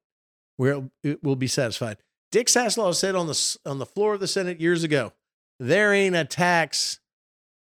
[0.56, 1.98] where it- it will be satisfied.
[2.32, 5.12] Dick Saslaw said on the on the floor of the Senate years ago,
[5.58, 7.00] "There ain't a tax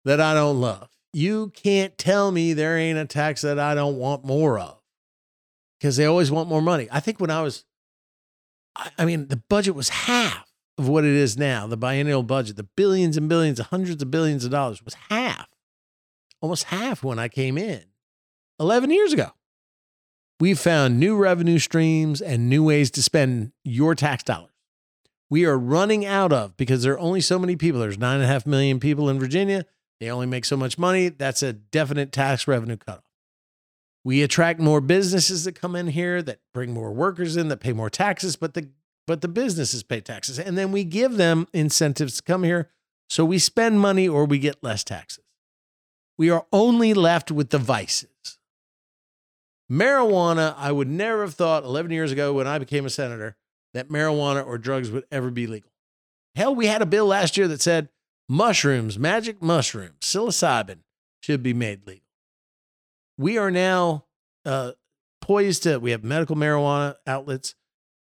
[0.05, 0.89] that I don't love.
[1.12, 4.78] You can't tell me there ain't a tax that I don't want more of
[5.78, 6.89] because they always want more money.
[6.90, 7.64] I think when I was,
[8.97, 11.66] I, mean, the budget was half of what it is now.
[11.66, 15.48] The biennial budget, the billions and billions, hundreds of billions of dollars was half,
[16.40, 17.85] almost half when I came in
[18.59, 19.32] 11 years ago.
[20.40, 24.51] We've found new revenue streams and new ways to spend your tax dollars
[25.32, 27.80] we are running out of because there are only so many people.
[27.80, 29.64] There's nine and a half million people in Virginia.
[29.98, 31.09] They only make so much money.
[31.09, 33.04] That's a definite tax revenue cutoff.
[34.04, 37.72] We attract more businesses that come in here that bring more workers in that pay
[37.72, 38.68] more taxes, but the
[39.06, 40.38] but the businesses pay taxes.
[40.38, 42.68] And then we give them incentives to come here.
[43.09, 45.24] So we spend money or we get less taxes.
[46.18, 48.36] We are only left with the vices.
[49.70, 53.38] Marijuana, I would never have thought 11 years ago when I became a senator
[53.74, 55.70] that marijuana or drugs would ever be legal.
[56.35, 57.89] Hell, we had a bill last year that said
[58.28, 60.78] mushrooms, magic mushrooms, psilocybin
[61.20, 62.03] should be made legal.
[63.19, 64.07] We are now
[64.44, 64.73] uh,
[65.20, 67.55] poised to, we have medical marijuana outlets,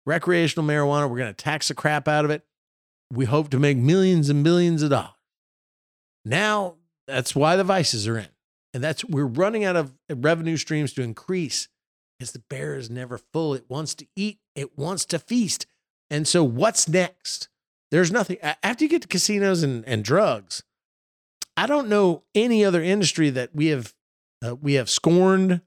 [0.06, 1.10] recreational marijuana.
[1.10, 2.44] We're going to tax the crap out of it.
[3.10, 5.12] We hope to make millions and billions of dollars.
[6.24, 6.74] Now,
[7.06, 8.28] that's why the vices are in.
[8.74, 11.68] And that's, we're running out of revenue streams to increase
[12.18, 13.54] because the bear is never full.
[13.54, 15.66] It wants to eat, it wants to feast.
[16.10, 17.48] And so, what's next?
[17.90, 18.36] There's nothing.
[18.62, 20.62] After you get to casinos and, and drugs,
[21.56, 23.94] I don't know any other industry that we have
[24.44, 25.60] uh, we have scorned,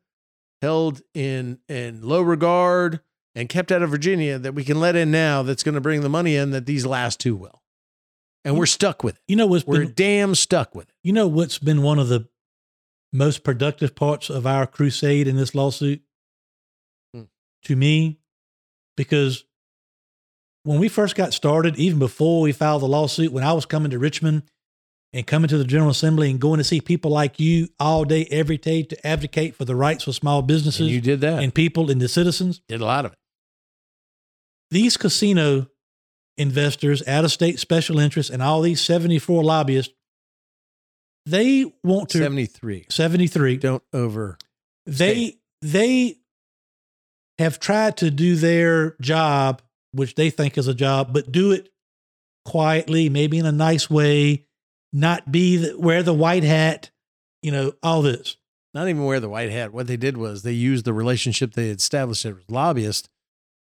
[0.61, 3.01] held in in low regard,
[3.35, 5.41] and kept out of Virginia that we can let in now.
[5.43, 7.61] That's going to bring the money in that these last two will.
[8.45, 9.22] and we're stuck with it.
[9.27, 10.95] You know what's We're been, damn stuck with it.
[11.03, 12.27] you know what's been one of the
[13.13, 16.01] most productive parts of our crusade in this lawsuit
[17.13, 17.23] Hmm.
[17.65, 18.20] to me
[19.02, 19.44] because
[20.64, 23.90] when we first got started even before we filed the lawsuit when i was coming
[23.90, 24.44] to richmond
[25.14, 28.28] and coming to the general assembly and going to see people like you all day
[28.30, 31.41] every day to advocate for the rights of small And businesses you did that.
[31.44, 33.18] and people and the citizens did a lot of it.
[34.69, 35.68] these casino
[36.38, 39.94] investors, out of state special interests, and all these 74 lobbyists,
[41.26, 42.86] they want to 73.
[42.90, 43.57] 73.
[43.57, 44.38] Don't over.
[44.86, 46.15] They they
[47.41, 49.61] have tried to do their job,
[49.91, 51.69] which they think is a job, but do it
[52.45, 54.45] quietly, maybe in a nice way,
[54.93, 56.89] not be the, wear the white hat,
[57.41, 58.38] you know, all this.
[58.73, 59.73] Not even wear the white hat.
[59.73, 63.09] What they did was they used the relationship they had established as lobbyists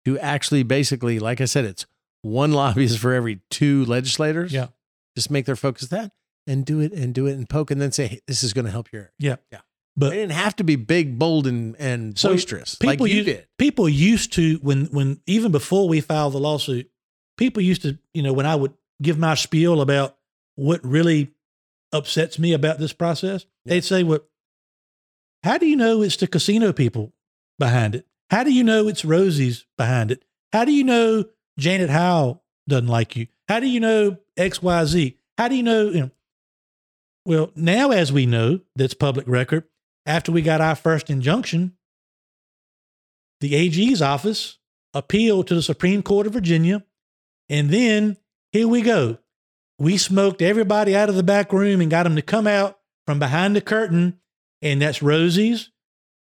[0.05, 1.87] to actually basically, like I said, it's
[2.23, 4.53] one lobbyist for every two legislators.
[4.53, 4.69] Yeah.
[5.17, 6.13] Just make their focus that
[6.47, 8.67] and do it and do it and poke and then say, hey, this is going
[8.67, 9.13] to help your.
[9.19, 9.37] Yeah.
[9.51, 9.61] Yeah.
[9.97, 13.17] But They didn't have to be big, bold, and, and So boisterous like people you
[13.17, 13.49] used, did.
[13.59, 16.91] people used to when when even before we filed the lawsuit,
[17.37, 18.73] people used to you know when I would
[19.03, 20.17] give my spiel about
[20.55, 21.33] what really
[21.93, 23.71] upsets me about this process, Yeah.
[23.75, 24.21] they'd say, "Well,
[25.43, 27.13] how do you know it's the casino people
[27.59, 28.07] behind it?
[28.31, 30.25] How do you know it's Rosie's behind it?
[30.53, 31.25] How do you know
[31.59, 33.27] Janet Howell doesn't like you?
[33.49, 35.19] How do you know X Y Z?
[35.37, 36.11] How do you know you know?"
[37.27, 39.65] Well, now as we know, that's public record.
[40.11, 41.77] After we got our first injunction,
[43.41, 44.59] the AG's office
[44.93, 46.85] appealed to the Supreme Court of Virginia.
[47.49, 48.17] And then
[48.51, 49.19] here we go.
[49.79, 53.21] We smoked everybody out of the back room and got them to come out from
[53.21, 54.19] behind the curtain.
[54.61, 55.71] And that's Rosie's.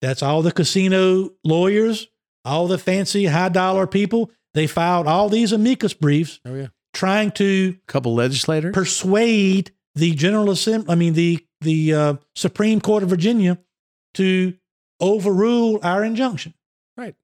[0.01, 2.07] That's all the casino lawyers,
[2.43, 4.31] all the fancy high dollar people.
[4.53, 6.67] They filed all these amicus briefs Oh, yeah.
[6.93, 8.73] trying to couple legislators.
[8.73, 13.57] persuade the General Assembly, I mean, the, the uh, Supreme Court of Virginia
[14.17, 14.53] to
[14.99, 16.53] overrule our injunction.
[16.95, 17.15] Right.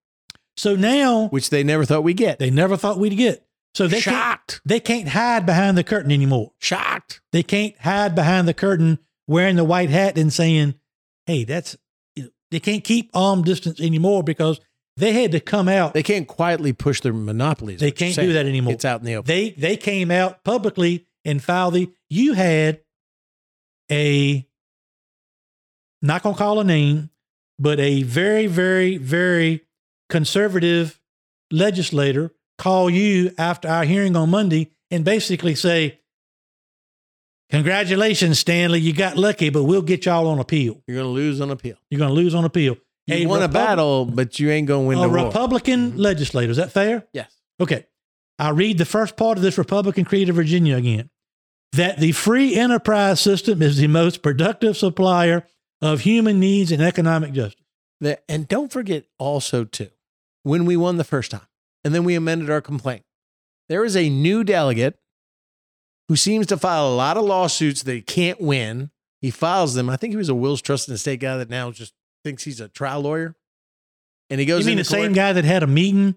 [0.57, 2.39] So now which they never thought we'd get.
[2.39, 3.45] they never thought we'd get.
[3.75, 4.61] So they can't, Shocked.
[4.65, 6.51] they can't hide behind the curtain anymore.
[6.59, 7.21] Shocked.
[7.31, 10.75] They can't hide behind the curtain wearing the white hat and saying,
[11.25, 11.75] "Hey, that's."
[12.15, 14.59] You know, they can't keep arm distance anymore because
[14.95, 15.95] they had to come out.
[15.95, 17.79] They can't quietly push their monopolies.
[17.79, 18.73] They can't do that anymore.
[18.73, 19.27] It's out in the open.
[19.27, 21.91] They they came out publicly and filed the.
[22.11, 22.81] You had
[23.91, 24.47] a
[26.03, 27.09] not gonna call a name,
[27.57, 29.61] but a very very very
[30.09, 30.99] conservative
[31.51, 35.99] legislator call you after our hearing on Monday and basically say,
[37.49, 40.81] "Congratulations, Stanley, you got lucky, but we'll get y'all on appeal.
[40.87, 41.75] You're going to lose on appeal.
[41.89, 44.97] You're gonna lose on appeal." You won a battle, but you ain't going to win
[44.99, 45.25] A the war.
[45.27, 45.97] Republican Mhm.
[45.97, 46.51] legislator.
[46.51, 47.05] Is that fair?
[47.11, 47.33] Yes.
[47.59, 47.85] Okay.
[48.39, 51.09] I'll read the first part of this Republican Creed of Virginia again.
[51.73, 55.45] That the free enterprise system is the most productive supplier
[55.83, 57.65] of human needs and economic justice.
[58.01, 59.89] That- and don't forget also, too,
[60.43, 61.47] when we won the first time
[61.83, 63.03] and then we amended our complaint,
[63.69, 64.97] there is a new delegate
[66.09, 68.91] who seems to file a lot of lawsuits that he can't win.
[69.21, 69.89] He files them.
[69.89, 71.93] I think he was a Wills Trust and Estate guy that now just
[72.25, 73.35] thinks he's a trial lawyer.
[74.29, 76.15] And he goes You mean the into same guy that had a meeting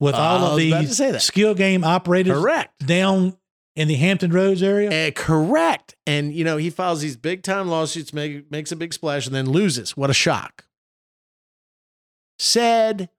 [0.00, 2.86] with Uh, all of was about to these skill game operators Correct.
[2.86, 3.36] down
[3.76, 5.08] in the Hampton Roads area?
[5.08, 5.94] Uh, correct.
[6.06, 9.34] And you know, he files these big time lawsuits, make, makes a big splash, and
[9.34, 9.96] then loses.
[9.96, 10.64] What a shock.
[12.38, 13.10] Said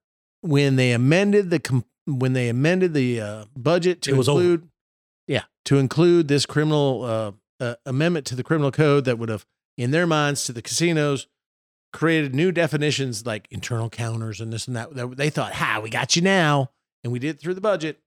[0.41, 4.39] when they amended the com- when they amended the uh, budget to was over.
[4.39, 4.69] include,
[5.27, 9.45] yeah, to include this criminal uh, uh, amendment to the criminal code that would have,
[9.77, 11.27] in their minds, to the casinos,
[11.91, 14.93] created new definitions like internal counters and this and that.
[14.95, 16.71] that They thought, "Ha, we got you now,"
[17.03, 17.99] and we did it through the budget.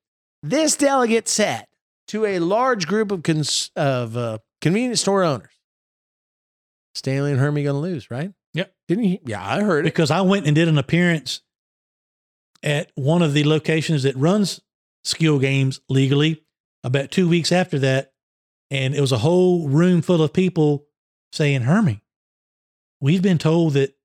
[0.43, 1.67] This delegate said
[2.11, 5.53] to a large group of cons- of uh, convenience store owners,
[6.95, 8.33] Stanley and Hermie going to lose, right?
[8.55, 8.75] Yep.
[8.89, 9.21] Didn't he?
[9.25, 9.93] Yeah, I heard it.
[9.95, 11.43] because I went and did an appearance
[12.63, 14.61] at one of the locations that runs
[15.05, 16.43] skill games legally
[16.85, 18.13] about two weeks after that.
[18.71, 20.87] And it was a whole room full of people
[21.33, 22.03] saying, Hermie,
[23.01, 23.97] we've been told that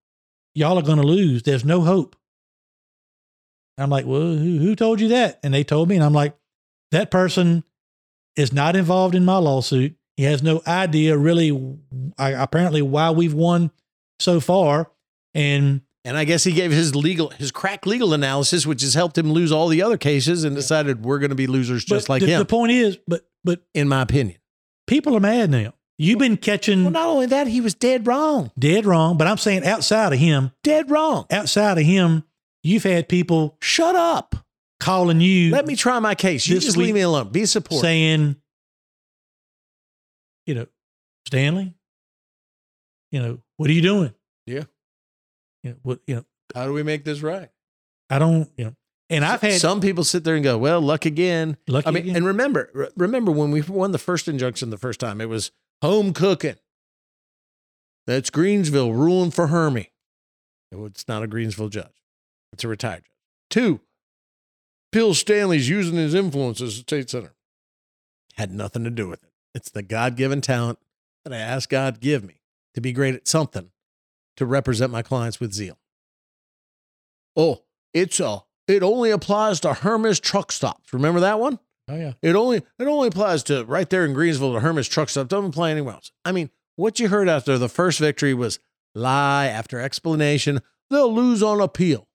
[0.54, 1.44] y'all are going to lose.
[1.44, 2.16] There's no hope.
[3.78, 5.40] I'm like, well, who, who told you that?
[5.44, 5.96] And they told me.
[5.96, 6.36] And I'm like,
[6.92, 7.64] that person
[8.36, 9.96] is not involved in my lawsuit.
[10.18, 11.52] He has no idea really,
[12.18, 13.72] I, apparently, why we've won
[14.20, 14.90] so far.
[15.34, 19.18] And And I guess he gave his legal, his crack legal analysis, which has helped
[19.18, 22.14] him lose all the other cases, and decided we're going to be losers just but
[22.14, 24.38] like the, him, The point is, but but in my opinion.
[24.88, 25.74] people are mad now.
[25.98, 28.52] You've been catching Well, not only that, he was dead wrong.
[28.60, 31.26] dead wrong, but I'm saying outside of him, Dead wrong.
[31.32, 32.24] outside of him,
[32.64, 34.36] you've had people Shut up.
[34.80, 36.48] Calling you Let me try my case.
[36.48, 37.30] You just leave me alone.
[37.30, 38.36] Be a saying
[40.46, 40.68] you know,
[41.28, 41.74] Stanley,
[43.12, 44.14] you know, what are you doing?
[44.46, 44.64] Yeah.
[45.64, 47.50] You know, what, you know, How do we make this right?
[48.10, 48.76] I don't, you know,
[49.10, 52.04] and I've had some people sit there and go, "Well, luck again." lucky I mean,
[52.04, 52.16] again.
[52.18, 55.52] and remember, re- remember when we won the first injunction the first time, it was
[55.82, 56.56] home cooking.
[58.08, 59.92] That's Greensville ruling for Hermie.
[60.72, 62.04] It's not a Greensville judge;
[62.52, 63.12] it's a retired judge.
[63.50, 63.80] Two,
[64.96, 67.36] Bill Stanley's using his influence as a state senator.
[68.38, 69.30] Had nothing to do with it.
[69.54, 70.80] It's the God-given talent
[71.26, 72.40] that I asked God give me
[72.76, 73.72] to be great at something,
[74.38, 75.78] to represent my clients with zeal.
[77.36, 77.64] Oh,
[77.94, 78.46] it's a.
[78.70, 80.94] It only applies to Hermie's truck stops.
[80.94, 81.60] Remember that one?
[81.90, 85.10] oh yeah, It only it only applies to right there in Greensville to Hermie's truck
[85.10, 85.28] stop.
[85.28, 86.14] Doesn't apply anywhere else.
[86.24, 88.60] I mean, what you heard after the first victory was
[88.94, 90.62] lie after explanation.
[90.90, 92.08] They'll lose on appeal.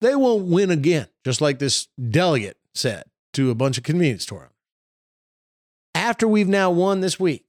[0.00, 3.04] They won't win again, just like this delegate said
[3.34, 4.50] to a bunch of convenience store owners.
[5.94, 7.46] After we've now won this week,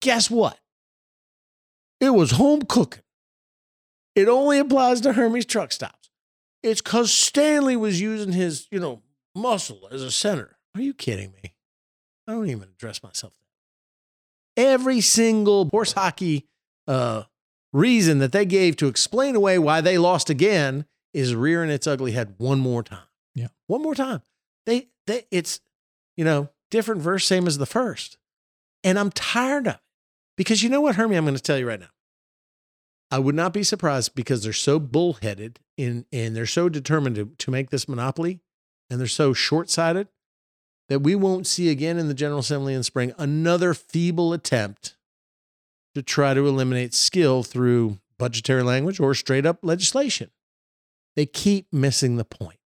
[0.00, 0.58] guess what?
[2.00, 3.02] It was home cooking.
[4.14, 6.10] It only applies to Hermie's truck stops.
[6.62, 9.02] It's because Stanley was using his, you know,
[9.34, 10.56] muscle as a center.
[10.74, 11.54] Are you kidding me?
[12.26, 13.34] I don't even address myself.
[14.56, 16.46] Every single horse hockey
[16.86, 17.24] uh,
[17.72, 22.12] reason that they gave to explain away why they lost again is rearing its ugly
[22.12, 23.06] head one more time.
[23.34, 23.48] Yeah.
[23.66, 24.22] one more time.
[24.66, 25.60] They, they, it's,
[26.16, 28.18] you know, different verse, same as the first,
[28.82, 29.80] and I'm tired of it
[30.36, 31.88] because you know what, Hermie, I'm going to tell you right now.
[33.10, 37.30] I would not be surprised because they're so bullheaded in and they're so determined to,
[37.38, 38.40] to make this monopoly
[38.90, 40.08] and they're so short sighted
[40.88, 44.96] that we won't see again in the General Assembly in spring another feeble attempt
[45.94, 50.30] to try to eliminate skill through budgetary language or straight up legislation.
[51.16, 52.58] They keep missing the point.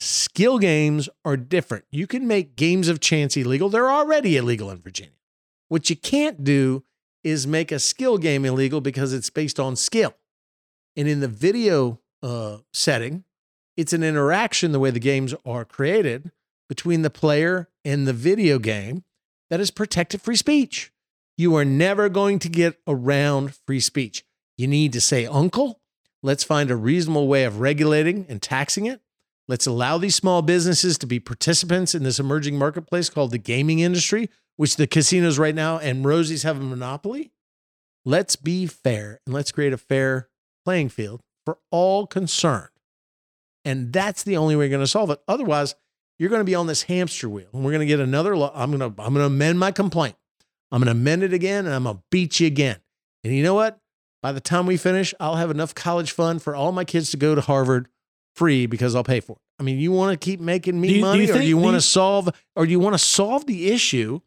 [0.00, 1.84] Skill games are different.
[1.90, 5.12] You can make games of chance illegal, they're already illegal in Virginia.
[5.68, 6.84] What you can't do
[7.24, 10.14] is make a skill game illegal because it's based on skill.
[10.96, 13.24] And in the video uh, setting,
[13.76, 16.32] it's an interaction the way the games are created
[16.68, 19.04] between the player and the video game
[19.50, 20.92] that is protected free speech.
[21.36, 24.24] You are never going to get around free speech.
[24.56, 25.77] You need to say, Uncle,
[26.22, 29.00] let's find a reasonable way of regulating and taxing it.
[29.46, 33.78] Let's allow these small businesses to be participants in this emerging marketplace called the gaming
[33.78, 37.32] industry, which the casinos right now and Rosie's have a monopoly.
[38.04, 40.28] Let's be fair and let's create a fair
[40.64, 42.68] playing field for all concerned.
[43.64, 45.20] And that's the only way you're going to solve it.
[45.26, 45.74] Otherwise,
[46.18, 48.52] you're going to be on this hamster wheel and we're going to get another law.
[48.54, 50.16] I'm going to I'm going to amend my complaint.
[50.70, 52.78] I'm going to amend it again and I'm going to beat you again.
[53.24, 53.78] And you know what?
[54.22, 57.16] By the time we finish, I'll have enough college fund for all my kids to
[57.16, 57.88] go to Harvard
[58.34, 59.42] free because I'll pay for it.
[59.60, 61.56] I mean, you want to keep making me Do do money you or do you
[61.56, 64.20] want to solve or do you want to solve the issue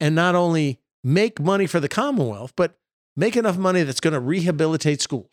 [0.00, 2.78] and not only make money for the Commonwealth, but
[3.16, 5.30] make enough money that's going to rehabilitate schools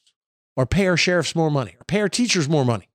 [0.55, 2.89] or pay our sheriffs more money or pay our teachers more money?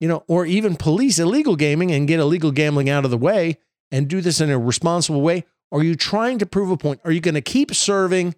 [0.00, 3.58] You know, or even police illegal gaming and get illegal gambling out of the way
[3.90, 5.44] and do this in a responsible way?
[5.72, 7.00] Are you trying to prove a point?
[7.04, 8.34] Are you going to keep serving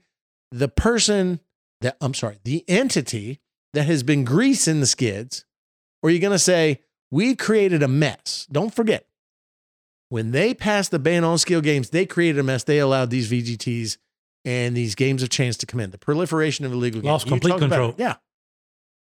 [0.50, 1.40] the person
[1.80, 3.40] that, I'm sorry, the entity
[3.74, 5.44] that has been greasing the skids?
[6.02, 6.80] Or are you going to say,
[7.10, 8.46] we created a mess?
[8.50, 9.06] Don't forget,
[10.08, 12.64] when they passed the ban on skill games, they created a mess.
[12.64, 13.98] They allowed these VGTs
[14.44, 15.90] and these games of chance to come in.
[15.90, 17.30] The proliferation of illegal Lost games.
[17.30, 17.94] You complete talked about control.
[17.98, 18.16] Yeah.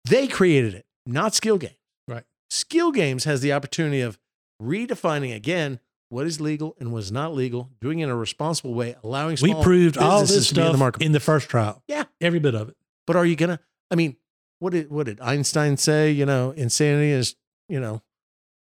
[0.09, 1.77] They created it, not skill games.
[2.07, 2.23] Right.
[2.49, 4.17] Skill games has the opportunity of
[4.61, 5.79] redefining again
[6.09, 9.37] what is legal and what is not legal, doing it in a responsible way, allowing
[9.41, 11.01] we proved all this to be in the market.
[11.01, 11.83] in the first trial.
[11.87, 12.05] Yeah.
[12.19, 12.75] every bit of it.
[13.07, 13.59] But are you gonna?
[13.89, 14.17] I mean,
[14.59, 16.11] what did what did Einstein say?
[16.11, 17.35] You know, insanity is
[17.67, 18.01] you know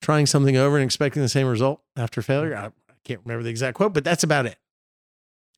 [0.02, 2.56] trying something over and expecting the same result after failure.
[2.56, 4.58] I, I can't remember the exact quote, but that's about it.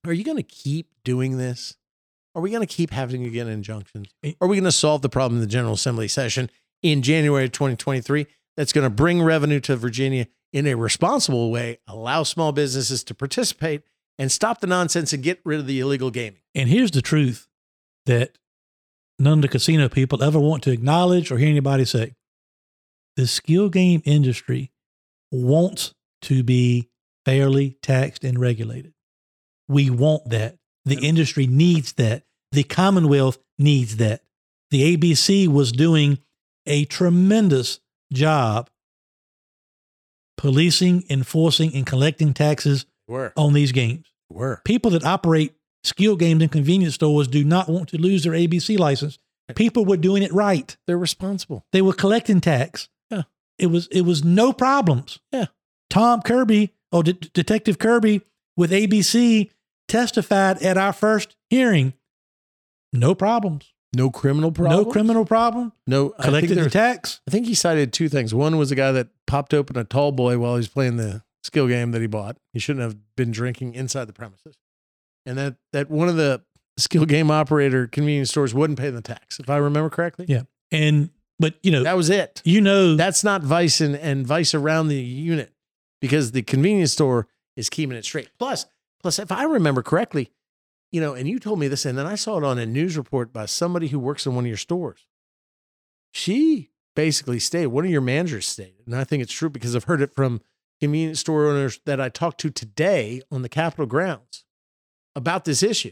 [0.05, 1.75] Are you going to keep doing this?
[2.35, 4.09] Are we going to keep having to get injunctions?
[4.23, 4.33] Eh.
[4.39, 6.49] Are we going to solve the problem in the General Assembly session
[6.81, 11.79] in January of 2023 that's going to bring revenue to Virginia in a responsible way,
[11.87, 13.83] allow small businesses to participate,
[14.17, 16.41] and stop the nonsense and get rid of the illegal gaming?
[16.55, 17.47] And here's the truth
[18.05, 18.37] that
[19.19, 22.15] none of the casino people ever want to acknowledge or hear anybody say.
[23.15, 24.71] The skill game industry
[25.31, 25.93] wants
[26.23, 26.89] to be
[27.25, 28.93] fairly taxed and regulated.
[29.67, 30.57] We want that.
[30.85, 32.23] The industry needs that.
[32.51, 34.21] The Commonwealth needs that.
[34.71, 36.19] The ABC was doing
[36.65, 37.79] a tremendous
[38.13, 38.69] job
[40.37, 43.33] policing, enforcing, and collecting taxes Were.
[43.35, 44.61] on these games Were.
[44.63, 45.53] people that operate
[45.83, 49.17] skill games in convenience stores do not want to lose their ABC license.
[49.55, 50.75] People were doing it right.
[50.87, 51.65] They're responsible.
[51.71, 52.89] They were collecting tax.
[53.09, 53.23] Yeah.
[53.57, 55.19] It was it was no problems.
[55.31, 55.45] Yeah.
[55.89, 58.21] Tom Kirby or De- Detective Kirby
[58.57, 59.49] with ABC
[59.87, 61.93] testified at our first hearing.
[62.91, 63.71] No problems.
[63.95, 64.77] No criminal problem.
[64.85, 65.71] No criminal problem.
[65.85, 67.21] No I think Collected the tax.
[67.27, 68.33] I think he cited two things.
[68.33, 71.23] One was a guy that popped open a tall boy while he was playing the
[71.43, 72.37] skill game that he bought.
[72.53, 74.57] He shouldn't have been drinking inside the premises.
[75.25, 76.41] And that that one of the
[76.77, 80.25] skill game operator convenience stores wouldn't pay the tax, if I remember correctly.
[80.27, 80.43] Yeah.
[80.71, 81.09] And
[81.39, 82.41] but you know, That was it.
[82.43, 85.53] you know That's not vice and, and vice around the unit
[86.01, 88.29] because the convenience store is keeping it straight.
[88.37, 88.65] Plus,
[89.01, 90.31] plus, if I remember correctly,
[90.91, 92.97] you know, and you told me this, and then I saw it on a news
[92.97, 95.05] report by somebody who works in one of your stores.
[96.11, 99.83] She basically stated, one of your managers stated, and I think it's true because I've
[99.85, 100.41] heard it from
[100.79, 104.45] convenience store owners that I talked to today on the Capitol grounds
[105.15, 105.91] about this issue.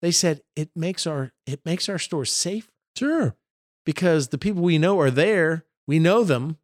[0.00, 3.36] They said it makes our it makes our stores safer sure.
[3.86, 5.64] because the people we know are there.
[5.86, 6.58] We know them.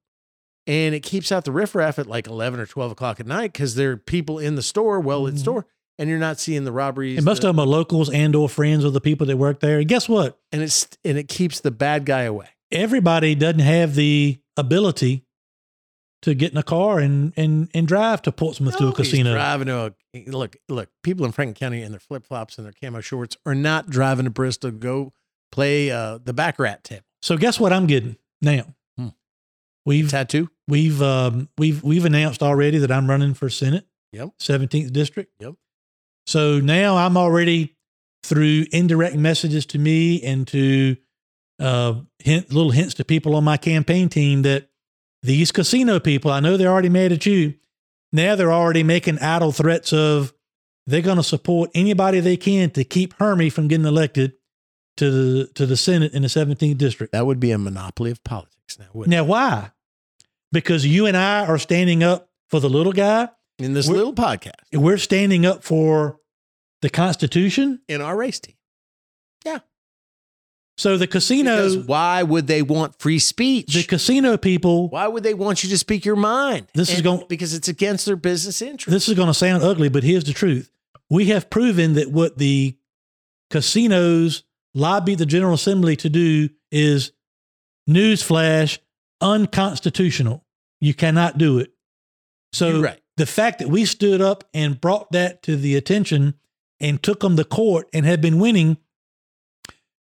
[0.66, 3.74] And it keeps out the riffraff at like 11 or 12 o'clock at night because
[3.74, 5.38] there are people in the store, well lit Mhm.
[5.38, 5.66] store,
[5.98, 7.16] and you're not seeing the robberies.
[7.18, 9.60] And most the- of them are locals and or friends of the people that work
[9.60, 9.78] there.
[9.80, 10.38] And guess what?
[10.52, 12.48] and it's and it keeps the bad guy away.
[12.70, 15.24] Everybody doesn't have the ability
[16.22, 19.32] to get in a car and and and drive to Portsmouth to a casino.
[19.34, 22.72] Driving to a look, look, people in Franklin County in their flip flops and their
[22.80, 25.12] camo shorts are not driving to Bristol to go
[25.52, 27.04] play uh, the baccarat tip.
[27.22, 28.64] So guess what I'm getting now?
[28.98, 29.08] Hmm.
[29.86, 30.50] We've Tattoo?
[30.66, 34.30] we've um, we've we've announced already that I'm running for Senate, Yep.
[34.40, 35.32] 17th district.
[35.40, 35.54] Yep.
[36.28, 37.74] So now I'm already
[38.22, 40.96] through indirect messages to me and to
[41.58, 44.68] uh, hint little hints to people on my campaign team that
[45.22, 47.54] these casino people, I know they're already mad at you.
[48.12, 50.34] Now they're already making idle threats of
[50.86, 54.34] they're going to support anybody they can to keep Hermie from getting elected
[54.98, 57.12] to the to the Senate in the 17th district.
[57.14, 59.70] That would be a monopoly of politics now, Now, why?
[60.52, 63.30] Because you and I are standing up for the little guy.
[63.58, 66.18] In this little podcast, We're standing up for
[66.82, 67.80] the Constitution.
[67.88, 68.54] in our race team.
[69.44, 69.58] Yeah.
[70.76, 73.74] So the casino, Because why would they want free speech?
[73.74, 76.68] the casino people, Why would they want you to speak your mind?
[76.74, 78.92] This is And- gon- because it's against their business interest.
[78.92, 80.70] this is going to sound ugly, but here's the truth.
[81.10, 82.76] We have proven that what the
[83.50, 87.10] casinos lobby the General Assembly to do is
[87.90, 88.78] newsflash
[89.20, 90.44] unconstitutional.
[90.80, 91.72] You cannot do it.
[92.52, 93.00] So You're right.
[93.18, 96.34] The fact that we stood up and brought that to the attention
[96.80, 98.78] and took them to court and have been winning,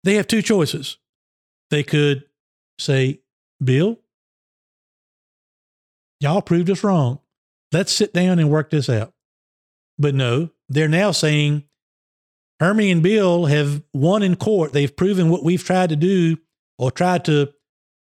[0.05, 0.99] they have two choices.
[1.71, 2.25] They could
[2.79, 3.21] say,
[3.63, 3.99] Bill,
[6.21, 7.19] y'all proved us wrong.
[7.73, 9.13] Let's sit down and work this out.
[9.99, 11.65] But no, they're now saying
[12.61, 14.73] Hermie and Bill have won in court.
[14.73, 16.37] They've proven what we've tried to do
[16.79, 17.53] or tried to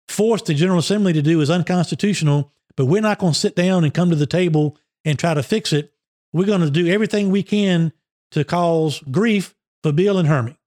[0.09, 3.83] force the General Assembly to do is unconstitutional, but we're not going to sit down
[3.85, 4.77] and come to the table
[5.09, 5.91] and try to fix it.
[6.31, 7.91] We're going to do everything we can
[8.31, 10.57] to cause grief for Bill and Hermie.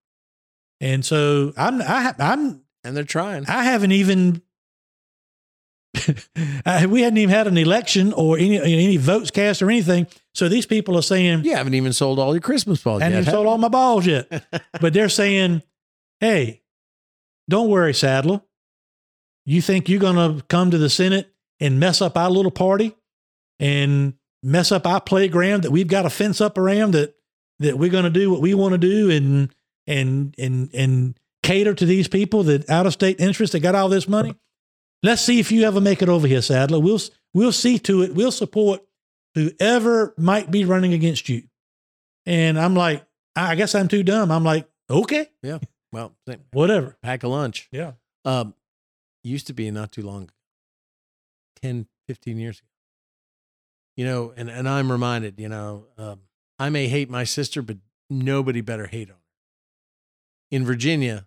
[0.80, 3.46] And so I'm I, I'm and they're trying.
[3.46, 4.42] I haven't even
[6.66, 10.08] I, we hadn't even had an election or any any votes cast or anything.
[10.34, 13.18] So these people are saying, You haven't even sold all your Christmas balls I haven't
[13.18, 13.22] yet.
[13.22, 14.44] even sold all my balls yet.
[14.80, 15.62] but they're saying,
[16.18, 16.62] hey,
[17.48, 18.40] don't worry, Sadler.
[19.44, 22.96] You think you're going to come to the Senate and mess up our little party
[23.58, 27.14] and mess up our playground that we've got a fence up around that
[27.60, 29.54] that we're going to do what we want to do and
[29.86, 33.88] and and and cater to these people that out of state interests that got all
[33.88, 34.34] this money.
[35.02, 36.78] Let's see if you ever make it over here, Sadler.
[36.80, 37.00] We'll
[37.34, 38.14] we'll see to it.
[38.14, 38.82] We'll support
[39.34, 41.44] whoever might be running against you.
[42.26, 43.04] And I'm like,
[43.34, 44.30] I guess I'm too dumb.
[44.30, 45.58] I'm like, okay, yeah,
[45.90, 46.12] Well,
[46.52, 46.96] whatever.
[47.02, 47.68] pack a lunch.
[47.72, 47.92] Yeah.
[48.24, 48.54] Um,
[49.24, 50.32] used to be not too long ago,
[51.62, 52.66] 10, 15 years ago.
[53.96, 56.20] You know, and, and I'm reminded, you know, um,
[56.58, 57.76] I may hate my sister, but
[58.08, 59.20] nobody better hate on her.
[60.50, 61.26] In Virginia,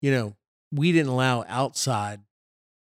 [0.00, 0.36] you know,
[0.70, 2.20] we didn't allow outside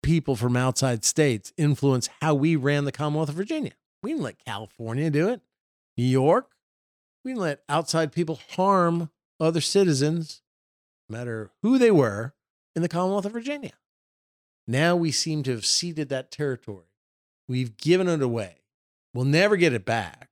[0.01, 3.73] people from outside states influence how we ran the Commonwealth of Virginia.
[4.01, 5.41] We didn't let California do it.
[5.97, 6.51] New York,
[7.23, 10.41] we didn't let outside people harm other citizens,
[11.09, 12.33] no matter who they were,
[12.75, 13.73] in the Commonwealth of Virginia.
[14.67, 16.85] Now we seem to have ceded that territory.
[17.47, 18.60] We've given it away.
[19.13, 20.29] We'll never get it back.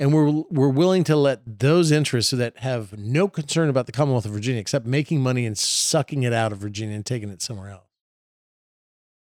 [0.00, 4.26] And we're, we're willing to let those interests that have no concern about the Commonwealth
[4.26, 7.70] of Virginia except making money and sucking it out of Virginia and taking it somewhere
[7.70, 7.88] else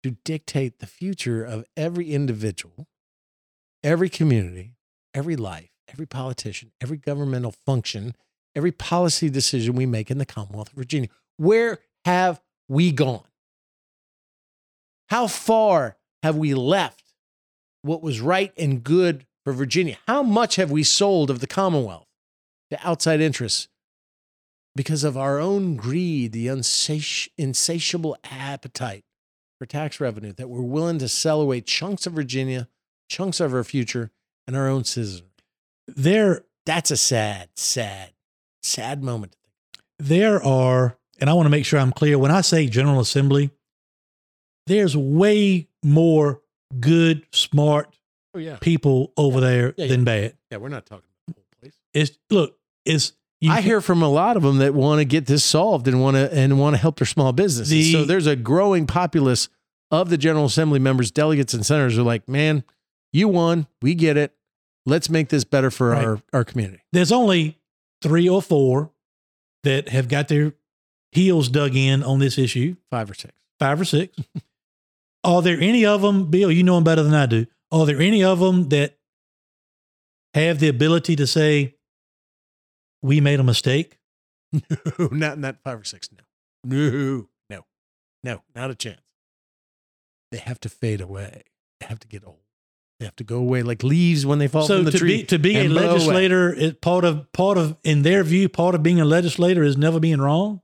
[0.02, 2.88] to dictate the future of every individual,
[3.82, 4.76] every community,
[5.14, 8.14] every life, every politician, every governmental function,
[8.54, 11.08] every policy decision we make in the Commonwealth of Virginia.
[11.36, 13.22] Where have we gone?
[15.08, 17.07] How far have we left
[17.82, 19.96] what was right and good for Virginia.
[20.06, 22.06] How much have we sold of the Commonwealth
[22.70, 23.68] to outside interests
[24.76, 29.04] because of our own greed, the unsati- insatiable appetite
[29.58, 32.68] for tax revenue that we're willing to sell away chunks of Virginia,
[33.08, 34.10] chunks of our future,
[34.46, 35.30] and our own citizenry?
[35.86, 38.12] There, That's a sad, sad,
[38.62, 39.34] sad moment.
[39.98, 42.18] there are, and I want to make sure I'm clear.
[42.18, 43.50] When I say General Assembly,
[44.66, 46.42] there's way more
[46.78, 47.94] good, smart
[48.34, 50.36] Oh yeah, people over there Yeah, than bad.
[50.50, 50.58] yeah.
[50.58, 51.78] We're not talking about the whole place.
[51.94, 55.04] It's look, it's you I can- hear from a lot of them that want to
[55.04, 57.70] get this solved and want to and want to help their small businesses.
[57.70, 59.48] The- so there's a growing populace
[59.90, 62.62] of the General Assembly members, delegates, and senators who are like, "Man,
[63.12, 63.66] you won.
[63.80, 64.34] We get it.
[64.84, 66.04] Let's make this better for Right.
[66.04, 67.58] our our community." there's only
[68.02, 68.90] three or four
[69.64, 70.52] that have got their
[71.12, 73.32] heels dug in on this issue, Five or six.
[73.58, 74.14] five or six.
[75.28, 76.50] are there any of them, Bill?
[76.50, 77.46] You know them better than I do.
[77.70, 78.96] Are there any of them that
[80.34, 81.76] have the ability to say,
[83.02, 83.98] "We made a mistake"?
[84.98, 86.08] No, not not five or six.
[86.10, 86.24] No,
[86.64, 87.64] no, no,
[88.24, 89.02] no, not a chance.
[90.32, 91.42] They have to fade away.
[91.80, 92.40] They have to get old.
[92.98, 95.18] They have to go away like leaves when they fall so from the to tree.
[95.18, 95.92] be to be a and blow away.
[95.92, 99.76] legislator is part of part of in their view part of being a legislator is
[99.76, 100.62] never being wrong.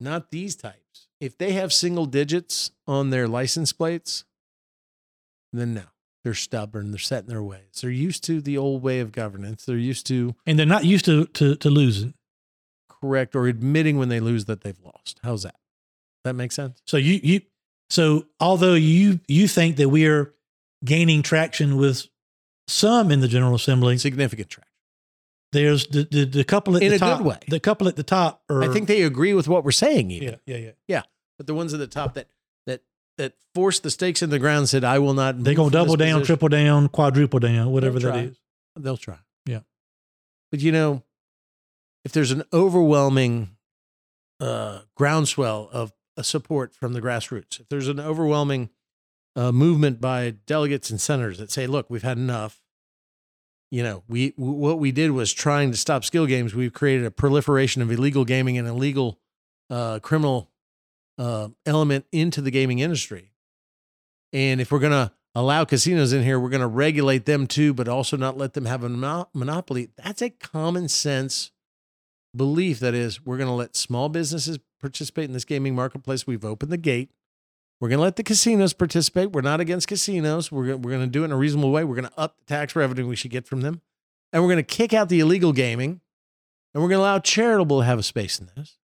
[0.00, 0.81] not these types.
[1.22, 4.24] If they have single digits on their license plates,
[5.52, 5.84] then no,
[6.24, 6.90] they're stubborn.
[6.90, 7.80] They're set in their ways.
[7.80, 9.64] They're used to the old way of governance.
[9.64, 12.14] They're used to and they're not used to to, to losing.
[12.88, 15.20] correct or admitting when they lose that they've lost.
[15.22, 15.54] How's that?
[16.24, 16.82] That makes sense.
[16.86, 17.40] So you you
[17.88, 20.34] so although you you think that we're
[20.84, 22.08] gaining traction with
[22.66, 24.71] some in the General Assembly, Significant traction.
[25.52, 27.18] There's the the, the couple at In the a top.
[27.18, 27.38] good way.
[27.48, 30.10] The couple at the top are I think they agree with what we're saying.
[30.10, 30.70] Even, yeah yeah yeah.
[30.88, 31.02] Yeah.
[31.38, 32.28] But the ones at the top that
[32.66, 32.82] that
[33.18, 36.20] that forced the stakes in the ground said, "I will not." They're gonna double down,
[36.20, 38.30] position." triple down, quadruple down, whatever They'll try.
[38.76, 39.18] They'll try.
[39.46, 39.60] Yeah.
[40.50, 41.02] But you know,
[42.04, 43.56] if there's an overwhelming
[44.40, 48.70] uh, groundswell of uh, support from the grassroots, if there's an overwhelming
[49.36, 52.61] uh, movement by delegates and senators that say, "Look, we've had enough,"
[53.72, 56.54] you know, we what we did was trying to stop skill games.
[56.54, 59.18] We've created a proliferation of illegal gaming and illegal
[59.70, 60.50] uh, criminal
[61.16, 63.32] uh, element into the gaming industry.
[64.30, 67.72] And if we're going to allow casinos in here, we're going to regulate them too,
[67.72, 69.88] but also not let them have a mono- monopoly.
[69.96, 71.50] That's a common sense
[72.36, 72.78] belief.
[72.78, 76.26] That is, we're going to let small businesses participate in this gaming marketplace.
[76.26, 77.10] We've opened the gate.
[77.82, 79.32] We're going to let the casinos participate.
[79.32, 80.52] We're not against casinos.
[80.52, 81.82] We're, gonna- we're going to do it in a reasonable way.
[81.82, 83.80] We're going to up the tax revenue we should get from them.
[84.32, 86.00] And we're going to kick out the illegal gaming.
[86.72, 88.78] And we're going to allow charitable to have a space in this.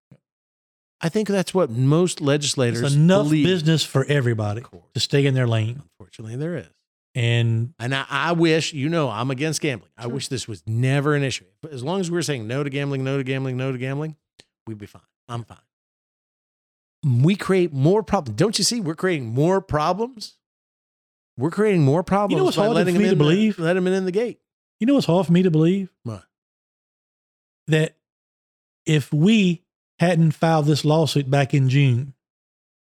[1.01, 3.47] I think that's what most legislators It's enough believe.
[3.47, 4.65] business for everybody
[4.95, 5.81] to stay in their lane.
[5.81, 6.67] Unfortunately, there is.
[7.15, 9.93] And And I, I wish, you know, I'm against gambling.
[9.97, 11.45] I wish this was never an issue.
[11.63, 13.79] But as long as we are saying no to gambling, no to gambling, no to
[13.79, 14.17] gambling,
[14.67, 15.03] we'd be fine.
[15.29, 15.59] I'm fine.
[17.05, 18.37] We create more problems.
[18.37, 18.81] Don't you see?
[18.81, 20.35] We're creating more problems.
[21.37, 23.59] We're creating more problems what's by hard letting for them me in to the- believe?
[23.59, 24.41] let them in the gate.
[24.81, 25.91] you know what's hard for me to believe?
[26.03, 26.25] What?
[27.69, 27.97] That
[28.87, 29.63] if we
[30.01, 32.15] hadn't filed this lawsuit back in June,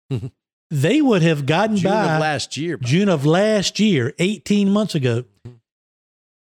[0.70, 2.78] they would have gotten June by of last year.
[2.78, 5.60] by- June of last year, 18 months ago, Mhm.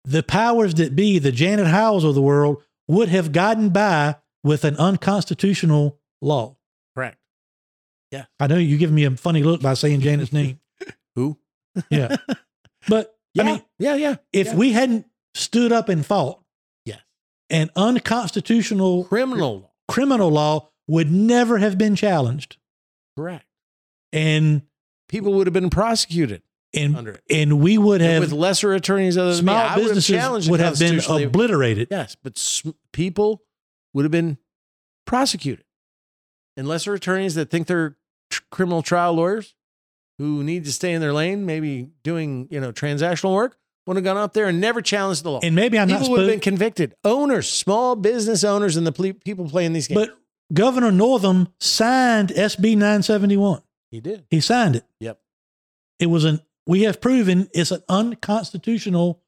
[0.04, 4.64] the powers that be, the Janet Howells of the world, would have gotten by with
[4.64, 6.56] an unconstitutional law.
[8.18, 8.26] Correct.
[8.40, 10.60] I know you're giving me a funny look by saying Janet's name.
[11.14, 11.38] Who?
[11.90, 12.16] Yeah.
[12.88, 13.42] But Yeah.
[13.42, 14.16] I mean, yeah, yeah.
[14.32, 14.54] if yeah.
[14.56, 16.40] we hadn't stood up and fought,
[16.84, 17.00] Yes.
[17.48, 19.70] an unconstitutional criminal law.
[19.88, 22.56] criminal law would never have been challenged.
[23.16, 23.46] Correct.
[24.12, 24.62] And
[25.08, 26.42] People would have been prosecuted
[26.74, 27.22] and under it.
[27.30, 29.52] and we would have with lesser attorneys other than me.
[29.52, 31.88] small I would have businesses challenged would have been obliterated.
[31.90, 33.42] Yes, but sm- people
[33.92, 34.38] would have been
[35.06, 35.64] prosecuted.
[36.56, 37.96] And lesser attorneys that think they're
[38.30, 39.54] tr- criminal trial lawyers
[40.18, 43.56] who need to stay in their lane, maybe doing, you know, transactional work,
[43.86, 45.40] would have gone up there and never challenged the law.
[45.42, 46.94] And maybe I'm not people would have been convicted.
[47.04, 50.06] Owners, small business owners, and the ple- people playing these games.
[50.06, 50.16] But
[50.52, 53.62] Governor Northam signed SB 971.
[53.90, 54.24] he did.
[54.30, 54.84] He signed it.
[55.00, 55.20] Yep.
[55.98, 59.20] It was an, we have proven it's an unconstitutional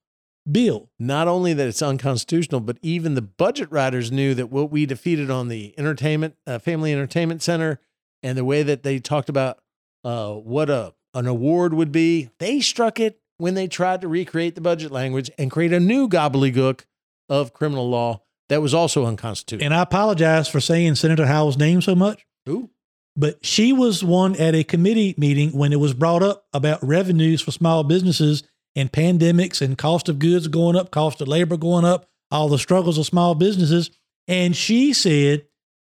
[0.51, 0.91] bill.
[0.99, 5.31] Not only that it's unconstitutional, but even the budget writers knew that what we defeated
[5.31, 7.81] on the entertainment, uh, family entertainment center,
[8.27, 9.59] and the way that they talked about
[10.05, 14.55] uh, what a an award would be, they struck it when they tried to recreate
[14.55, 16.83] the budget language and create a new gobbledygook
[17.31, 19.65] of criminal law that was also unconstitutional.
[19.65, 22.69] And I apologize for saying Senator Howell's name so much, Who?
[23.17, 27.41] but she was one at a committee meeting when it was brought up about revenues
[27.41, 28.43] for small businesses
[28.75, 32.59] and pandemics and cost of goods going up, cost of labor going up, all the
[32.59, 33.91] struggles of small businesses.
[34.29, 35.47] And she said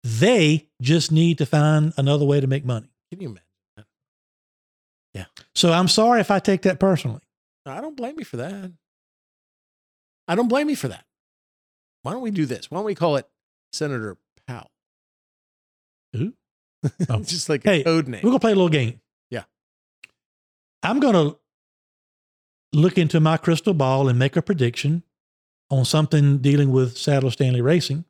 [0.03, 2.89] they just need to find another way to make money.
[3.11, 3.43] Can you imagine?
[3.77, 3.85] That?
[5.13, 5.25] Yeah.
[5.55, 7.21] So I'm sorry if I take that personally.
[7.65, 8.71] I don't blame you for that.
[10.27, 11.05] I don't blame you for that.
[12.03, 12.69] Why don't we do this?
[12.71, 13.27] Why don't we call it
[13.73, 14.17] Senator
[14.47, 14.69] Powell?
[16.13, 16.33] Who?
[17.09, 17.19] Oh.
[17.23, 18.21] Just like Hey, a code name.
[18.23, 19.01] We're gonna play a little game.
[19.29, 19.43] Yeah.
[20.83, 21.35] I'm gonna
[22.71, 25.03] look into my crystal ball and make a prediction
[25.69, 28.05] on something dealing with Sadler Stanley Racing.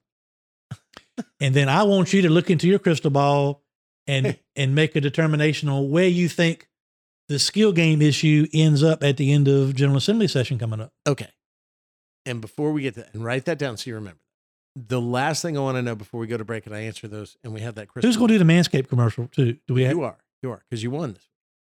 [1.40, 3.64] And then I want you to look into your crystal ball
[4.08, 6.68] and and make a determination on where you think
[7.30, 10.94] the skill game issue ends up at the end of General Assembly session coming up.
[11.08, 11.30] Okay.
[12.26, 14.20] And before we get that, and write that down so you remember.
[14.76, 17.08] The last thing I want to know before we go to break and I answer
[17.08, 18.08] those and we have that crystal.
[18.08, 19.58] Who's going to do the Manscaped commercial too?
[19.68, 19.94] Do we have?
[19.94, 20.18] You are.
[20.44, 21.24] You are because you won this.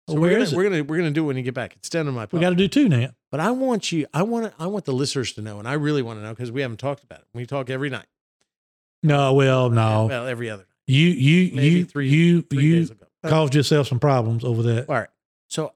[0.08, 0.56] Oh, So where we're gonna, is it?
[0.58, 1.76] we're gonna we're gonna do it when you get back.
[1.78, 2.28] It's down in my.
[2.32, 3.12] We got to do two now.
[3.32, 4.06] But I want you.
[4.14, 4.54] I want.
[4.60, 6.78] I want the listeners to know, and I really want to know because we haven't
[6.78, 7.26] talked about it.
[7.34, 8.08] We talk every night.
[9.04, 10.08] No, well, no.
[10.08, 10.66] Well, every other.
[10.88, 12.90] You you Maybe you three- you Three you
[13.24, 14.90] caused yourself some problems over that.
[14.90, 15.10] All right.
[15.48, 15.74] So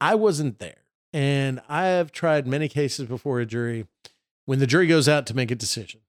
[0.00, 0.76] I wasn't there.
[1.12, 3.86] And I have tried many cases before a jury
[4.46, 6.00] when the jury goes out to make a decision.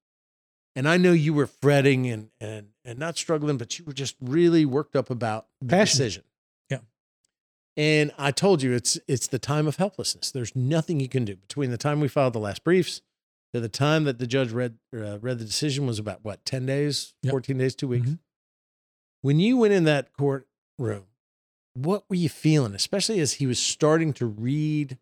[0.75, 4.15] And I know you were fretting and and and not struggling, but you were just
[4.21, 6.05] really worked up about the Passionate.
[6.05, 6.23] decision.
[6.69, 6.77] Yeah.
[7.75, 10.31] And I told you it's it's the time of helplessness.
[10.31, 13.01] There's nothing you can do between the time we filed the last briefs
[13.53, 16.65] to the time that the judge read uh, read the decision was about what 10
[16.65, 17.31] days, Yep.
[17.31, 18.09] 14 days, 2 weeks.
[18.09, 18.19] Mhm.
[19.21, 21.05] When you went in that courtroom,
[21.73, 24.97] what were you feeling, especially as he was starting to read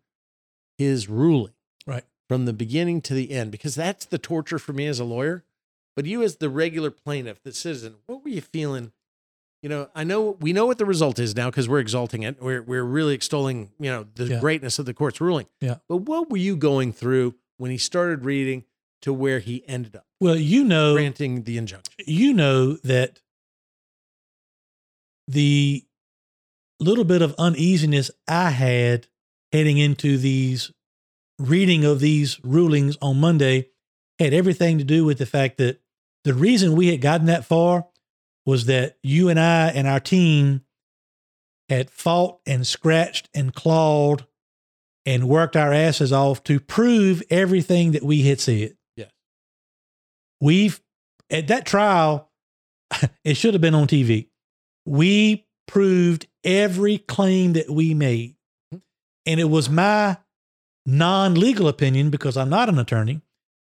[0.76, 1.54] his ruling?
[1.86, 2.04] Right.
[2.28, 5.44] From the beginning to the end, because that's the torture for me as a lawyer.
[5.96, 8.92] But you, as the regular plaintiff, the citizen, what were you feeling?
[9.62, 12.40] You know, I know we know what the result is now because we're exalting it.
[12.40, 14.40] We're we're really extolling, you know, the Yeah.
[14.40, 15.46] greatness of the court's ruling.
[15.60, 15.78] Yeah.
[15.88, 18.64] But what were you going through when he started reading
[19.02, 21.92] to where he ended up Well, you know, granting the injunction?
[22.06, 23.20] you know that
[25.26, 25.84] the
[26.80, 29.08] little bit of uneasiness I had
[29.52, 30.72] heading into these
[31.38, 33.68] reading of these rulings on Monday
[34.18, 35.80] had everything to do with the fact that
[36.24, 37.86] the reason we had gotten that far
[38.44, 40.62] was that you and I and our team
[41.68, 44.26] had fought and scratched and clawed
[45.08, 48.76] and worked our asses off to prove everything that we had said.
[48.94, 49.10] Yes.
[50.38, 50.82] We've
[51.30, 52.30] at that trial,
[53.24, 54.28] it should have been on TV.
[54.84, 58.36] We proved every claim that we made.
[58.70, 58.80] Hmm.
[59.24, 60.18] And it was my
[60.84, 63.22] non legal opinion, because I'm not an attorney,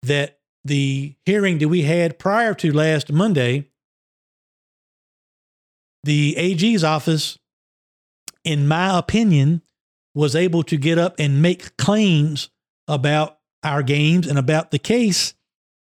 [0.03, 3.69] that the hearing that we had prior to last Monday,
[6.03, 7.39] the AG's office,
[8.43, 9.61] in my opinion,
[10.13, 12.49] was able to get up and make claims
[12.87, 15.33] about our games and about the case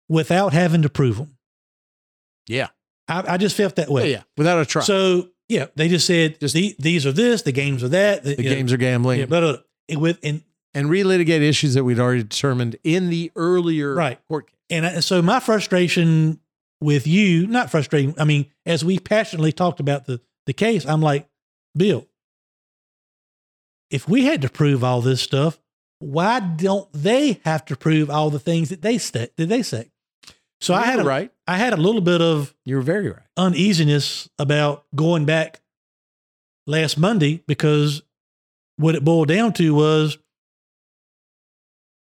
[0.07, 1.37] without having to prove them.
[2.47, 2.67] Yeah.
[3.07, 4.09] I, I just felt that way.
[4.11, 4.23] Yeah, yeah.
[4.37, 4.85] Without a trial.
[4.85, 8.23] So yeah, they just said Just- the, these are this, the games are that.
[8.23, 9.19] the games are gambling.
[9.19, 9.61] yeah, blah, blah, blah.
[9.89, 10.41] And with and
[10.73, 14.19] and relitigate issues that we'd already determined in the earlier Right.
[14.27, 14.55] court case.
[14.69, 16.39] and I, so my frustration
[16.81, 18.15] with you, not frustrating.
[18.17, 21.27] I mean, as we passionately talked about the the case, I'm like,
[21.75, 22.07] Bill,
[23.93, 25.59] if we had to prove all this stuff,
[25.99, 29.29] why don't they have to prove all the things that they say?
[29.37, 29.91] Did they say?
[30.59, 31.31] So I had a, right.
[31.47, 33.21] I had a little bit of You were very right.
[33.37, 35.61] uneasiness about going back
[36.65, 38.01] last Monday because
[38.77, 40.17] what it boiled down to was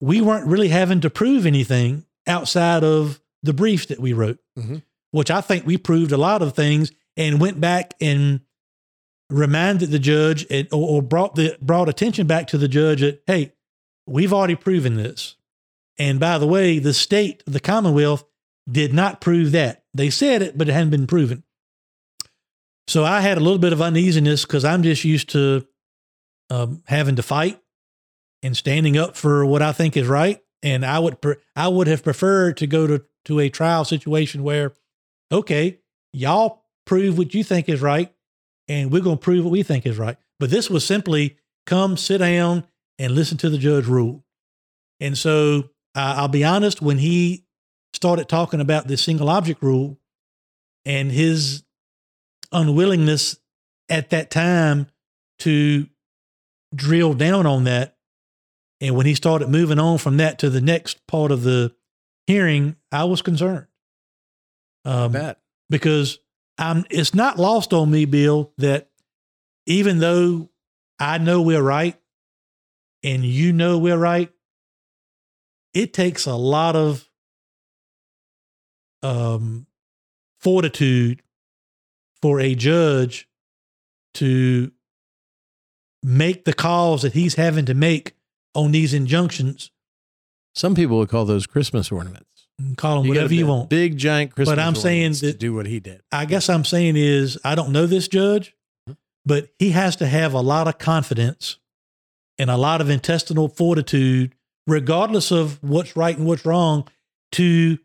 [0.01, 4.82] we weren't really having to prove anything outside of the brief that we wrote, Mhm.
[5.12, 8.40] which I think we proved a lot of things and went back and
[9.30, 13.22] reminded the judge and, or, or brought the brought attention back to the judge that
[13.26, 13.52] hey,
[14.06, 15.36] we've already proven this.
[15.98, 18.24] And by the way, the state, the Commonwealth,
[18.70, 19.84] did not prove that.
[19.94, 21.42] They said it, but it hadn't been proven.
[22.86, 25.66] So I had a little bit of uneasiness because I'm just used to
[26.50, 27.60] um, having to fight
[28.42, 30.40] and standing up for what I think is right.
[30.62, 34.42] And I would pre- I would have preferred to go to to a trial situation
[34.42, 34.72] where,
[35.30, 35.80] okay,
[36.12, 38.12] y'all prove what you think is right,
[38.68, 40.16] and we're going to prove what we think is right.
[40.38, 41.36] But this was simply
[41.66, 42.64] come sit down
[42.98, 44.24] and listen to the judge rule.
[45.00, 47.44] And so uh, I'll be honest, when he
[47.92, 49.98] started talking about the single object rule
[50.84, 51.62] and his
[52.52, 53.38] unwillingness
[53.88, 54.86] at that time
[55.40, 55.86] to
[56.74, 57.96] drill down on that,
[58.80, 61.74] and when he started moving on from that to the next part of the
[62.26, 63.66] hearing, I was concerned.
[64.84, 65.40] Um, Bet.
[65.68, 66.18] because
[66.59, 68.90] It's not lost on me, Bill, that
[69.66, 70.51] even though
[70.98, 71.97] I know we're right,
[73.05, 74.32] and you know we're right,
[75.72, 77.09] it takes a lot of
[79.02, 79.66] um,
[80.40, 81.22] fortitude
[82.20, 83.28] for a judge
[84.14, 84.72] to
[86.02, 88.16] make the calls that he's having to make
[88.55, 89.70] on these injunctions.
[90.55, 92.27] Some people would call those Christmas ornaments.
[92.76, 93.70] Call him You whatever you want.
[93.70, 94.56] Big giant Christmas.
[94.56, 96.02] But I'm saying that- do what he did.
[96.10, 98.55] I guess I'm saying is I don't know this judge,
[99.24, 101.59] but he has to have a lot of confidence
[102.36, 104.35] and a lot of intestinal fortitude,
[104.66, 106.89] regardless of what's right and what's wrong,
[107.32, 107.78] to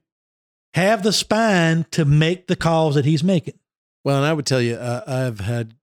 [0.73, 3.59] have the spine to make the calls that he's making.
[4.03, 5.75] Well, and I would tell you, uh, I've had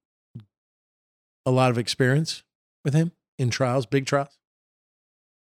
[1.46, 2.42] a lot of experience
[2.84, 4.36] with him in trials, big trials.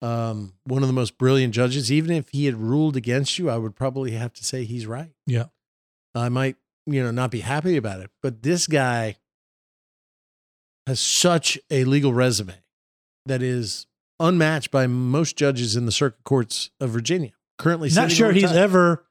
[0.01, 1.91] Um, one of the most brilliant judges.
[1.91, 5.11] Even if he had ruled against you, I would probably have to say he's right.
[5.27, 5.45] Yeah.
[6.15, 6.55] I might,
[6.85, 9.17] you know, not be happy about it, but this guy
[10.87, 12.55] has such a legal resume
[13.25, 13.87] that is
[14.19, 17.31] unmatched by most judges in the circuit courts of Virginia.
[17.57, 19.05] Currently, Not sure he's ever,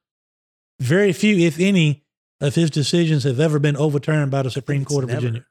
[0.81, 2.05] very few, if any,
[2.41, 5.21] of his decisions have ever been overturned by the Supreme Court of never.
[5.21, 5.47] Virginia.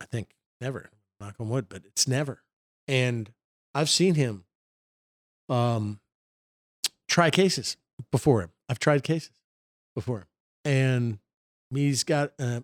[0.00, 0.28] I think
[0.60, 0.90] never.
[1.20, 2.42] Knock on wood, but it's never.
[2.86, 3.32] And
[3.74, 4.43] I've seen him
[5.48, 6.00] um
[7.08, 7.76] try cases
[8.10, 8.50] before him.
[8.68, 9.32] I've tried cases
[9.94, 10.26] before him.
[10.64, 11.18] And
[11.72, 12.62] he's got uh,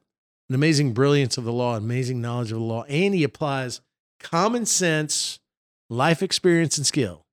[0.48, 3.80] an amazing brilliance of the law, amazing knowledge of the law, and he applies
[4.18, 5.38] common sense,
[5.88, 7.26] life experience, and skill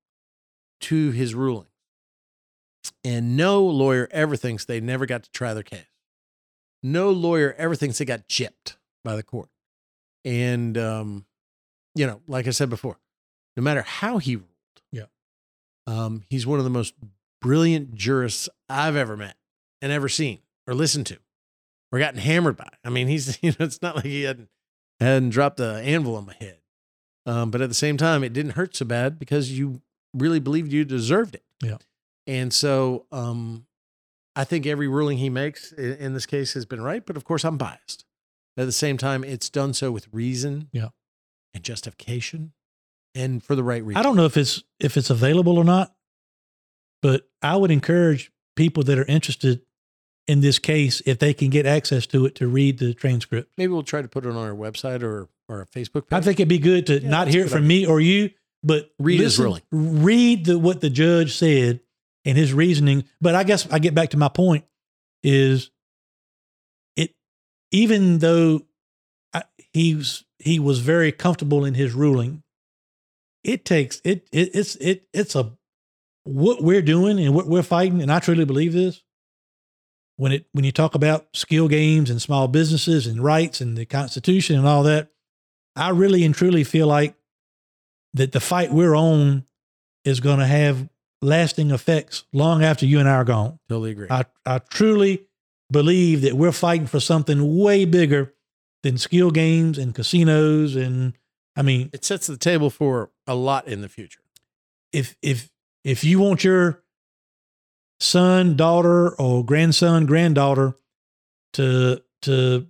[0.80, 1.66] to his ruling.
[3.04, 5.86] And no lawyer ever thinks they never got to try their case.
[6.82, 9.48] No lawyer ever thinks they got gypped by the court.
[10.24, 11.26] And, um,
[11.94, 12.98] you know, like I said before,
[13.56, 14.48] no matter how he ruled,
[14.92, 15.06] Yeah.
[15.88, 16.94] Um, he's one of the most
[17.40, 19.36] brilliant jurists I've ever met
[19.80, 21.18] and ever seen or listened to
[21.90, 22.68] or gotten hammered by.
[22.84, 24.48] I mean, he's, you know, it's not like he hadn't,
[25.00, 26.58] hadn't dropped the anvil on my head.
[27.26, 29.80] Um, but at the same time, it didn't hurt so bad because you
[30.14, 31.44] really believed you deserved it.
[31.62, 31.76] Yeah.
[32.26, 33.66] And so, um,
[34.36, 37.44] I think every ruling he makes in this case has been right, but of course
[37.44, 38.04] I'm biased.
[38.56, 40.88] At the same time, it's done so with reason Yeah.
[41.54, 42.52] and justification
[43.14, 43.98] and for the right reason.
[43.98, 45.94] I don't know if it's if it's available or not,
[47.02, 49.62] but I would encourage people that are interested
[50.26, 53.50] in this case, if they can get access to it, to read the transcript.
[53.56, 56.18] Maybe we'll try to put it on our website or, or our Facebook page.
[56.18, 58.30] I think it'd be good to Yeah, not hear it good from me or you,
[58.62, 61.80] but Read his listen- Read the, what the judge said
[62.26, 63.04] and his reasoning.
[63.22, 64.66] But I guess I get back to my point
[65.22, 65.70] is
[66.94, 67.14] it
[67.70, 68.60] even though
[69.32, 72.42] I, he was he was very comfortable in his ruling,
[73.44, 75.52] it takes it, it it's it it's a
[76.24, 79.02] what we're doing and what we're fighting, and I truly believe this.
[80.16, 83.86] When it when you talk about skill games and small businesses and rights and the
[83.86, 85.10] Constitution and all that,
[85.76, 87.14] I really and truly feel like
[88.14, 89.44] that the fight we're on
[90.04, 90.88] is going to have
[91.22, 93.58] lasting effects long after you and I are gone.
[93.68, 94.08] totally agree.
[94.10, 95.26] I, I truly
[95.70, 98.34] believe that we're fighting for something way bigger
[98.82, 100.76] than skill games and casinos.
[100.76, 101.14] And
[101.58, 104.20] I mean, it sets the table for a lot in the future.
[104.92, 105.50] if if
[105.84, 106.82] if you want your
[108.00, 110.76] son, daughter, or grandson, granddaughter
[111.54, 112.66] to to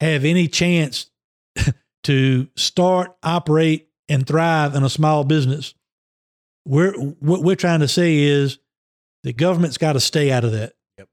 [0.00, 1.10] have any chance
[2.04, 5.74] to start, operate, and thrive in a small business,
[6.66, 8.58] we're what we're trying to say is
[9.24, 10.74] the government's got to stay out of that.
[10.98, 11.08] Yep.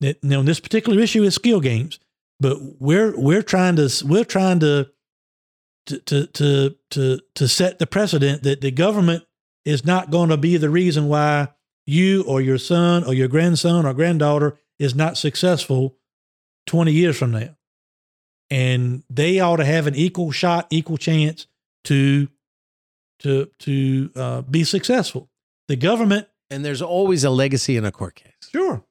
[0.00, 1.98] That- Now, this particular issue is skill games,
[2.38, 4.90] but we're we're trying to we're trying to
[5.98, 9.24] to to to to, set the precedent that the government
[9.64, 11.48] is not going to be the reason why
[11.86, 15.96] you or your son or your grandson or granddaughter is not successful
[16.66, 17.56] 20 years from now.
[18.50, 21.46] And they ought to have an equal shot, equal chance
[21.84, 22.28] to
[23.20, 25.28] to to uh, be successful.
[25.68, 28.82] The government, And there's always a legacy in a court case sure.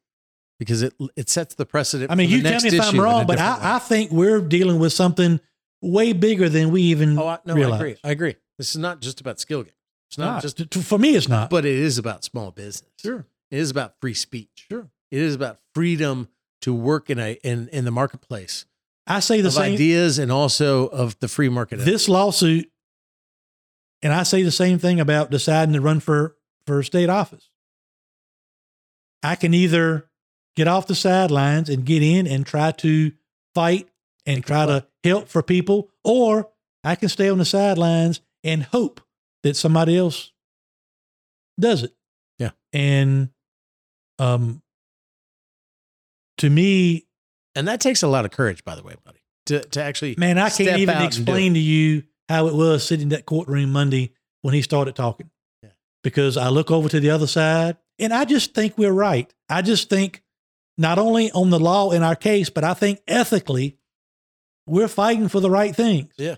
[0.60, 2.12] because it it sets the precedent.
[2.12, 3.44] I mean, you tell me if I'm wrong, but way.
[3.44, 5.42] I, I think we're dealing with something
[5.82, 7.80] way bigger than we even oh, I, no, realize.
[7.80, 7.98] I agree.
[8.04, 8.36] I agree.
[8.58, 9.76] This is not just about skill games.
[10.10, 11.50] It's not Not- just, for me, it's not.
[11.50, 12.90] but it is about small business.
[13.00, 14.66] sure, It is about free speech.
[14.70, 14.90] sure.
[15.12, 16.28] It is about freedom
[16.62, 18.66] to work in a in in the marketplace
[19.08, 19.74] I say the same.
[19.74, 21.78] ideas and also of the free market.
[21.80, 22.70] this lawsuit,
[24.04, 26.36] and I say the same thing about deciding to run for
[26.68, 27.50] for state office.
[29.24, 30.10] I can either
[30.56, 33.12] get off the sidelines and get in and try to
[33.56, 33.90] fight
[34.26, 36.50] and try to help for people, or
[36.84, 39.02] I can stay on the sidelines and hope
[39.44, 40.32] that somebody else
[41.60, 41.94] does it.
[42.38, 42.52] Yeah.
[42.74, 43.30] And
[44.18, 44.62] um
[46.38, 47.06] to me,
[47.56, 50.38] and that takes a lot of courage, by the way, buddy, to to actually Man,
[50.38, 53.26] I can't even out and do explain to you how it was sitting in that
[53.26, 55.30] courtroom Monday when he started talking.
[55.64, 55.72] Yeah.
[56.04, 59.34] Because I look over to the other side and I just think we're right.
[59.50, 60.24] I just think
[60.78, 63.79] not only on the law in our case, but I think ethically
[64.70, 66.12] we're fighting for the right things.
[66.18, 66.36] Yeah.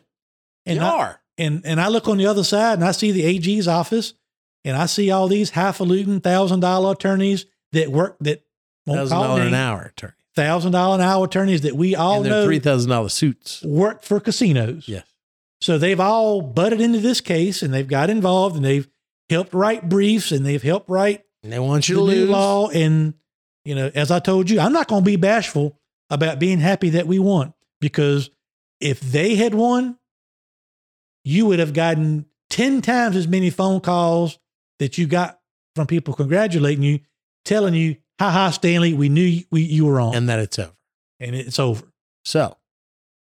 [0.65, 1.21] And you I, are.
[1.37, 4.13] and and I look on the other side and I see the AG's office
[4.63, 8.43] and I see all these highfalutin thousand dollar attorneys that work that
[8.87, 10.13] Thousand dollar an hour attorney.
[10.35, 13.61] thousand dollar an hour attorneys that we all know three thousand dollar suits.
[13.63, 14.87] work for casinos.
[14.87, 15.05] Yes.
[15.61, 18.87] So they've all butted into this case and they've got involved and they've
[19.29, 22.29] helped write briefs and they've helped write And they want you the to new lose.
[22.29, 22.69] law.
[22.69, 23.13] And,
[23.63, 25.79] you know, as I told you, I'm not going to be bashful
[26.09, 28.29] about being happy that we won because
[28.79, 29.97] if they had won,
[31.25, 34.39] you would have gotten 10 times as many phone calls
[34.79, 35.39] that you got
[35.75, 36.99] from people congratulating you,
[37.43, 40.15] telling you, ha ha, Stanley, we knew you, we, you were on.
[40.15, 40.73] and that it's over.
[41.19, 41.83] and it's over.
[42.23, 42.57] So,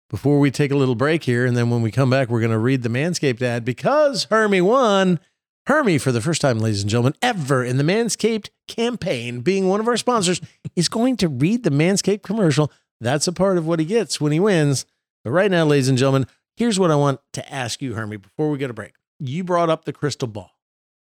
[0.10, 2.52] before we take a little break here, and then when we come back, we're going
[2.52, 5.19] to read the Manscaped ad because Hermie won.
[5.68, 9.80] Hermie, for the first time, ladies and gentlemen, ever in the Manscaped campaign, being one
[9.80, 10.41] of our sponsors,
[10.76, 12.72] is going to read the Manscaped commercial.
[13.02, 14.86] That's a part of what he gets when he wins.
[15.24, 16.28] But right now, ladies and gentlemen,
[16.58, 18.94] here's what I want to ask you, Hermie, before we get a break.
[19.20, 20.52] You brought up the crystal ball.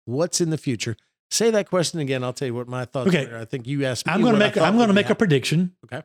[0.05, 0.95] What's in the future?
[1.31, 2.23] Say that question again.
[2.23, 3.25] I'll tell you what my thoughts Okay.
[3.25, 3.37] are.
[3.37, 4.13] I think you asked me.
[4.13, 5.75] I'm going to make, I'm going to make a prediction.
[5.85, 6.01] Okay.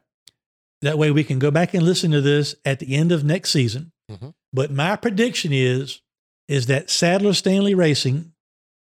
[0.83, 3.51] That way we can go back and listen to this at the end of next
[3.51, 3.93] season.
[4.11, 4.35] Mhm.
[4.53, 6.01] But my prediction is
[6.47, 8.33] is that Sadler Stanley Racing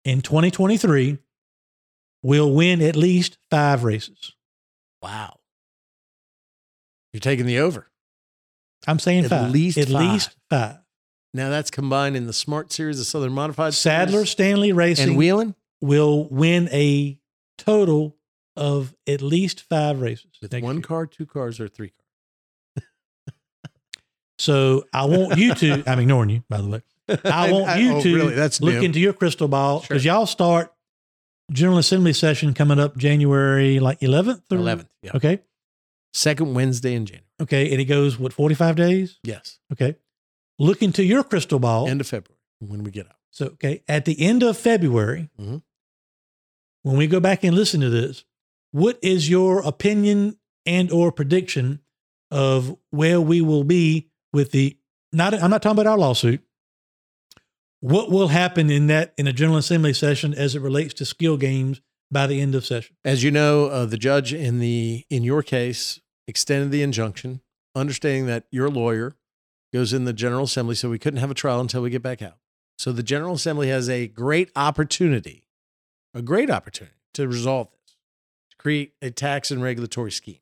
[0.05, 1.17] in 2023
[2.21, 4.33] will win at least five races.
[5.01, 5.38] Wow.
[7.13, 7.87] You're taking the over.
[8.87, 9.51] I'm saying At five.
[9.51, 10.01] least at five.
[10.13, 10.77] least five.
[11.33, 15.17] Now that's combined in the Smart Series, the Southern Modified Sadler Series, Stanley Racing and
[15.17, 17.19] Whelen will win a
[17.57, 18.15] total
[18.55, 20.31] of at least five races.
[20.41, 20.81] with one year.
[20.81, 22.87] car, two cars, or three cars.
[24.37, 25.83] So I want you to.
[25.87, 26.81] I'm ignoring you, by the way.
[27.25, 28.35] I want you oh, to really?
[28.35, 28.81] That's look new.
[28.83, 29.87] into your crystal ball Sure.
[29.89, 30.73] because y'all start
[31.51, 34.87] General Assembly session coming up January like 11th or 11th.
[35.01, 35.11] Yeah.
[35.15, 35.39] Okay.
[36.13, 37.25] Second Wednesday in January.
[37.41, 37.71] Okay.
[37.71, 39.19] And it goes, what, 45 days?
[39.23, 39.59] Yes.
[39.71, 39.95] Okay.
[40.57, 41.87] Look into your crystal ball.
[41.87, 43.15] End of February when we get out.
[43.31, 43.83] so, okay.
[43.87, 45.61] At the end of February, Mhm.
[46.83, 48.25] when we go back and listen to this,
[48.71, 51.79] what is your opinion and or prediction
[52.31, 54.77] of where we will be with the,
[55.13, 56.41] not, I'm not talking about our lawsuit.
[57.81, 61.37] What will happen in that, in a General Assembly session as it relates to skill
[61.37, 61.81] games
[62.11, 62.95] by the end of session?
[63.03, 67.41] As you know, uh, the judge in the in your case extended the injunction,
[67.75, 69.15] understanding that your lawyer
[69.73, 72.21] goes in the General Assembly, so we couldn't have a trial until we get back
[72.21, 72.37] out.
[72.77, 75.47] So the General Assembly has a great opportunity,
[76.13, 77.97] a great opportunity to resolve this,
[78.51, 80.39] to create a tax and regulatory scheme.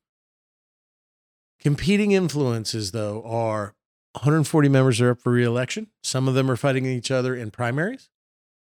[1.60, 3.74] Competing influences, though, are
[4.12, 5.88] 140 members are up for reelection.
[6.02, 8.08] Some of them are fighting each other in primaries.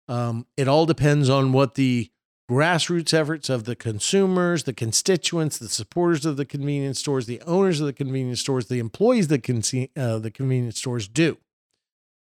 [0.09, 2.11] Um, it all depends on what the
[2.51, 7.81] grassroots efforts of the consumers, the constituents, the supporters of the convenience stores, the owners
[7.81, 9.49] of the convenience stores, the employees that
[9.97, 11.39] uh, the convenience stores do.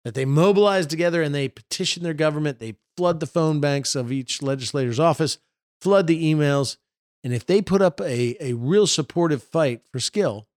[0.06, 4.12] That they mobilize together and they petition their government, they flood the phone banks of
[4.12, 5.38] each legislator's office,
[5.82, 6.78] flood the emails.
[7.24, 10.48] And if they put up a, a real supportive fight for skill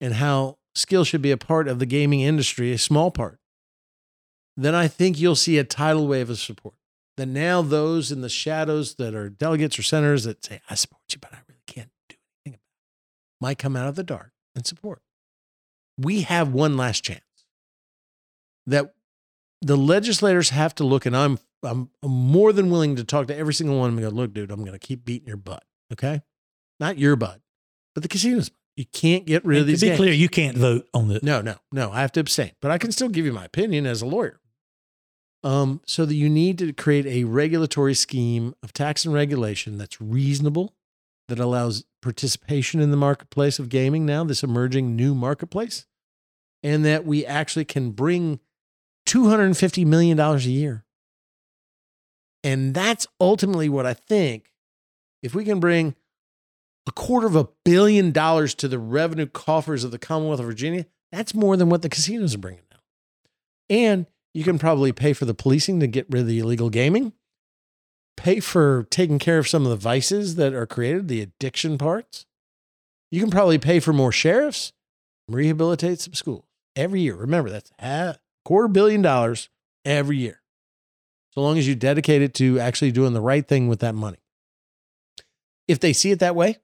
[0.00, 3.38] and how skill should be a part of the gaming industry, a small part,
[4.56, 6.74] then I think you'll see a tidal wave of support
[7.16, 11.02] that now those in the shadows that are delegates or senators that say, I support
[11.10, 14.32] you, but I really can't do anything about it, might come out of the dark
[14.54, 15.00] and support.
[15.98, 17.22] We have one last chance
[18.66, 18.94] that
[19.62, 23.54] the legislators have to look, and I'm, I'm, more than willing to talk to every
[23.54, 25.64] single one of them and go, look, dude, I'm going to keep beating your butt.
[25.92, 26.20] Okay.
[26.78, 27.40] Not your butt,
[27.94, 28.50] but the casinos.
[28.76, 29.96] You can't get rid of And these to be games.
[29.96, 31.22] clear, you can't vote on this.
[31.22, 31.90] No, no, no.
[31.90, 34.38] I have to abstain, but I can still give you my opinion as a lawyer.
[35.46, 40.00] Um, so that you need to create a regulatory scheme of tax and regulation that's
[40.00, 40.74] reasonable,
[41.28, 45.86] that allows participation in the marketplace of gaming now, this emerging new marketplace,
[46.64, 48.40] and that we actually can bring
[49.08, 50.84] $250 million a year.
[52.42, 54.50] And that's ultimately what I think.
[55.22, 55.94] If we can bring
[56.88, 60.86] a quarter of a billion dollars to the revenue coffers of the Commonwealth of Virginia,
[61.12, 62.80] that's more than what the casinos are bringing now.
[63.70, 64.06] And
[64.36, 67.14] you can probably pay for the policing to get rid of the illegal gaming,
[68.18, 72.26] pay for taking care of some of the vices that are created, the addiction parts.
[73.10, 74.74] You can probably pay for more sheriffs,
[75.26, 76.44] rehabilitate some schools
[76.76, 77.14] every year.
[77.14, 79.48] Remember, that's a quarter billion dollars
[79.86, 80.42] every year.
[81.30, 84.18] So long as you dedicate it to actually doing the right thing with that money.
[85.66, 86.58] If they see it that way,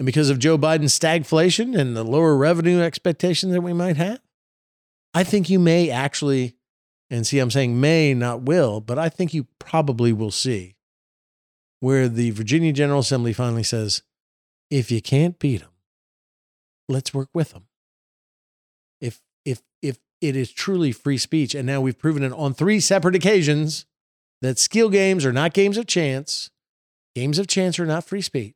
[0.00, 4.18] and because of Joe Biden's stagflation and the lower revenue expectations that we might have,
[5.14, 6.56] I think you may actually,
[7.10, 10.74] and see, I'm saying may, not will, but I think you probably will see
[11.80, 14.02] where the Virginia General Assembly finally says,
[14.70, 15.70] if you can't beat them,
[16.88, 17.66] let's work with them.
[19.00, 22.80] If if if it is truly free speech, and now we've proven it on three
[22.80, 23.86] separate occasions
[24.42, 26.50] that skill games are not games of chance,
[27.14, 28.54] games of chance are not free speech.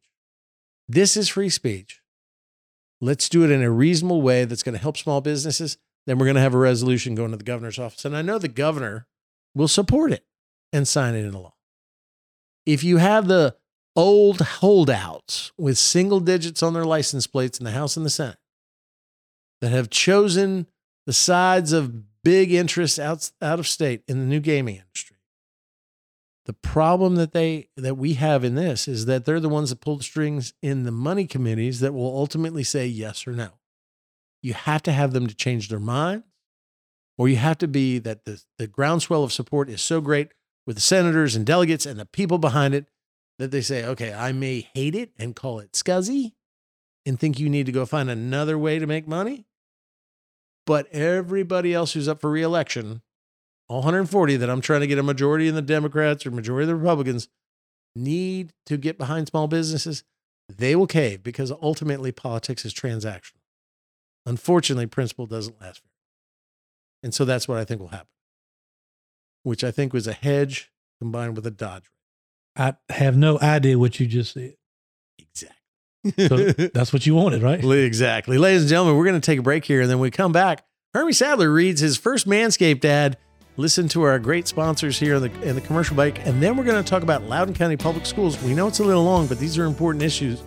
[0.89, 2.01] This is free speech.
[3.01, 5.79] Let's do it in a reasonable way that's going to help small businesses.
[6.11, 8.05] Then we're going to have a resolution going to the governor's office.
[8.05, 9.07] And I know the governor
[9.55, 10.27] will support it
[10.73, 11.55] and sign it into law.
[12.67, 13.55] If you have the
[13.95, 18.41] old holdouts with single digits on their license plates in the House and the Senate
[19.61, 20.67] that have chosen
[21.07, 25.19] the sides of big interests out, out of state in the new gaming industry.
[26.47, 29.81] The problem that they that we have in this is that they're the ones that
[29.81, 33.60] pull the strings in the money committees that will ultimately say yes or no.
[34.43, 36.25] You have to have them to change their minds,
[37.19, 40.29] or you have to be that the, the groundswell of support is so great
[40.67, 42.87] with the senators and delegates and the people behind it
[43.39, 46.33] that they say, okay, I may hate it and call it scuzzy
[47.07, 49.47] and think you need to go find another way to make money.
[50.67, 53.03] But everybody else who's up for reelection,
[53.69, 56.69] all 140 that I'm trying to get a majority in the Democrats or majority of
[56.69, 57.29] the Republicans,
[57.97, 60.05] need to get behind small businesses.
[60.49, 63.40] They will cave because ultimately politics is transactional.
[64.27, 65.91] Unfortunately, principle doesn't last very
[67.03, 68.09] And so that's what I think will happen,
[69.43, 70.71] which I think was a hedge
[71.01, 71.91] combined with a dodge.
[72.57, 74.55] I have no idea what you just said.
[75.19, 76.29] Exactly.
[76.29, 77.63] So that's what you wanted, right?
[77.63, 78.39] Exactly.
[78.39, 79.81] Ladies and gentlemen, we're going to take a break here.
[79.81, 80.65] And then we come back,
[80.95, 83.17] Hermie Sadler reads his first Manscaped ad.
[83.57, 86.25] Listen to our great sponsors here in the, in the commercial break.
[86.27, 88.41] And then we're going to talk about Loudoun County Public Schools.
[88.43, 90.43] We know it's a little long, but these are important issues.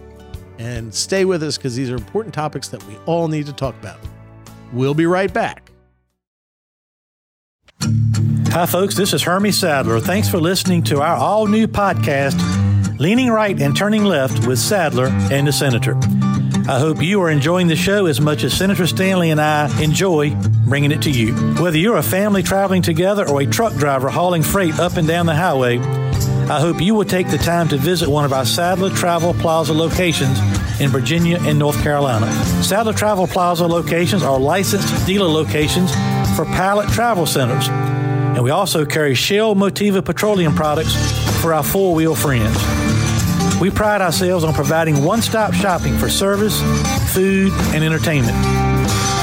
[0.60, 3.76] And stay with us because these are important topics that we all need to talk
[3.80, 4.00] about.
[4.72, 5.72] We'll be right back.
[8.52, 8.96] Hi, folks.
[8.96, 10.00] This is Hermie Sadler.
[10.00, 12.40] Thanks for listening to our all new podcast,
[13.00, 15.98] Leaning Right and Turning Left with Sadler and the Senator.
[16.66, 20.34] I hope you are enjoying the show as much as Senator Stanley and I enjoy
[20.66, 21.34] bringing it to you.
[21.62, 25.26] Whether you're a family traveling together or a truck driver hauling freight up and down
[25.26, 25.78] the highway,
[26.50, 29.74] I hope you will take the time to visit one of our Sadler Travel Plaza
[29.74, 30.40] locations
[30.80, 32.32] in Virginia and North Carolina.
[32.64, 35.92] Sadler Travel Plaza locations are licensed dealer locations
[36.36, 37.68] for Pilot Travel Centers
[38.36, 40.96] and we also carry Shell Motiva petroleum products
[41.40, 42.58] for our four wheel friends.
[43.62, 46.60] We pride ourselves on providing one stop shopping for service,
[47.14, 48.36] food, and entertainment.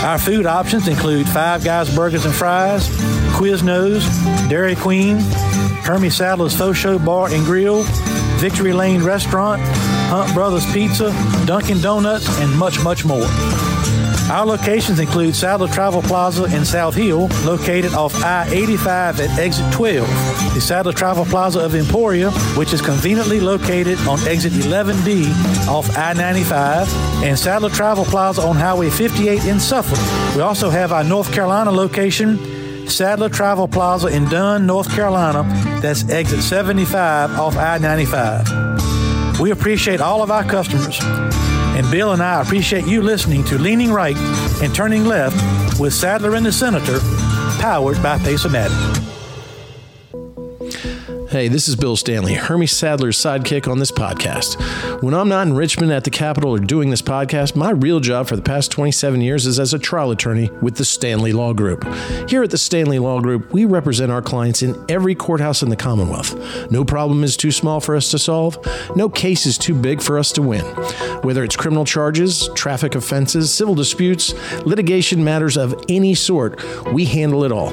[0.05, 2.89] Our food options include Five Guys Burgers and Fries,
[3.35, 4.09] Quiznos,
[4.49, 5.19] Dairy Queen,
[5.83, 7.83] Hermie Sadler's Faux Show Bar and Grill,
[8.39, 9.61] Victory Lane Restaurant,
[10.11, 11.11] Hunt Brothers Pizza,
[11.47, 13.27] Dunkin' Donuts, and much, much more.
[14.31, 19.73] Our locations include Sadler Travel Plaza in South Hill, located off I 85 at exit
[19.73, 20.07] 12,
[20.55, 25.27] the Sadler Travel Plaza of Emporia, which is conveniently located on exit 11D
[25.67, 26.89] off I 95,
[27.25, 29.99] and Sadler Travel Plaza on Highway 58 in Suffolk.
[30.37, 32.60] We also have our North Carolina location.
[32.91, 35.45] Sadler Travel Plaza in Dunn, North Carolina.
[35.81, 39.41] That's exit 75 off I 95.
[39.41, 40.99] We appreciate all of our customers.
[41.03, 44.17] And Bill and I appreciate you listening to Leaning Right
[44.63, 46.99] and Turning Left with Sadler and the Senator,
[47.61, 49.20] powered by Pace-O-Matic.
[51.31, 55.01] Hey, this is Bill Stanley, Hermie Sadler's sidekick on this podcast.
[55.01, 58.27] When I'm not in Richmond at the Capitol or doing this podcast, my real job
[58.27, 61.85] for the past 27 years is as a trial attorney with the Stanley Law Group.
[62.29, 65.77] Here at the Stanley Law Group, we represent our clients in every courthouse in the
[65.77, 66.35] Commonwealth.
[66.69, 68.59] No problem is too small for us to solve,
[68.97, 70.65] no case is too big for us to win.
[71.23, 74.35] Whether it's criminal charges, traffic offenses, civil disputes,
[74.67, 76.61] litigation matters of any sort,
[76.93, 77.73] we handle it all.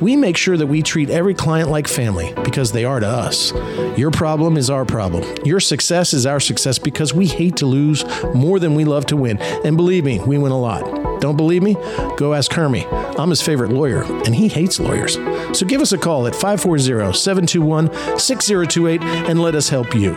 [0.00, 3.52] We make sure that we treat every client like family because they are to us.
[3.98, 5.24] Your problem is our problem.
[5.44, 8.04] Your success is our success because we hate to lose
[8.34, 9.38] more than we love to win.
[9.38, 11.20] And believe me, we win a lot.
[11.20, 11.74] Don't believe me?
[12.16, 12.84] Go ask Hermie.
[13.18, 15.14] I'm his favorite lawyer, and he hates lawyers.
[15.58, 20.14] So give us a call at 540 721 6028 and let us help you.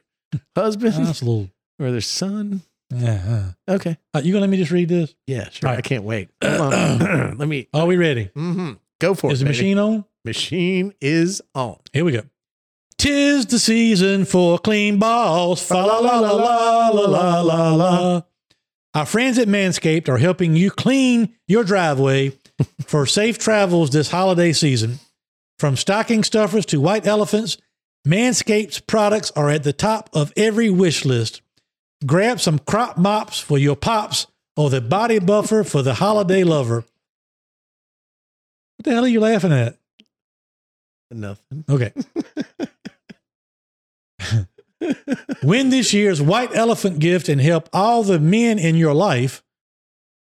[0.57, 1.51] husband That's a little.
[1.79, 2.63] or their son.
[2.95, 3.53] Yeah.
[3.69, 3.99] Okay.
[4.15, 5.15] Uh, you gonna let me just read this?
[5.27, 5.69] Yeah, sure.
[5.69, 5.79] Right.
[5.79, 6.29] I can't wait.
[6.43, 8.27] Let me Are we ready?
[8.37, 8.73] Mm-hmm.
[9.01, 9.45] go for Is it.
[9.45, 9.59] the baby.
[9.59, 10.05] machine on?
[10.25, 11.77] machine is on.
[11.93, 12.23] Here we go.
[12.99, 15.63] Tis the season for clean balls.
[15.67, 18.23] Fa la la la la la la la la.
[18.93, 22.33] Our friends at Manscaped are helping you clean your driveway
[22.87, 24.99] for safe travels this holiday season.
[25.59, 27.57] From stocking stuffers to white elephants,
[28.07, 31.43] Manscaped's products are at the top of every wish list.
[32.05, 34.27] Grab some crop mops for your pops
[34.57, 36.85] or the body buffer for the holiday lover.
[38.77, 39.77] What the hell are you laughing at?
[41.11, 41.65] Nothing.
[41.69, 41.93] Okay.
[45.43, 49.43] Win this year's white elephant gift and help all the men in your life.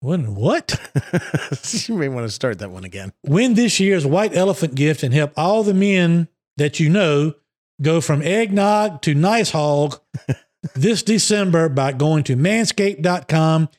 [0.01, 0.79] Win what?
[1.87, 3.13] you may want to start that one again.
[3.25, 6.27] Win this year's white elephant gift and help all the men
[6.57, 7.33] that you know
[7.81, 9.99] go from eggnog to nice hog
[10.75, 13.69] this December by going to manscaped.com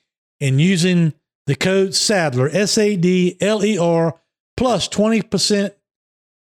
[0.41, 1.13] and using
[1.47, 4.19] the code Sadler, S A D L E R,
[4.57, 5.73] plus 20%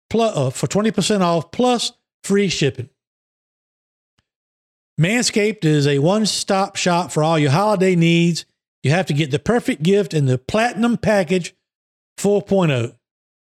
[0.10, 1.94] plus, uh, for 20% off plus
[2.24, 2.90] free shipping.
[5.00, 8.46] Manscaped is a one stop shop for all your holiday needs.
[8.84, 11.56] You have to get the perfect gift in the Platinum Package
[12.18, 12.96] 4.0,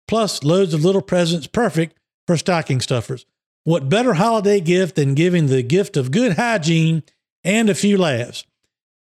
[0.06, 1.98] plus loads of little presents perfect
[2.28, 3.26] for stocking stuffers.
[3.64, 7.02] What better holiday gift than giving the gift of good hygiene
[7.42, 8.44] and a few laughs?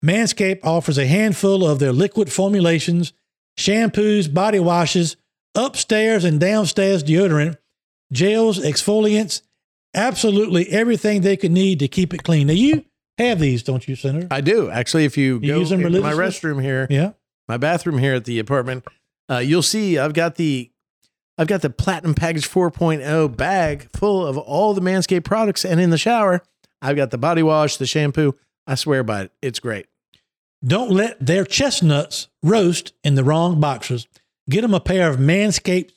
[0.03, 3.13] Manscaped offers a handful of their liquid formulations,
[3.55, 5.15] shampoos, body washes,
[5.53, 7.57] upstairs and downstairs deodorant,
[8.11, 9.43] gels, exfoliants,
[9.93, 12.47] absolutely everything they could need to keep it clean.
[12.47, 12.85] Now, you
[13.17, 14.27] have these, don't you, Senator?
[14.31, 15.05] I do actually.
[15.05, 17.11] If you, You go use them into my restroom here, yeah.
[17.47, 18.85] my bathroom here at the apartment,
[19.29, 20.71] uh, you'll see I've got the
[21.37, 25.89] I've got the Platinum Package 4.0 bag full of all the Manscaped products, and in
[25.89, 26.43] the shower,
[26.81, 28.35] I've got the body wash, the shampoo.
[28.67, 29.87] I swear by it, it's great.
[30.63, 34.07] Don't let their chestnuts roast in the wrong boxers.
[34.49, 35.91] Get them a pair of Manscaped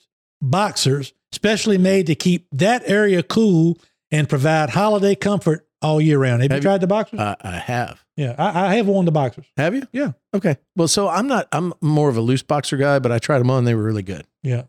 [0.50, 3.78] boxers, specially made to keep that area cool
[4.10, 6.42] and provide holiday comfort all year round.
[6.42, 7.18] Have, Have you tried the boxers?
[7.20, 8.04] Uh, I have.
[8.16, 9.46] yeah, I, I have worn the boxers.
[9.56, 9.82] Have you?
[9.92, 10.12] Yeah.
[10.34, 10.56] Okay.
[10.76, 11.48] Well, so I'm not.
[11.52, 13.64] I'm more of a loose boxer guy, but I tried them on.
[13.64, 14.62] They were really good, Yeah.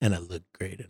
[0.00, 0.88] and I look great in.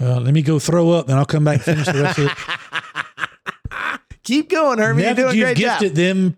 [0.00, 2.26] Uh, let me go throw up, and I'll come back and finish the rest of
[2.26, 4.00] it.
[4.24, 5.02] Keep going, Hermie.
[5.02, 5.80] now You're doing a you've great job.
[5.80, 6.36] gifted them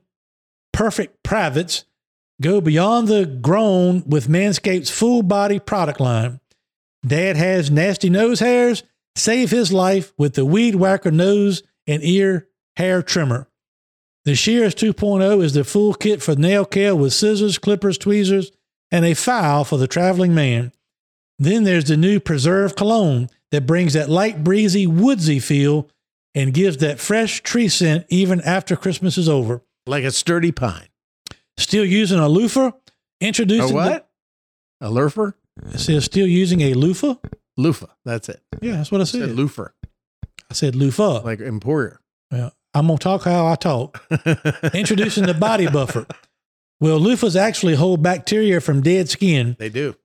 [0.73, 1.85] perfect privates,
[2.41, 6.41] go beyond the grown with Manscaped's full body product line.
[7.07, 8.83] Dad has nasty nose hairs.
[9.15, 13.49] Save his life with the Weed Whacker nose and ear hair trimmer.
[14.25, 18.51] The Shears 2.0 is the full kit for nail care with scissors, clippers, tweezers,
[18.91, 20.73] and a file for the traveling man.
[21.39, 25.89] Then there's the new Preserve Cologne that brings that light, breezy, woodsy feel
[26.35, 29.63] and gives that fresh tree scent even after Christmas is over.
[29.87, 30.89] like a sturdy pine.
[31.59, 32.69] Still using a loofah?
[32.69, 32.75] A
[33.21, 34.09] Introducing what?
[34.81, 35.35] A lurfer?
[35.57, 37.15] The, it says still using a loofah?
[37.57, 37.87] Loofah.
[38.05, 38.43] That's it.
[38.61, 39.31] Yeah, that's what I a said.
[39.31, 39.71] loofer,
[40.51, 41.21] I said loofah.
[41.25, 42.01] like employer.
[42.31, 44.03] Yeah, I'm gonna talk how I talk.
[44.75, 46.07] Introducing the body buffer.
[46.81, 49.57] Well, loofahs actually hold bacteria from dead skin.
[49.59, 49.97] they do.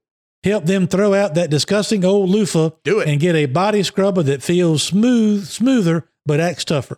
[0.43, 3.07] Help them throw out that disgusting old loofah Do it.
[3.09, 6.97] and get a body scrubber that feels smooth, smoother, but acts tougher.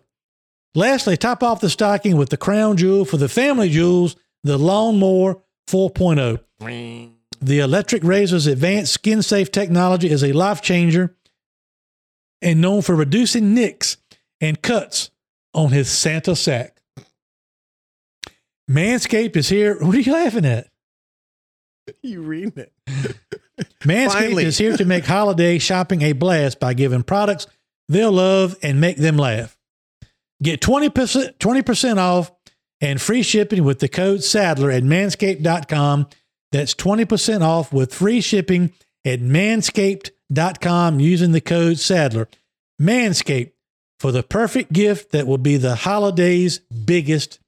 [0.76, 5.42] Lastly, top off the stocking with the crown jewel for the family jewels, the Lawnmower
[5.68, 6.40] 4.0.
[7.42, 11.16] The electric razor's advanced skin safe technology is a life changer
[12.42, 13.98] and known for reducing nicks
[14.40, 15.12] and cuts
[15.54, 16.82] on his Santa sack.
[18.70, 19.78] Manscaped is here.
[19.80, 20.68] What are you laughing at?
[22.02, 22.74] you reading it?
[23.82, 24.46] Manscaped Finally.
[24.46, 27.48] is here to make holiday shopping a blast by giving products
[27.90, 29.58] they'll love and make them laugh.
[30.42, 32.32] Get 20%, 20% off
[32.84, 36.08] and free shipping with the code Sadler at manscaped.com.
[36.52, 38.74] That's 20% off with free shipping
[39.06, 42.28] at manscaped.com using the code Sadler.
[42.80, 43.54] Manscaped
[44.00, 47.40] for the perfect gift that will be the holiday's biggest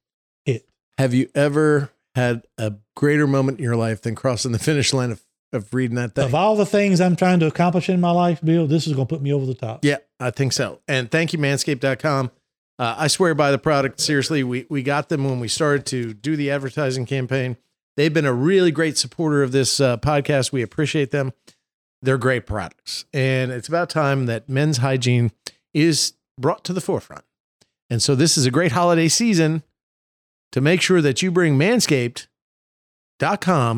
[0.45, 0.69] hit.
[0.97, 5.11] Have you ever had a greater moment in your life than crossing the finish line
[5.11, 5.21] of,
[5.51, 6.23] of reading that thing?
[6.23, 9.07] Of all the things I'm trying to accomplish in my life, Bill, this is going
[9.07, 9.83] to put me over the top.
[9.83, 10.79] Yeah, I think so.
[10.87, 12.31] And thank you, manscaped.com.
[12.77, 13.99] Uh, I swear by the product.
[14.01, 17.57] Seriously, we, we got them when we started to do the advertising campaign.
[17.95, 20.51] They've been a really great supporter of this uh, podcast.
[20.51, 21.31] We appreciate them.
[22.01, 23.05] They're great products.
[23.13, 25.31] And it's about time that men's hygiene
[25.73, 27.23] is brought to the forefront.
[27.89, 29.63] And so this is a great holiday season
[30.51, 32.27] to make sure that you bring manscaped.com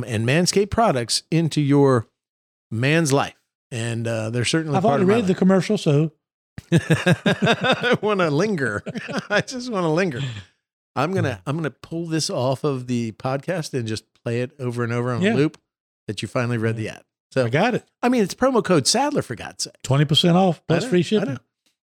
[0.07, 2.07] and manscaped products into your
[2.71, 3.35] man's life.
[3.69, 6.11] And uh, they're certainly I've part already read the commercial, so
[6.71, 8.83] I want to linger.
[9.29, 10.21] I just want to linger.
[10.95, 14.83] I'm gonna I'm gonna pull this off of the podcast and just play it over
[14.83, 15.33] and over on Yeah.
[15.33, 15.59] a loop
[16.07, 17.03] that you finally read the ad.
[17.31, 17.83] So I got it.
[18.01, 19.73] I mean, it's promo code Sadler for God's sake.
[19.83, 21.37] 20% off I plus free shipping.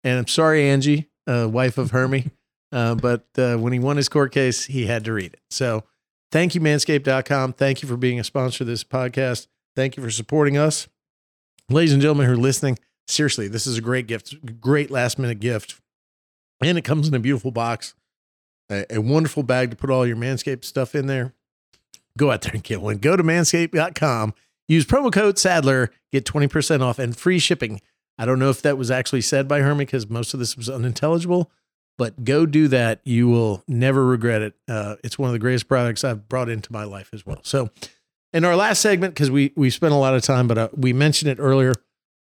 [0.03, 2.29] And I'm sorry, Angie, uh, wife of Hermie,
[2.71, 5.39] uh, but uh, when he won his court case, he had to read it.
[5.49, 5.83] So
[6.31, 7.53] thank you, Manscaped.com.
[7.53, 9.47] Thank you for being a sponsor of this podcast.
[9.75, 10.87] Thank you for supporting us,
[11.69, 12.77] ladies and gentlemen who are listening.
[13.07, 15.81] Seriously, this is a great gift, great last minute gift,
[16.61, 17.93] and it comes in a beautiful box,
[18.69, 21.33] a, a wonderful bag to put all your Manscaped stuff in there.
[22.17, 22.97] Go out there and get one.
[22.97, 24.33] Go to manscaped.com.
[24.67, 27.81] Use promo code Sadler, get 20% off and free shipping.
[28.17, 30.69] I don't know if that was actually said by Hermie because most of this was
[30.69, 31.51] unintelligible,
[31.97, 33.01] but go do that.
[33.03, 34.53] You will never regret it.
[34.67, 37.39] Uh, it's one of the greatest products I've brought into my life as well.
[37.43, 37.69] So,
[38.33, 40.93] in our last segment, because we we spent a lot of time, but uh, we
[40.93, 41.73] mentioned it earlier,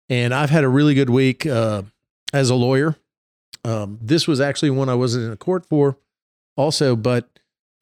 [0.08, 1.82] and I've had a really good week uh,
[2.32, 2.96] as a lawyer.
[3.64, 5.98] Um, this was actually one I wasn't in a court for,
[6.56, 7.28] also, but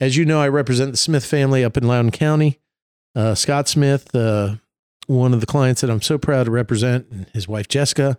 [0.00, 2.58] as you know, I represent the Smith family up in Loudoun County.
[3.14, 4.56] Uh, Scott Smith, uh,
[5.06, 8.18] one of the clients that I'm so proud to represent, and his wife Jessica.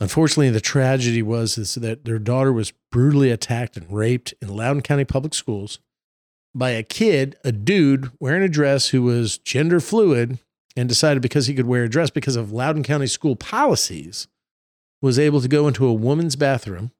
[0.00, 4.82] Unfortunately, the tragedy was is that their daughter was brutally attacked and raped in Loudoun
[4.82, 5.78] County Public Schools
[6.54, 10.40] by a kid, a dude wearing a dress who was gender fluid
[10.76, 14.28] and decided because he could wear a dress because of Loudoun County school policies,
[15.00, 16.92] was able to go into a woman's bathroom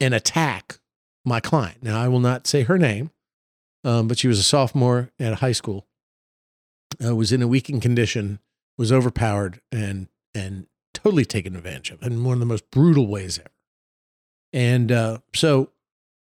[0.00, 0.78] and attack
[1.24, 1.82] my client.
[1.82, 3.10] Now, I will not say her name,
[3.84, 5.86] um, but she was a sophomore at a high school
[7.04, 8.38] uh, was in a weakened condition,
[8.78, 13.38] was overpowered, and and totally taken advantage of in one of the most brutal ways
[13.38, 13.50] ever.
[14.52, 15.70] And uh, so,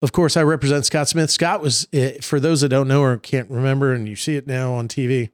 [0.03, 1.31] of course, I represent Scott Smith.
[1.31, 4.47] Scott was, uh, for those that don't know or can't remember, and you see it
[4.47, 5.31] now on TV.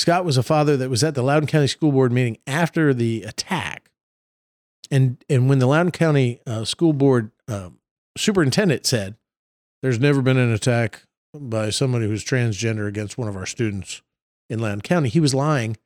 [0.00, 3.22] Scott was a father that was at the Loudoun County School Board meeting after the
[3.22, 3.90] attack,
[4.90, 7.78] and and when the Loudoun County uh, School Board um,
[8.16, 9.16] superintendent said,
[9.82, 11.02] "There's never been an attack
[11.34, 14.02] by somebody who's transgender against one of our students."
[14.50, 15.08] in Loudoun County.
[15.08, 15.78] He was lying.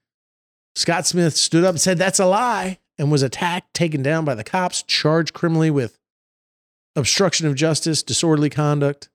[0.75, 4.35] Scott Smith stood up and said, That's a lie, and was attacked, taken down by
[4.35, 5.99] the cops, charged criminally with
[6.97, 9.09] obstruction of justice, disorderly conduct.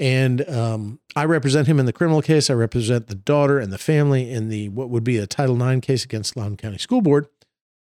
[0.00, 2.48] And um, I represent him in the criminal case.
[2.48, 5.86] I represent the daughter and the family in the what would be a Title IX
[5.86, 7.28] case against Loudoun County School Board.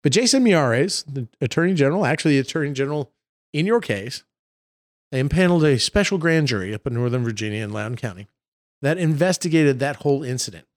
[0.04, 3.12] But Jason Miyares, the Attorney General, actually the Attorney General
[3.54, 4.24] in your case,
[5.12, 8.28] impaneled a special grand jury up in Northern Virginia in Loudoun County
[8.82, 10.68] that investigated that whole incident.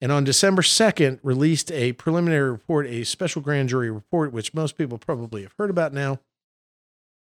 [0.00, 4.76] And on December 2nd, released a preliminary report, a special grand jury report, which most
[4.76, 6.20] people probably have heard about now.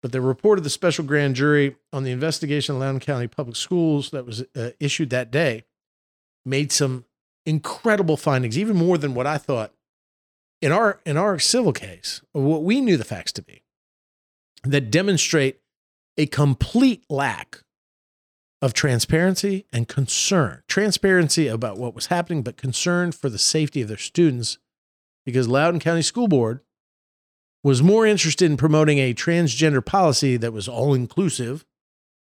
[0.05, 3.55] But the report of the special grand jury on the investigation of Loudoun County Public
[3.55, 5.63] Schools that was uh, issued that day
[6.45, 7.05] made some
[7.43, 9.73] incredible findings, even more than what I thought
[10.61, 13.63] in our in our civil case, what we knew the facts to be,
[14.63, 15.61] that demonstrate
[16.19, 17.63] a complete lack
[18.61, 20.61] of transparency and concern.
[20.67, 24.59] Transparency about what was happening, but concern for the safety of their students,
[25.25, 26.59] because Loudoun County School Board
[27.65, 31.65] was more interested in promoting a transgender policy that was all inclusive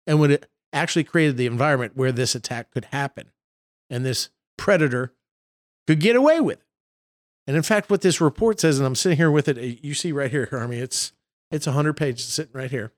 [0.06, 3.32] and would actually created the environment where this attack could happen
[3.90, 5.12] and this predator
[5.88, 6.66] could get away with it.
[7.48, 9.94] And in fact, what this report says, and I'm sitting here with it, uh, you
[9.94, 11.12] see right here, Hermie, it's
[11.50, 12.92] it's 100 pages sitting right here.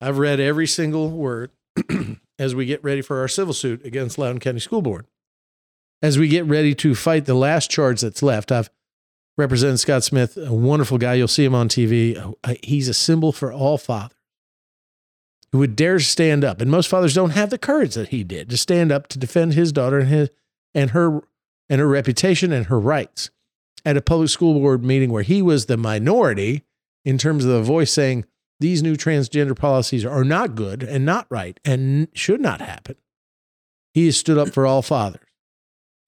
[0.00, 1.50] I've read every single word
[2.38, 5.06] as we get ready for our civil suit against Loudoun County School Board.
[6.00, 8.70] As we get ready to fight the last charge that's left, I've
[9.36, 11.14] represented Scott Smith, a wonderful guy.
[11.14, 12.34] You'll see him on TV.
[12.44, 14.16] Uh, He's a symbol for all fathers
[15.52, 16.60] who would dare stand up.
[16.60, 19.54] And most fathers don't have the courage that he did to stand up to defend
[19.54, 20.30] his daughter and his
[20.74, 21.22] and her
[21.68, 23.30] and her reputation and her rights
[23.84, 26.62] at a public school board meeting where he was the minority
[27.04, 28.24] in terms of the voice saying
[28.60, 32.96] these new transgender policies are not good and not right and should not happen.
[33.92, 35.26] He has stood up for all fathers.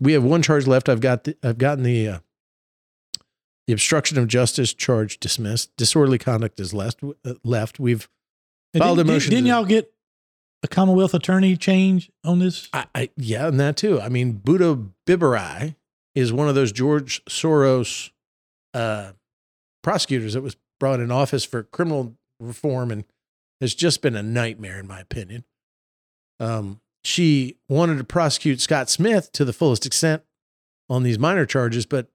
[0.01, 0.89] We have one charge left.
[0.89, 2.19] I've got the, I've gotten the uh,
[3.67, 5.75] the obstruction of justice charge dismissed.
[5.77, 7.01] Disorderly conduct is left.
[7.03, 7.79] Uh, left.
[7.81, 8.09] We've
[8.77, 9.93] Filed didn't, a motion Didn't to- y'all get
[10.63, 12.69] a Commonwealth attorney change on this?
[12.73, 14.01] I, I yeah, and that too.
[14.01, 15.77] I mean, Buta Biberaj
[16.15, 18.11] is one of those George Soros
[18.73, 19.13] uh,
[19.83, 23.05] prosecutors that was brought in office for criminal reform and
[23.61, 25.45] has just been a nightmare, in my opinion.
[26.41, 30.23] Um, she wanted to prosecute Scott Smith to the fullest extent
[30.89, 32.09] on these minor charges, but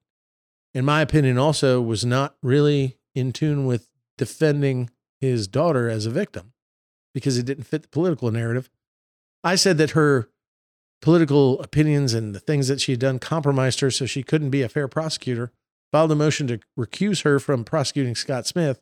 [0.73, 3.87] in my opinion, also was not really in tune with
[4.17, 4.89] defending
[5.19, 6.53] his daughter as a victim
[7.13, 8.69] because it didn't fit the political narrative.
[9.43, 10.29] I said that her
[11.01, 14.61] political opinions and the things that she had done compromised her so she couldn't be
[14.61, 15.51] a fair prosecutor.
[15.91, 18.79] Filed a motion to recuse her from prosecuting Scott Smith.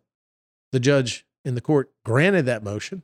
[0.74, 3.04] The judge in the court granted that motion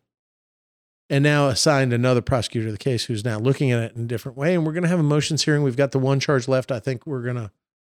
[1.10, 4.08] and now assigned another prosecutor to the case who's now looking at it in a
[4.08, 4.56] different way.
[4.56, 5.64] And we're going to have a motions hearing.
[5.64, 6.72] We've got the one charge left.
[6.72, 7.52] I think we're going to,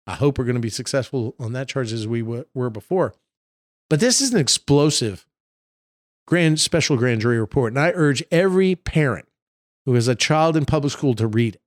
[0.06, 3.14] I hope we're going to be successful on that charge as we w- were before.
[3.90, 5.26] But this is an explosive
[6.28, 7.74] grand special grand jury report.
[7.74, 9.28] And I urge every parent
[9.86, 11.62] who has a child in public school to read it.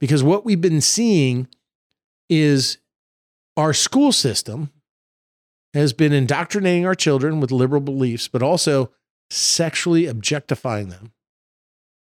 [0.00, 1.48] Because what we've been seeing
[2.28, 2.78] is
[3.56, 4.70] our school system
[5.72, 8.92] has been indoctrinating our children with liberal beliefs, but also
[9.30, 11.12] sexually objectifying them,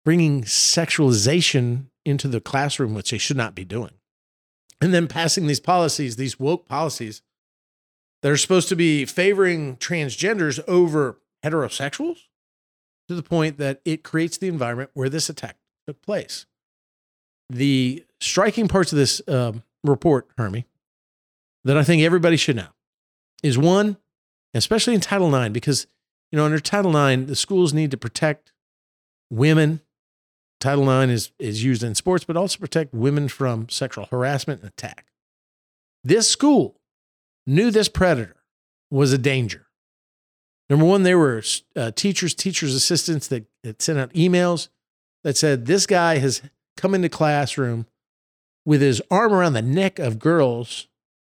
[0.04, 3.92] bringing sexualization into the classroom, which they should not be doing,
[4.80, 7.22] and then passing these policies, these woke policies
[8.22, 12.24] that are supposed to be favoring transgenders over heterosexuals
[13.08, 16.46] to the point that it creates the environment where this attack took place.
[17.48, 20.66] The striking parts of this um, report, Hermie,
[21.64, 22.68] that I think everybody should know
[23.42, 23.96] is one,
[24.54, 25.86] especially in Title IX, because
[26.32, 28.52] you know under Title IX, the schools need to protect
[29.30, 29.80] women.
[30.66, 34.68] Title IX is is used in sports, but also protect women from sexual harassment and
[34.68, 35.06] attack.
[36.02, 36.80] This school
[37.46, 38.34] knew this predator
[38.90, 39.68] was a danger.
[40.68, 41.40] Number one, there were
[41.76, 44.68] uh, teachers, teachers' assistants that, that sent out emails
[45.22, 46.42] that said this guy has
[46.76, 47.86] come into classroom
[48.64, 50.88] with his arm around the neck of girls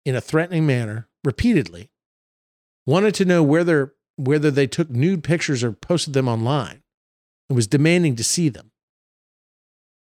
[0.05, 1.89] in a threatening manner repeatedly,
[2.85, 6.81] wanted to know whether whether they took nude pictures or posted them online,
[7.49, 8.71] and was demanding to see them.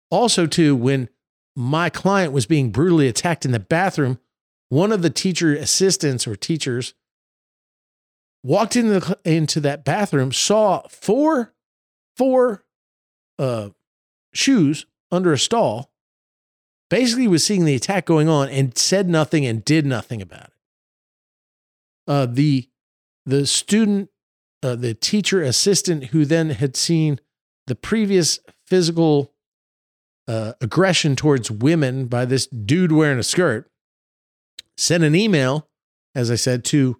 [0.09, 1.09] Also, too, when
[1.55, 4.19] my client was being brutally attacked in the bathroom,
[4.69, 6.93] one of the teacher assistants or teachers
[8.43, 11.53] walked into the, into that bathroom, saw four
[12.15, 12.63] four
[13.37, 13.69] uh,
[14.33, 15.91] shoes under a stall,
[16.89, 20.53] basically was seeing the attack going on and said nothing and did nothing about it.
[22.07, 22.69] Uh, the
[23.25, 24.09] the student,
[24.63, 27.19] uh, the teacher assistant who then had seen
[27.67, 29.33] the previous physical
[30.27, 33.69] uh, aggression towards women by this dude wearing a skirt,
[34.75, 35.67] sent an email,
[36.13, 36.97] as I said, to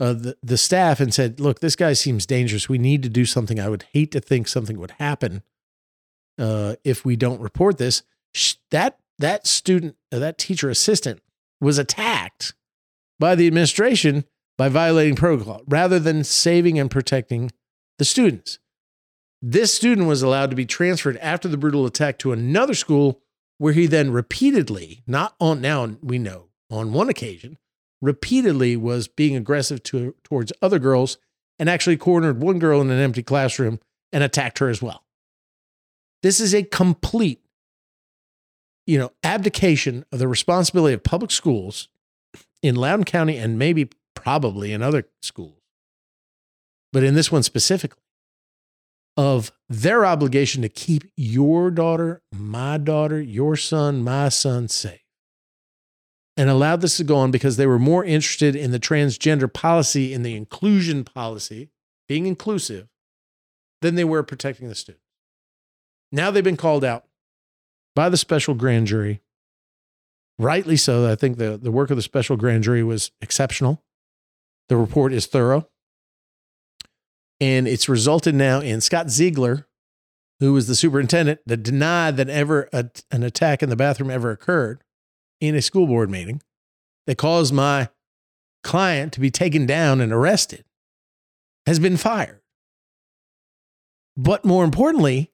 [0.00, 2.68] uh, the, the staff and said, Look, this guy seems dangerous.
[2.68, 3.58] We need to do something.
[3.58, 5.42] I would hate to think something would happen
[6.38, 8.02] uh, if we don't report this.
[8.70, 11.20] That, that student, uh, that teacher assistant
[11.60, 12.54] was attacked
[13.18, 14.24] by the administration
[14.56, 17.50] by violating protocol rather than saving and protecting
[17.98, 18.58] the students.
[19.40, 23.20] This student was allowed to be transferred after the brutal attack to another school
[23.58, 27.58] where he then repeatedly, not on now we know on one occasion,
[28.00, 31.18] repeatedly was being aggressive to, towards other girls
[31.58, 33.80] and actually cornered one girl in an empty classroom
[34.12, 35.04] and attacked her as well.
[36.22, 37.40] This is a complete,
[38.86, 41.88] you know, abdication of the responsibility of public schools
[42.62, 45.60] in Loudoun County and maybe probably in other schools,
[46.92, 48.02] but in this one specifically,
[49.18, 55.02] of their obligation to keep your daughter, my daughter, your son, my son safe
[56.38, 60.14] and allowed this to go on because they were more interested in the transgender policy,
[60.14, 61.68] in the inclusion policy,
[62.06, 62.86] being inclusive,
[63.82, 65.04] than they were protecting the students.
[66.12, 67.06] Now they've been called out
[67.96, 69.20] by the special grand jury.
[70.38, 71.10] Rightly so.
[71.10, 73.82] I think the, the work of the special grand jury was exceptional.
[74.68, 75.68] The report is thorough.
[77.40, 79.66] And it's resulted now in Scott Ziegler,
[80.40, 84.30] who was the superintendent that denied that ever a, an attack in the bathroom ever
[84.30, 84.82] occurred
[85.40, 86.42] in a school board meeting
[87.06, 87.88] that caused my
[88.64, 90.64] client to be taken down and arrested
[91.66, 92.40] has been fired.
[94.16, 95.30] But more importantly,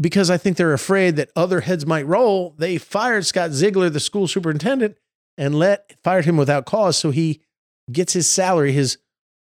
[0.00, 4.00] because I think they're afraid that other heads might roll, they fired Scott Ziegler, the
[4.00, 4.96] school superintendent,
[5.36, 6.96] and let fired him without cause.
[6.96, 7.40] So he
[7.90, 8.98] gets his salary, his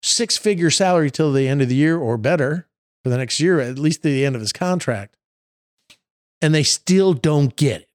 [0.03, 2.67] six figure salary till the end of the year or better
[3.03, 5.17] for the next year, at least to the end of his contract.
[6.41, 7.89] And they still don't get it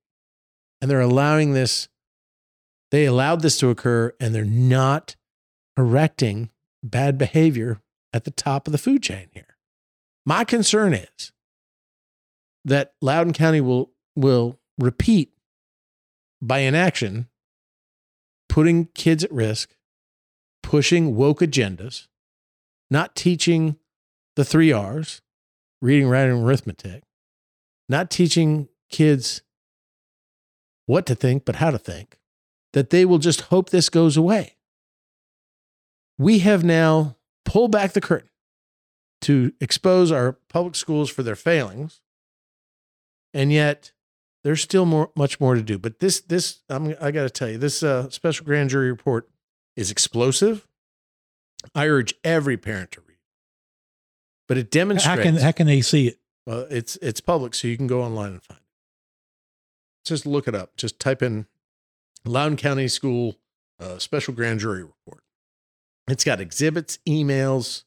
[0.80, 1.88] and they're allowing this,
[2.90, 5.16] they allowed this to occur and they're not
[5.76, 6.50] correcting
[6.82, 7.80] bad behavior
[8.12, 9.56] at the top of the food chain here.
[10.24, 11.32] My concern is
[12.64, 15.32] that Loudoun County will will repeat
[16.40, 17.28] by inaction
[18.48, 19.74] putting kids at risk,
[20.68, 22.08] pushing woke agendas,
[22.90, 23.76] not teaching
[24.36, 25.22] the 3 Rs,
[25.80, 27.04] reading, writing, arithmetic,
[27.88, 29.40] not teaching kids
[30.84, 32.18] what to think but how to think,
[32.74, 34.56] that they will just hope this goes away.
[36.18, 37.16] We have now
[37.46, 38.28] pulled back the curtain
[39.22, 42.02] to expose our public schools for their failings.
[43.32, 43.92] And yet
[44.44, 45.78] there's still more, much more to do.
[45.78, 49.30] But this, this, I'm, I got to tell you, this uh, special grand jury report
[49.78, 50.66] is explosive.
[51.74, 53.18] I urge every parent to read,
[54.48, 55.22] but it How demonstrates.
[55.22, 56.18] can how can they see it?
[56.46, 58.64] Well, it's it's public, so you can go online and find it.
[60.04, 60.76] Just look it up.
[60.76, 61.46] Just type in
[62.24, 63.36] Loudoun County School
[63.78, 65.22] uh, Special Grand Jury Report.
[66.08, 67.84] It's got exhibits, emails,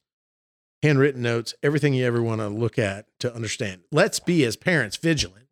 [0.84, 3.82] handwritten notes, everything you ever want to look at to understand.
[3.92, 5.48] Let's be as parents vigilant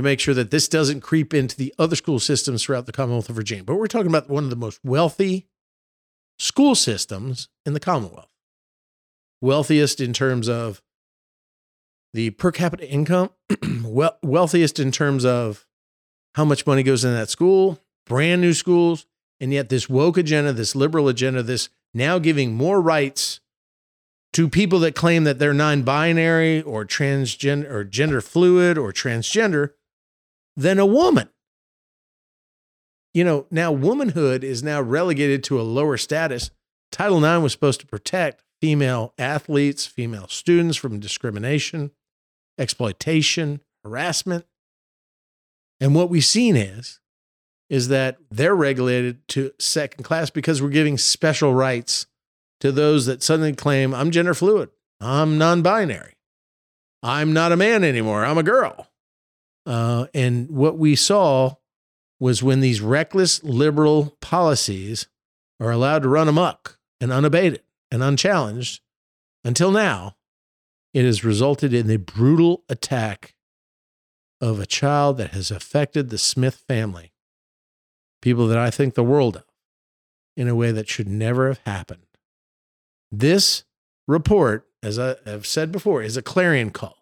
[0.00, 3.28] to make sure that this doesn't creep into the other school systems throughout the Commonwealth
[3.28, 3.64] of Virginia.
[3.64, 5.46] But we're talking about one of the most wealthy
[6.38, 8.30] school systems in the Commonwealth.
[9.42, 10.82] Wealthiest in terms of
[12.12, 13.30] the per capita income,
[14.22, 15.66] wealthiest in terms of
[16.34, 19.06] how much money goes in that school, brand new schools,
[19.38, 23.40] and yet this woke agenda, this liberal agenda, this now giving more rights
[24.32, 29.70] to people that claim that they're non-binary or transgender or gender fluid or transgender
[30.56, 31.28] than a woman.
[33.12, 36.50] You know, now womanhood is now relegated to a lower status.
[36.92, 41.90] Title IX was supposed to protect female athletes, female students from discrimination,
[42.58, 44.44] exploitation, harassment.
[45.80, 47.00] And what we've seen is
[47.70, 52.06] is that they're regulated to second class because we're giving special rights
[52.58, 54.70] to those that suddenly claim I'm gender fluid,
[55.00, 56.14] I'm non-binary,
[57.02, 58.89] I'm not a man anymore, I'm a girl.
[59.66, 61.54] Uh, and what we saw
[62.18, 65.08] was when these reckless liberal policies
[65.58, 68.80] are allowed to run amok and unabated and unchallenged
[69.44, 70.16] until now,
[70.92, 73.34] it has resulted in the brutal attack
[74.40, 77.12] of a child that has affected the Smith family,
[78.20, 79.44] people that I think the world of,
[80.36, 82.06] in a way that should never have happened.
[83.12, 83.64] This
[84.06, 86.99] report, as I have said before, is a clarion call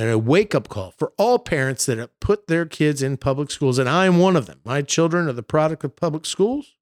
[0.00, 3.50] and a wake up call for all parents that have put their kids in public
[3.50, 3.78] schools.
[3.78, 4.60] And I'm one of them.
[4.64, 6.74] My children are the product of public schools,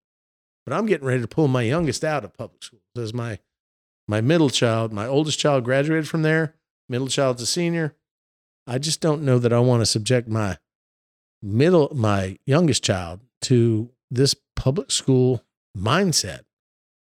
[0.65, 3.41] but I'm getting ready to pull my youngest out of public schools as my
[4.07, 6.55] my middle child, my oldest child graduated from there,
[6.89, 7.97] middle child's a senior.
[8.69, 10.59] I just don't know that I want to subject my
[11.43, 15.43] middle my youngest child to this public school
[15.77, 16.43] mindset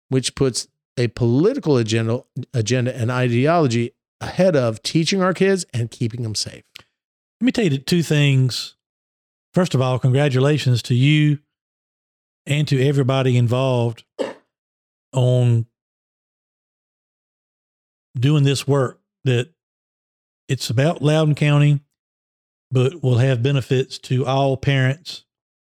[0.08, 2.24] which puts a political agenda
[2.54, 6.64] agenda and ideology ahead of teaching our kids and keeping them safe.
[7.42, 8.76] Let me tell you two things.
[9.54, 11.40] First of all, congratulations to you
[12.46, 14.04] and to everybody involved
[15.14, 15.66] on
[18.18, 19.50] doing this work that
[20.48, 21.80] it's about Loudoun County,
[22.72, 25.26] but will have benefits to all parents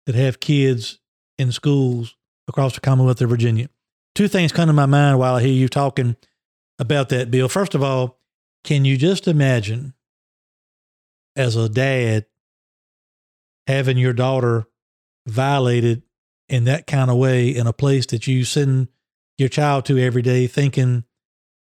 [0.06, 1.00] that have kids
[1.38, 2.16] in schools
[2.48, 3.70] across the Commonwealth of Virginia.
[4.16, 6.16] Two things come to my mind while I hear you talking
[6.80, 7.48] about that, Bill.
[7.48, 8.19] First of all,
[8.64, 9.94] can you just imagine
[11.36, 12.26] as a dad
[13.68, 14.66] having your daughter
[15.28, 16.04] violated
[16.48, 18.88] in that kind of way in a place that you send
[19.38, 21.04] your child to every day thinking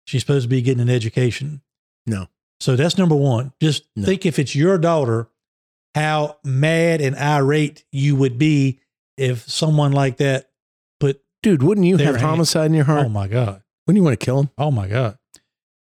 [0.07, 1.61] she's supposed to be getting an education?
[2.07, 2.27] No.
[2.59, 3.53] So that's number one.
[3.61, 4.05] Just No.
[4.07, 5.29] think if it's your daughter,
[5.95, 8.81] how mad and irate you would be
[9.17, 10.51] if someone like that
[10.99, 13.07] put, Dude, wouldn't you have hand- homicide in your heart?
[13.07, 14.51] oh my God, wouldn't you want to kill him?
[14.59, 15.19] oh my God.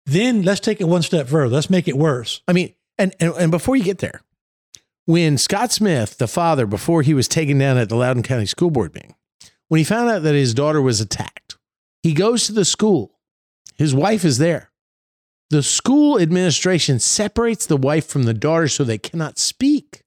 [0.09, 1.55] Then let's take it one step further.
[1.55, 2.40] Let's make it worse.
[2.48, 4.22] I mean, and, and and before you get there,
[5.05, 8.70] when Scott Smith, the father, before he was taken down at the Loudoun County School
[8.70, 9.14] Board meeting,
[9.68, 11.59] when he found out that his daughter was attacked,
[12.02, 13.18] he goes to the school.
[13.76, 14.70] His wife is there.
[15.51, 20.05] The school administration separates the wife from the daughter so they cannot speak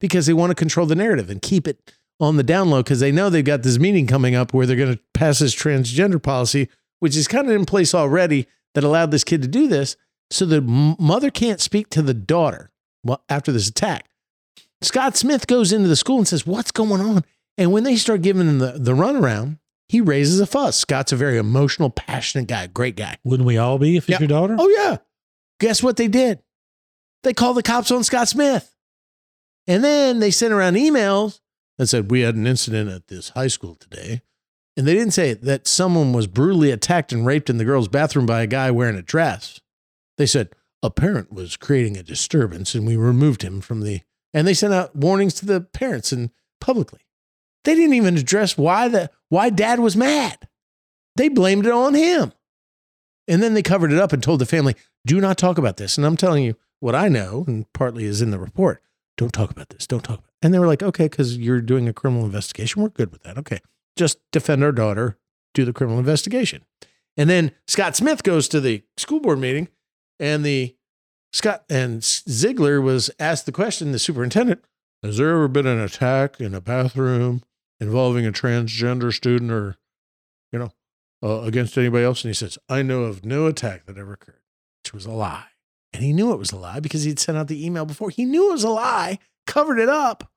[0.00, 3.00] because they want to control the narrative and keep it on the down low because
[3.00, 6.22] they know they've got this meeting coming up where they're going to pass this transgender
[6.22, 6.68] policy,
[7.00, 9.96] which is kind of in place already that allowed this kid to do this.
[10.30, 12.70] So the mother can't speak to the daughter
[13.04, 14.08] well, after this attack.
[14.80, 17.24] Scott Smith goes into the school and says, What's going on?
[17.58, 19.58] And when they start giving him the, the runaround,
[19.88, 20.78] he raises a fuss.
[20.78, 23.18] Scott's a very emotional, passionate guy, great guy.
[23.24, 24.18] Wouldn't we all be if it's Yeah.
[24.20, 24.56] your daughter?
[24.58, 24.96] Oh, yeah.
[25.60, 26.40] Guess what they did?
[27.22, 28.74] They called the cops on Scott Smith.
[29.66, 31.40] And then they sent around emails
[31.78, 34.22] that said, We had an incident at this high school today.
[34.76, 38.26] And they didn't say that someone was brutally attacked and raped in the girl's bathroom
[38.26, 39.60] by a guy wearing a dress.
[40.16, 40.50] They said
[40.82, 44.00] a parent was creating a disturbance and we removed him from the
[44.34, 46.30] and they sent out warnings to the parents and
[46.60, 47.00] publicly.
[47.64, 50.48] They didn't even address why the why dad was mad.
[51.16, 52.32] They blamed it on him.
[53.28, 54.74] And then they covered it up and told the family,
[55.06, 55.96] do not talk about this.
[55.96, 58.82] And I'm telling you what I know, and partly is in the report.
[59.16, 59.86] Don't talk about this.
[59.86, 60.46] Don't talk about it.
[60.46, 62.82] And they were like, okay, because you're doing a criminal investigation.
[62.82, 63.38] We're good with that.
[63.38, 63.60] Okay.
[63.96, 65.18] Just defend our daughter,
[65.54, 66.64] do the criminal investigation.
[67.16, 69.68] And then Scott Smith goes to the school board meeting,
[70.18, 70.76] and the
[71.32, 74.64] Scott and Ziegler was asked the question, the superintendent,
[75.02, 77.42] has there ever been an attack in a bathroom
[77.80, 79.76] involving a transgender student or,
[80.52, 80.72] you know,
[81.22, 82.22] uh, against anybody else?
[82.22, 84.42] And he says, I know of no attack that ever occurred,
[84.82, 85.46] which was a lie.
[85.92, 88.10] And he knew it was a lie because he'd sent out the email before.
[88.10, 90.30] He knew it was a lie, covered it up.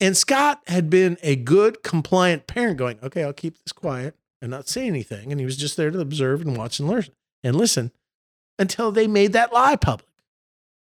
[0.00, 4.50] And Scott had been a good, compliant parent going, okay, I'll keep this quiet and
[4.50, 5.30] not say anything.
[5.30, 7.06] And he was just there to observe and watch and learn
[7.42, 7.92] and listen
[8.58, 10.10] until they made that lie public.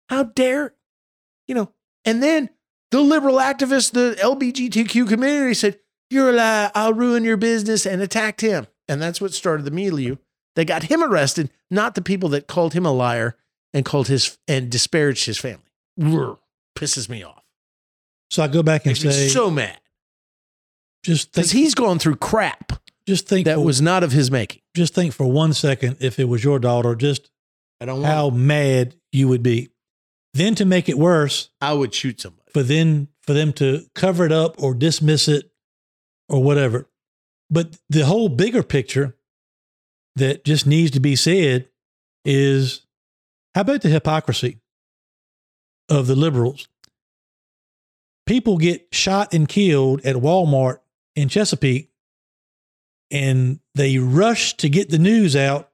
[0.09, 0.75] How dare,
[1.47, 1.73] you know?
[2.05, 2.51] And then
[2.91, 5.79] the liberal activists, the LBGTQ community said,
[6.11, 8.67] You're a lie, I'll ruin your business, and attacked him.
[8.89, 10.17] And that's what started the milieu.
[10.57, 13.37] They got him arrested, not the people that called him a liar
[13.73, 15.71] and called his and disparaged his family.
[15.99, 16.39] Urgh,
[16.77, 17.42] pisses me off.
[18.33, 19.79] So I go back and say, so mad
[21.03, 22.73] just because he's gone through crap
[23.07, 24.63] just think that for, was not of his making.
[24.75, 27.31] just think for one second if it was your daughter, just
[27.79, 29.69] I don't how mad you would be.
[30.33, 32.51] Then to make it worse, I would shoot somebody.
[32.55, 35.51] for then for them to cover it up or dismiss it
[36.31, 36.89] or whatever.
[37.51, 39.15] But the whole bigger picture
[40.17, 41.69] that just needs to be said
[42.25, 42.87] is
[43.55, 44.59] how about the hypocrisy
[45.91, 46.67] of the liberals?
[48.27, 50.79] People get shot and killed at Walmart
[51.17, 51.91] in Chesapeake
[53.11, 55.71] and they rush to get the news out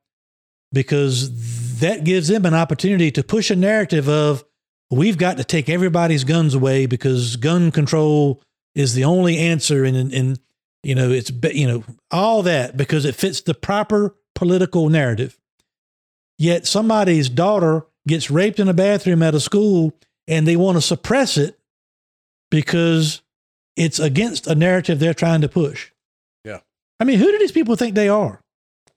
[0.73, 4.45] because that gives them an opportunity to push a narrative of
[4.91, 8.43] we've got to take everybody's guns away because gun control
[8.75, 9.85] is the only answer.
[9.85, 10.41] And and, and
[10.83, 15.39] you know it's you know all that because it fits the proper political narrative.
[16.39, 19.93] Yet somebody's daughter gets raped in a bathroom at a school
[20.27, 21.58] and they want to suppress it
[22.51, 23.23] because
[23.77, 25.91] it's against a narrative they're trying to push
[26.45, 26.61] Yeah.
[27.01, 28.43] i mean who do these people think they are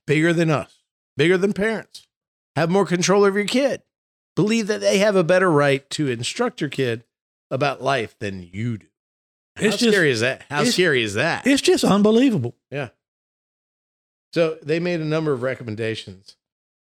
[0.07, 0.79] Bigger than us,
[1.15, 2.07] bigger than parents.
[2.55, 3.81] Have more control over your kid.
[4.35, 7.05] Believe that they have a better right to instruct your kid
[7.51, 8.87] about life than you do.
[9.55, 10.43] How It's just- scary is that?
[10.49, 11.45] How scary is that?
[11.47, 12.89] it's just unbelievable Yeah.
[14.33, 16.35] So they made a number of recommendations,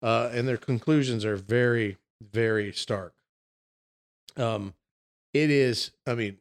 [0.03, 3.15] uh, and their conclusions are very, very stark.
[4.37, 4.75] Um,
[5.33, 5.91] it is.
[6.07, 6.39] I mean,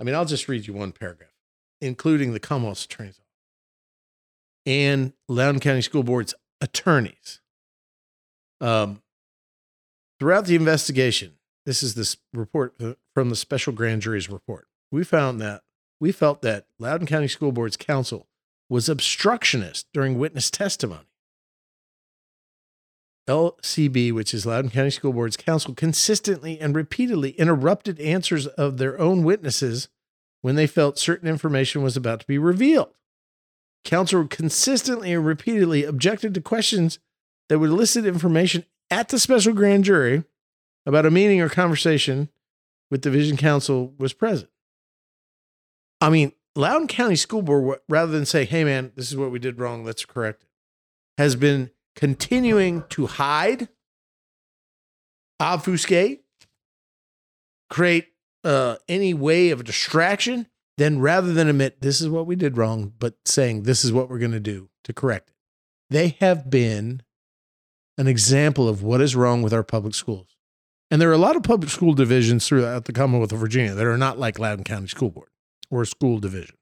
[0.00, 1.30] I mean, I'll just read you one paragraph,
[1.80, 3.26] including the Commonwealth's attorney's office
[4.66, 7.40] and Loudoun County School Board's attorneys.
[8.60, 9.02] Um,
[10.18, 11.34] throughout the investigation,
[11.64, 14.66] this is this report uh, from the special grand jury's report.
[14.90, 15.62] We found that
[16.00, 18.26] we felt that Loudoun County School Board's counsel
[18.68, 21.06] was obstructionist during witness testimony.
[23.26, 28.98] LCB, which is Loudoun County School Board's counsel, consistently and repeatedly interrupted answers of their
[28.98, 29.88] own witnesses
[30.42, 32.94] when they felt certain information was about to be revealed.
[33.84, 36.98] Counsel consistently and repeatedly objected to questions
[37.48, 40.24] that would elicit information at the special grand jury
[40.84, 42.28] about a meeting or conversation
[42.90, 44.50] with division counsel was present.
[46.00, 49.38] I mean, Loudoun County School Board, rather than say, hey, man, this is what we
[49.38, 50.48] did wrong, let's correct it,
[51.18, 53.68] has been continuing to hide,
[55.40, 56.22] obfuscate,
[57.68, 58.08] create
[58.44, 62.92] uh, any way of distraction, then rather than admit this is what we did wrong,
[62.98, 65.36] but saying this is what we're going to do to correct it,
[65.90, 67.02] they have been
[67.98, 70.36] an example of what is wrong with our public schools.
[70.90, 73.86] And there are a lot of public school divisions throughout the Commonwealth of Virginia that
[73.86, 75.30] are not like Loudoun County School Board
[75.70, 76.56] or a school division.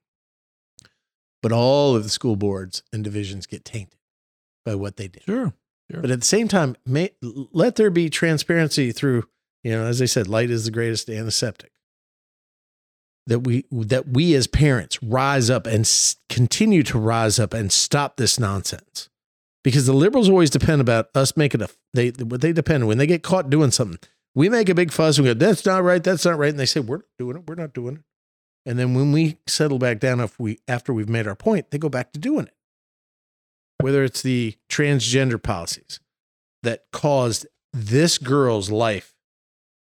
[1.43, 3.99] But all of the school boards and divisions get tainted
[4.65, 5.23] by what they did.
[5.23, 5.53] sure
[6.01, 9.23] But at the same time, may, let there be transparency through,
[9.63, 11.71] you know, as I said, light is the greatest antiseptic.
[13.27, 17.71] That we that we as parents rise up and s- continue to rise up and
[17.71, 19.09] stop this nonsense,
[19.63, 23.07] because the liberals always depend about us making a they what they depend when they
[23.07, 23.97] get caught doing something.
[24.35, 26.03] We make a big fuss and we go, "That's not right.
[26.03, 27.47] That's not right," and they say, "We're not doing it.
[27.47, 28.01] We're not doing it."
[28.67, 31.79] And then when we settle back down, if we after we've made our point, they
[31.79, 32.53] go back to doing it
[33.79, 35.99] whether it's the transgender policies
[36.63, 39.13] that caused this girl's life,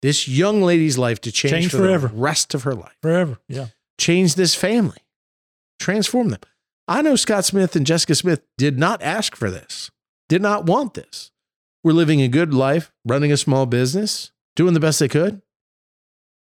[0.02, 2.08] this young lady's life to change, Change for forever.
[2.08, 3.66] the rest of her life, forever yeah
[3.98, 4.96] change this family,
[5.78, 6.40] transform them.
[6.88, 9.90] I know Scott Smith and Jessica Smith did not ask for this,
[10.28, 11.30] did not want this.
[11.84, 15.42] We're living a good life, running a small business, doing the best they could.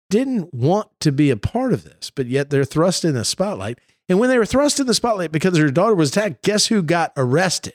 [0.09, 3.79] Didn't want to be a part of this, but yet they're thrust in the spotlight.
[4.09, 6.83] And when they were thrust in the spotlight because their daughter was attacked, guess who
[6.83, 7.73] got arrested?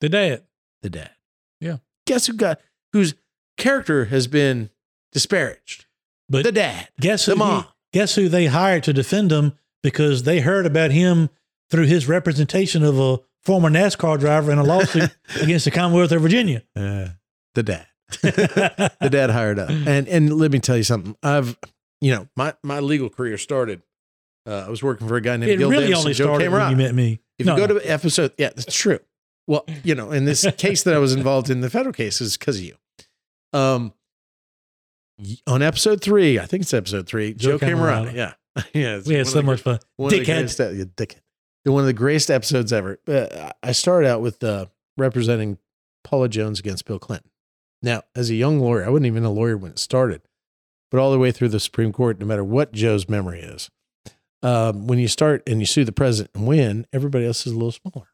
[0.00, 0.42] The dad.
[0.82, 1.10] The dad.
[1.60, 1.78] Yeah.
[2.06, 2.60] Guess who got
[2.92, 3.14] whose
[3.56, 4.70] character has been
[5.12, 5.86] disparaged?
[6.28, 6.88] But the dad.
[7.00, 7.62] guess who the mom.
[7.62, 11.30] he- guess who they hired to defend him because they heard about him
[11.70, 16.20] through his representation of a former NASCAR driver in a lawsuit against the Commonwealth of
[16.22, 16.62] Virginia.
[16.76, 17.08] Uh,
[17.54, 17.86] the dad.
[18.22, 19.70] the dad hired up.
[19.70, 21.16] And and let me tell you something.
[21.22, 21.56] I've
[22.00, 23.82] you know, my my legal career started.
[24.48, 26.50] Uh, I was working for a guy named It Gil really Davis only Joe started
[26.50, 27.20] when you met me.
[27.38, 27.78] If No, you go no.
[27.80, 28.98] to episode, yeah, that's true.
[29.46, 32.36] Well, you know, in this case that I was involved in, the federal case is
[32.36, 32.74] because of you.
[33.52, 33.92] Um,
[35.46, 38.14] on episode three, I think it's episode three, Joe, Joe Cammarata.
[38.14, 38.34] Yeah,
[38.72, 38.96] yeah.
[38.96, 39.78] it's we had so the much fun.
[39.96, 40.56] one of the Dickhead.
[40.56, 40.58] greatest,
[40.96, 41.20] dickhead.
[41.64, 42.98] One of the greatest episodes ever.
[43.06, 45.58] Uh, I started out with uh, representing
[46.04, 47.30] Paula Jones against Bill Clinton.
[47.82, 50.22] Now, as a young lawyer, I wasn't even a lawyer when it started,
[50.90, 53.70] but all the way through the Supreme Court, no matter what Joe's memory is,
[54.42, 57.56] um, when you start and you sue the president and win, everybody else is a
[57.56, 58.08] little smaller.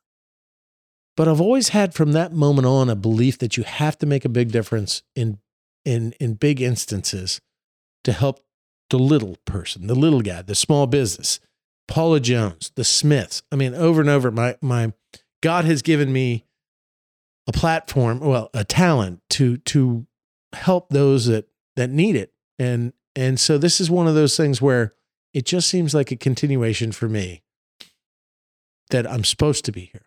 [1.17, 4.25] But I've always had from that moment on a belief that you have to make
[4.25, 5.39] a big difference in
[5.85, 7.41] in in big instances
[8.05, 8.41] to help
[8.91, 11.41] the little person, the little guy, the small business.
[11.86, 13.43] Paula Jones, the Smiths.
[13.53, 14.93] I mean, over and over, my my
[15.43, 16.47] God has given me
[17.47, 20.07] a platform, well, a talent to to
[20.55, 21.47] help those that
[21.77, 22.33] that need it.
[22.59, 24.94] And and so this is one of those things where
[25.35, 27.43] it just seems like a continuation for me
[28.91, 30.07] that I'm supposed to be here.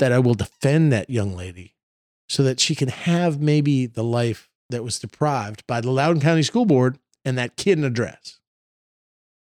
[0.00, 1.76] That I will defend that young lady
[2.28, 6.42] so that she can have maybe the life that was deprived by the Loudoun County
[6.42, 8.40] School Board and that kid in a dress.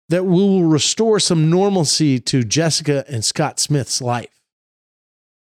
[0.10, 4.42] That we will restore some normalcy to Jessica and Scott Smith's life.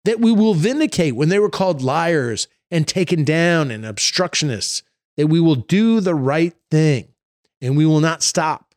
[0.06, 4.83] That we will vindicate when they were called liars and taken down and obstructionists.
[5.17, 7.10] That we will do the right thing
[7.61, 8.73] and we will not stop.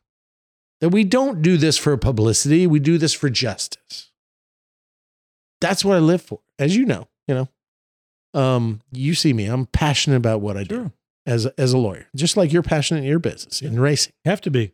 [0.81, 4.11] That we don't do this for publicity, we do this for justice.
[5.61, 7.49] That's what I live for, as you know, you know.
[8.39, 10.91] Um, you see me, I'm passionate about what I do
[11.25, 14.13] as a, as a lawyer, just like you're passionate in your business in racing.
[14.25, 14.73] Have to be.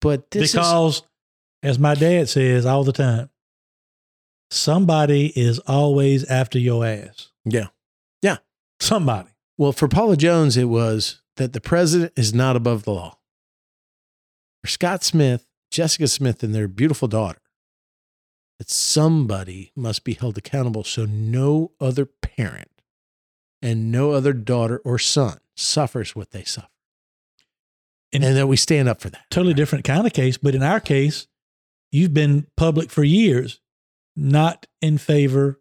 [0.00, 1.02] But this is because,
[1.62, 3.28] as my dad says all the time,
[4.50, 7.30] somebody is always after your ass.
[7.44, 7.66] Yeah.
[8.22, 8.38] Yeah.
[8.80, 9.30] Somebody.
[9.58, 13.17] Well, for Paula Jones, it was that the president is not above the law.
[14.62, 17.40] For Scott Smith, Jessica Smith, and their beautiful daughter,
[18.58, 22.82] that somebody must be held accountable so no other parent
[23.62, 26.68] and no other daughter or son suffers what they suffer.
[28.12, 29.26] And- And, that we stand up for that.
[29.30, 30.38] Totally different kind of case.
[30.38, 31.28] But in our case,
[31.92, 33.60] you've been public for years,
[34.16, 35.60] not in favor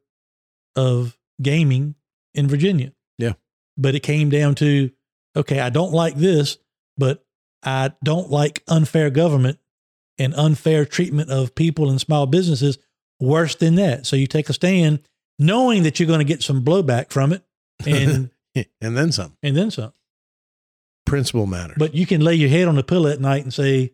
[0.76, 1.96] of gaming
[2.34, 2.94] in Virginia.
[3.18, 3.34] Yeah.
[3.78, 4.92] But it came down to
[5.36, 6.58] okay, I don't like this,
[6.98, 7.24] but
[7.64, 9.60] I don't like unfair government
[10.18, 12.78] and unfair treatment of people and small businesses
[13.20, 14.06] worse than that.
[14.06, 15.00] So you take a stand
[15.40, 17.44] knowing that you're going to get some blowback from it
[17.86, 18.30] and
[18.82, 19.38] and then some.
[19.44, 19.94] and then some.
[21.06, 21.78] Principle matters.
[21.78, 23.94] But you can lay your head on the pillow at night and say,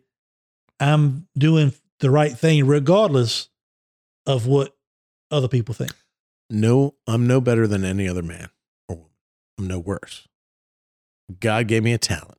[0.80, 3.48] I'm doing the right thing regardless
[4.26, 4.76] of what
[5.30, 5.92] other people think.
[6.50, 8.48] no, I'm no better than any other man
[8.88, 9.10] or woman.
[9.58, 10.26] I'm no worse.
[11.40, 12.38] God gave me a talent,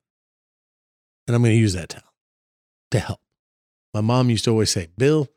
[1.27, 2.07] and I'm going to use that talent
[2.91, 3.21] to help.
[3.93, 5.29] My mom used to always say, Bill,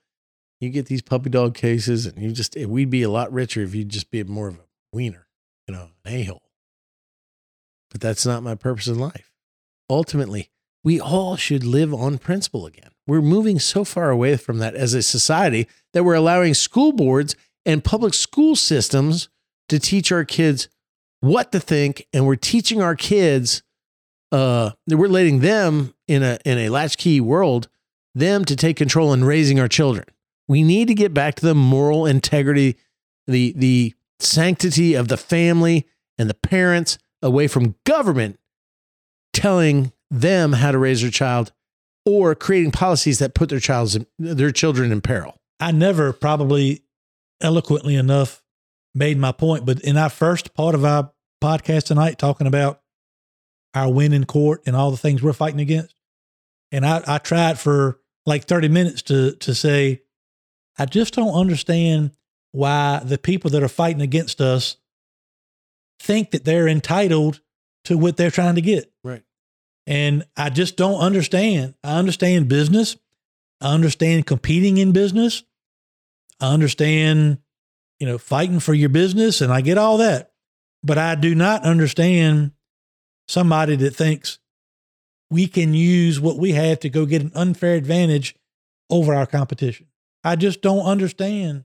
[0.61, 3.75] you get these puppy dog cases, and you just, we'd be a lot richer if
[3.75, 5.29] you'd just be more of a wiener,
[5.67, 6.43] you know, an a hole.
[7.91, 9.33] But that's not my purpose in life.
[9.89, 10.51] Ultimately,
[10.85, 12.91] we all should live on principle again.
[13.07, 17.35] We're moving so far away from that as a society that we're allowing school boards
[17.65, 19.29] and public school systems
[19.69, 20.69] to teach our kids
[21.21, 23.63] what to think, and we're teaching our kids,
[24.33, 27.69] uh, we're letting them in a in a latchkey world,
[28.15, 30.07] them to take control in raising our children.
[30.47, 32.77] We need to get back to the moral integrity,
[33.27, 35.87] the the sanctity of the family
[36.19, 38.39] and the parents away from government
[39.33, 41.53] telling them how to raise their child
[42.05, 45.39] or creating policies that put their child's their children in peril.
[45.61, 46.83] I never probably
[47.41, 48.43] eloquently enough
[48.95, 52.81] made my point, but in our first part of our podcast tonight, talking about
[53.79, 55.95] our win in court and all the things we're fighting against,
[56.73, 60.03] and I, I tried for like 30 minutes to to say,
[60.79, 62.13] I just don't understand
[62.53, 64.77] why the people that are fighting against us
[66.01, 67.41] think that they're entitled
[67.85, 68.91] to what they're trying to get.
[69.03, 69.23] Right.
[69.87, 71.75] And I just don't understand.
[71.83, 72.97] I understand business.
[73.61, 75.43] I understand competing in business.
[76.41, 77.39] I understand,
[77.99, 80.33] you know, fighting for your business and I get all that.
[80.83, 82.53] But I do not understand
[83.29, 84.39] somebody that thinks
[85.31, 88.35] we can use what we have to go get an unfair advantage
[88.91, 89.87] over our competition.
[90.25, 91.65] I just don't understand.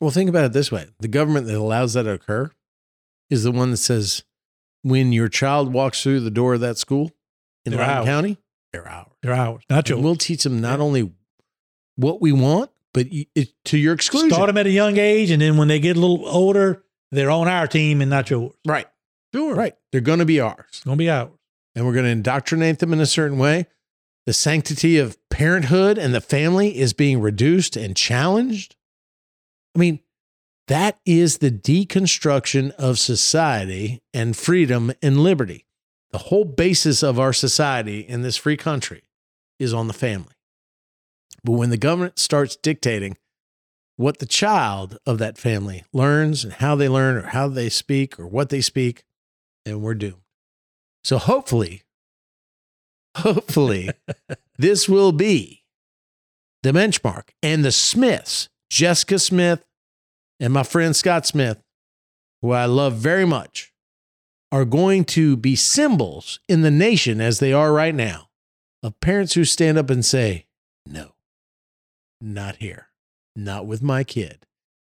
[0.00, 2.50] Well, think about it this way the government that allows that to occur
[3.30, 4.24] is the one that says
[4.82, 7.12] when your child walks through the door of that school
[7.64, 8.04] in Loudoun.
[8.04, 8.38] County,
[8.72, 9.06] they're ours.
[9.22, 10.00] They're ours, not And yours.
[10.02, 11.12] we'll teach them not only
[11.96, 14.30] what we want, but it, to your exclusion.
[14.30, 17.30] Start them at a young age, and then when they get a little older, they're
[17.30, 18.52] on our team and not yours.
[18.66, 18.86] right.
[19.34, 19.54] Sure.
[19.54, 19.74] Right.
[19.90, 20.64] They're going to be ours.
[20.68, 21.30] It's going to be ours.
[21.74, 23.66] and we're going to indoctrinate them in a certain way.
[24.26, 28.76] The sanctity of parenthood and the family is being reduced and challenged.
[29.74, 30.00] I mean,
[30.68, 35.66] that is the deconstruction of society and freedom and liberty.
[36.12, 39.02] The whole basis of our society in this free country
[39.58, 40.34] is on the family.
[41.42, 43.16] But when the government starts dictating
[43.96, 48.20] what the child of that family learns and how they learn or how they speak
[48.20, 49.02] or what they speak,
[49.64, 50.22] then we're doomed.
[51.04, 51.82] So hopefully,
[53.16, 53.90] hopefully,
[54.58, 55.64] this will be
[56.62, 57.30] the benchmark.
[57.42, 59.64] And the Smiths, Jessica Smith
[60.40, 61.58] and my friend Scott Smith,
[62.40, 63.72] who I love very much,
[64.50, 68.28] are going to be symbols in the nation as they are right now
[68.82, 70.46] of parents who stand up and say,
[70.86, 71.12] no,
[72.20, 72.88] not here,
[73.34, 74.46] not with my kid.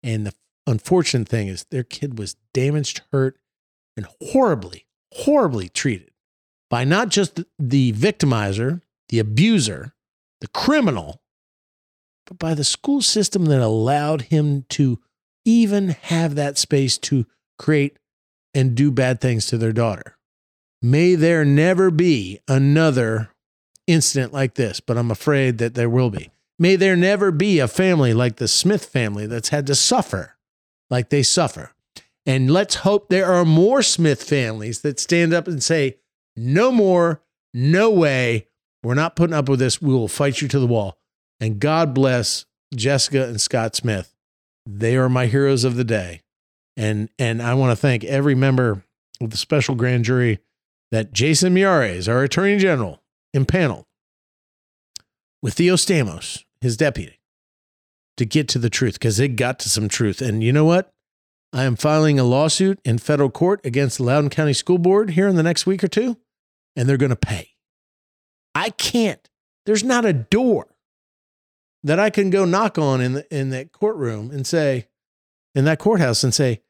[0.02, 0.34] And the
[0.66, 3.38] unfortunate thing is their kid was damaged, hurt,
[3.96, 6.10] and horribly, horribly treated
[6.68, 9.94] by not just the victimizer, the abuser,
[10.40, 11.22] the criminal,
[12.26, 14.98] but by the school system that allowed him to
[15.44, 17.26] even have that space to
[17.58, 17.98] create
[18.52, 20.16] and do bad things to their daughter.
[20.82, 23.30] May there never be another
[23.86, 26.30] incident like this, but I'm afraid that there will be.
[26.58, 30.36] May there never be a family like the Smith family that's had to suffer
[30.90, 31.72] like they suffer.
[32.26, 35.98] And let's hope there are more Smith families that stand up and say,
[36.36, 37.22] no more,
[37.54, 38.48] no way.
[38.82, 39.80] We're not putting up with this.
[39.80, 40.98] We will fight you to the wall.
[41.40, 44.14] And God bless Jessica and Scott Smith.
[44.66, 46.22] They are my heroes of the day.
[46.76, 48.82] And and I want to thank every member
[49.20, 50.40] of the special grand jury
[50.90, 53.86] that Jason Miyares, our attorney general, impaneled
[55.42, 57.20] with Theo Stamos, his deputy,
[58.16, 60.20] to get to the truth because they got to some truth.
[60.20, 60.92] And you know what?
[61.56, 65.26] I am filing a lawsuit in federal court against the Loudoun County School Board here
[65.26, 66.18] in the next week or two,
[66.76, 67.52] and they're going to pay.
[68.54, 69.26] I can't.
[69.64, 70.76] There's not a door
[71.82, 74.88] that I can go knock on in the, in that courtroom and say,
[75.54, 76.60] in that courthouse and say,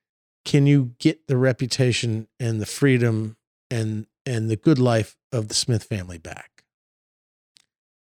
[0.45, 3.37] can you get the reputation and the freedom
[3.69, 6.63] and and the good life of the Smith family back?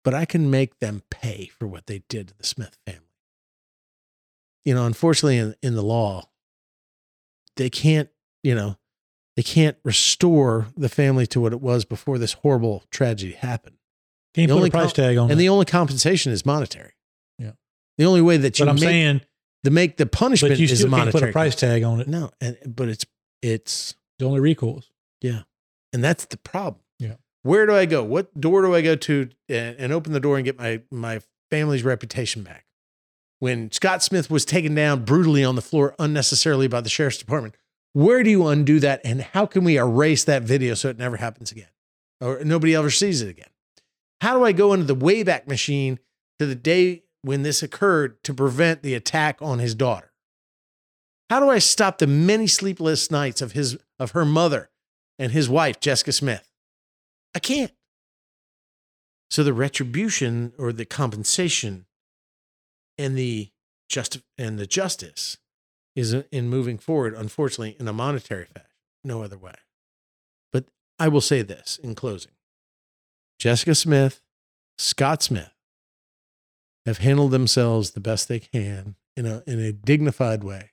[0.03, 3.01] But I can make them pay for what they did to the Smith family.
[4.64, 6.28] You know, unfortunately, in, in the law,
[7.59, 8.09] they can't,
[8.43, 8.77] you know,
[9.35, 13.75] they can't restore the family to what it was before this horrible tragedy happened.
[14.33, 15.35] Can't The put a price com- tag on And it.
[15.43, 16.93] the only compensation is monetary.
[17.38, 17.51] Yeah.
[17.97, 19.21] The only way that you but I'm make, saying,
[19.65, 21.21] to make the punishment but you is still can't monetary.
[21.21, 22.07] put a price tag on it.
[22.07, 23.05] No, and but it's
[23.41, 24.89] it's The only recourse.
[25.21, 25.41] Yeah.
[25.93, 26.81] And that's the problem.
[26.99, 27.15] Yeah.
[27.43, 28.03] Where do I go?
[28.03, 31.21] What door do I go to and, and open the door and get my my
[31.49, 32.65] family's reputation back?
[33.40, 37.56] When Scott Smith was taken down brutally on the floor unnecessarily by the sheriff's department,
[37.93, 41.18] where do you undo that and how can we erase that video so it never
[41.18, 41.69] happens again
[42.22, 43.50] or nobody ever sees it again?
[44.22, 46.00] How do I go into the Wayback Machine
[46.38, 50.11] to the day when this occurred to prevent the attack on his daughter?
[51.30, 54.69] How do I stop the many sleepless nights of his of her mother
[55.18, 56.51] and his wife, Jessica Smith?
[57.35, 57.72] I can't.
[59.30, 61.85] So the retribution or the compensation
[63.00, 63.50] and the
[63.88, 65.38] just and the justice
[65.95, 68.69] is in moving forward, unfortunately, in a monetary fashion.
[69.03, 69.56] No other way.
[70.52, 70.66] But
[71.00, 72.34] I will say this in closing.
[73.40, 74.22] Jessica Smith,
[74.78, 75.53] Scott Smith
[76.86, 80.72] have handled themselves the best they can in a in a dignified way.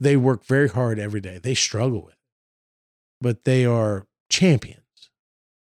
[0.00, 1.38] They work very hard every day.
[1.38, 2.18] They struggle with it.
[3.20, 5.10] But they are champions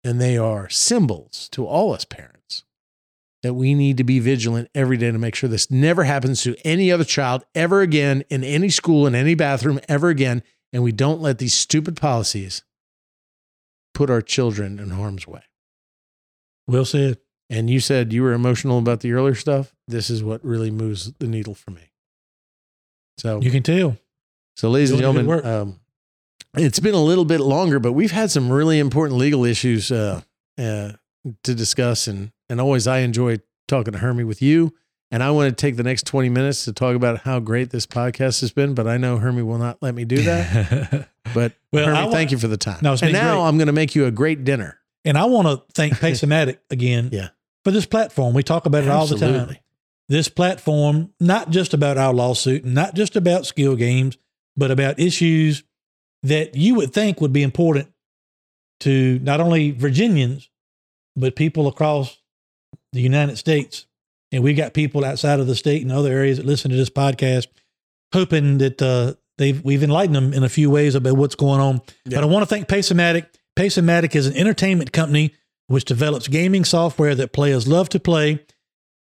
[0.05, 2.38] and they are symbols to all us parents
[3.43, 6.57] that we need to be vigilant every day to make sure this never happens to
[6.65, 10.43] any other child ever again in any school in any bathroom ever again
[10.73, 12.63] and we don't let these stupid policies
[13.95, 15.43] put our children in harm's way.
[16.67, 17.19] Well said.
[17.51, 19.75] And you said you were emotional about the earlier stuff.
[19.87, 21.91] This is what really moves the needle for me.
[23.17, 23.97] So, You can tell.
[24.55, 25.81] so ladies and gentlemen, um,
[26.55, 30.21] it's been a little bit longer, but we've had some really important legal issues uh,
[30.59, 30.93] uh,
[31.43, 34.75] to discuss, and and always I enjoy talking to Hermie with you
[35.11, 37.87] And I want to take the next 20 minutes to talk about how great this
[37.87, 41.09] podcast has been, but I know Hermie will not let me do that.
[41.35, 42.79] But Well, Hermie, I thank you for the time.
[42.83, 43.49] No, and now great.
[43.49, 44.79] I'm going to make you a great dinner.
[45.05, 47.29] and I want to thank Pace-O-Matic again Yeah.
[47.65, 48.33] for this platform.
[48.35, 49.57] We talk about it all the time.
[50.09, 54.17] This platform, not just about our lawsuit, not just about skill games,
[54.57, 55.65] but about issues
[56.23, 57.93] that you would think would be important
[58.81, 60.48] to not only Virginians,
[61.19, 62.19] but people across
[62.93, 63.87] the United States.
[64.31, 66.91] And we got people outside of the state and other areas that listen to this
[66.91, 67.47] podcast,
[68.13, 71.81] hoping that uh, they've we've enlightened them in a few ways about what's going on.
[72.05, 72.17] Yeah.
[72.17, 73.27] But I want to thank Pace-O-Matic.
[73.57, 75.35] Pace-O-Matic is an entertainment company
[75.67, 78.45] which develops gaming software that players love to play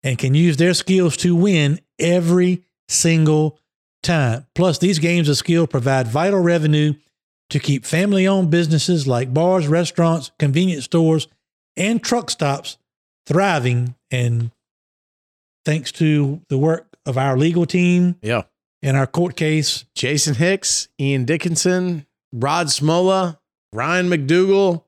[0.02, 3.58] and can use their skills to win every single
[4.02, 4.46] time.
[4.54, 6.94] Plus, these games of skill provide vital revenue
[7.50, 11.28] to keep family owned businesses like bars, restaurants, convenience stores,
[11.80, 12.78] and truck stops
[13.26, 13.94] thriving.
[14.10, 14.50] And
[15.64, 18.42] thanks to the work of our legal team Yeah.
[18.82, 23.38] and our court case, Jason Hicks, Ian Dickinson, Rod Smolla,
[23.72, 24.84] Ryan McDougle,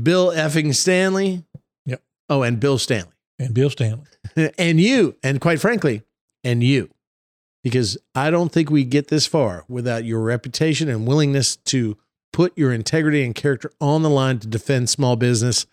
[0.00, 1.44] Bill effing Stanley.
[1.86, 2.02] Yep.
[2.28, 3.12] Oh, and Bill Stanley.
[3.38, 4.04] and Bill Stanley.
[4.58, 6.02] and you, and quite frankly,
[6.42, 6.90] and you,
[7.62, 11.96] because I don't think we get this far without your reputation and willingness to
[12.32, 15.66] put your integrity and character on the line to defend small business.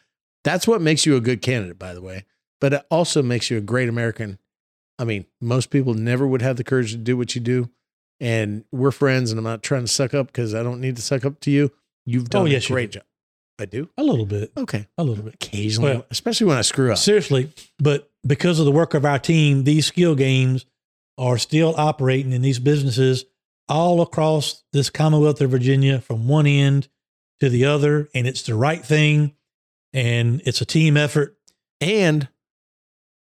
[0.44, 2.26] That's what makes you a good candidate, by the way.
[2.60, 4.38] But it also makes you a great American.
[5.00, 7.70] I mean, most people never would have the courage to do what you do.
[8.20, 11.02] And we're friends, and I'm not trying to suck up because I don't need to
[11.02, 11.72] suck up to you.
[12.06, 13.03] You've oh, done Oh, yes, a great job.
[13.60, 13.90] I do?
[13.98, 14.88] A little bit, Okay.
[14.98, 15.36] a little bit.
[15.36, 16.98] Occasionally, Well- especially when I screw up.
[16.98, 20.66] Seriously, but because of the work of our team, these skill games
[21.18, 23.26] are still operating in these businesses
[23.70, 26.88] all across this Commonwealth of Virginia from one end
[27.40, 28.10] to the other.
[28.16, 29.34] And it's the right thing.
[29.94, 31.38] And it's a team effort.
[31.80, 32.30] And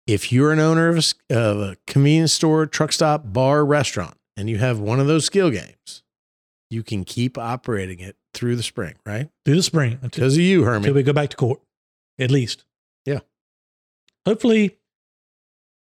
[0.07, 0.97] if you're an owner of
[1.29, 5.25] a, of a convenience store, truck stop, bar, restaurant, and you have one of those
[5.25, 6.03] skill games,
[6.69, 9.29] you can keep operating it through the spring, right?
[9.45, 11.61] through the spring until, Because of you, until we go back to court,
[12.19, 12.63] at least.
[13.05, 13.19] Yeah.
[14.25, 14.77] Hopefully,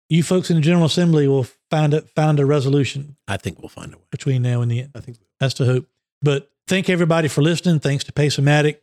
[0.08, 3.68] you folks in the General Assembly will find a, find a resolution I think we'll
[3.68, 4.04] find a way.
[4.10, 4.90] between now and the end.
[4.94, 5.88] I think That's the hope.
[6.20, 7.80] But thank everybody for listening.
[7.80, 8.76] Thanks to Pace-O-Matic.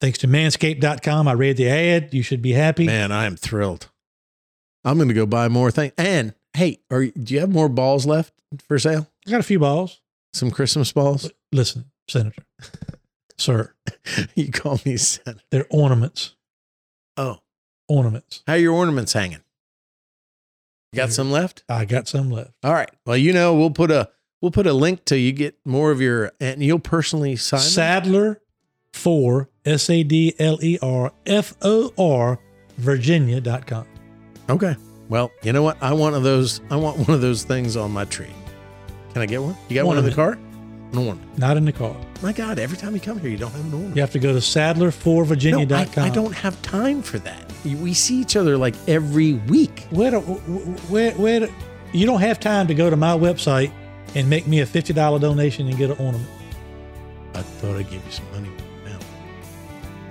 [0.00, 1.26] Thanks to manscaped.com.
[1.28, 2.14] I read the ad.
[2.14, 2.86] You should be happy.
[2.86, 3.90] man, I am thrilled.
[4.84, 5.92] I'm going to go buy more things.
[5.98, 8.32] And hey, are you- do you have more balls left
[8.68, 9.08] for sale?
[9.26, 10.00] I got a few balls.
[10.32, 11.30] Some Christmas balls?
[11.52, 12.44] Listen, Senator,
[13.38, 13.74] sir,
[14.34, 15.40] you call me Senator.
[15.50, 16.36] they're ornaments.
[17.16, 17.38] Oh,
[17.88, 18.42] Ornaments.
[18.46, 19.40] how are your ornaments hanging?
[20.92, 21.64] You got some left?
[21.68, 22.52] I got some left.
[22.62, 22.90] All right.
[23.06, 24.10] Well, you know, we'll put a
[24.40, 27.68] we'll put a link to you get more of your and you'll personally sign them?
[27.68, 28.40] Sadler
[28.92, 32.38] for S A D L E R F O R
[32.78, 33.86] Virginia.com.
[34.50, 34.76] Okay.
[35.08, 35.76] Well, you know what?
[35.82, 36.60] I want one of those.
[36.70, 38.32] I want one of those things on my tree.
[39.12, 39.56] Can I get one?
[39.68, 40.32] You got one, One in the car?
[40.32, 41.38] An ornament.
[41.38, 41.94] Not in the car.
[42.22, 42.58] My God!
[42.58, 43.96] Every time you come here, you don't have an ornament.
[43.96, 46.04] You have to go to Sadler for No, Virginia.com.
[46.04, 47.44] I, I don't have time for that.
[47.64, 49.86] We see each other like every week.
[49.90, 51.52] Where, do- where, where, do-
[51.92, 53.70] you don't have time to go to my website
[54.14, 56.30] and make me a $50 donation and get an ornament.
[57.34, 58.47] I thought I'd give you some money.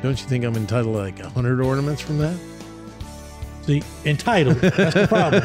[0.02, 2.38] Don't you think I'm entitled to like a hundred ornaments from that?
[3.64, 4.58] See, entitled.
[4.58, 5.44] That's the problem.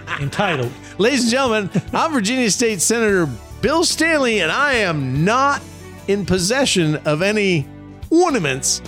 [0.20, 0.72] entitled.
[0.98, 3.28] Ladies and gentlemen, I'm Virginia State Senator
[3.60, 5.62] Bill Stanley, and I am not
[6.06, 7.66] in possession of any
[8.10, 8.82] ornaments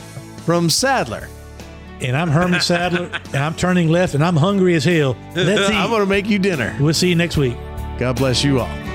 [0.44, 1.28] from Sadler.
[2.00, 5.16] And I'm Herman Sadler, and I'm turning left, and I'm hungry as hell.
[5.34, 6.76] Let's I'm going to make you dinner.
[6.80, 7.56] We'll see you next week.
[7.98, 8.89] God bless you all.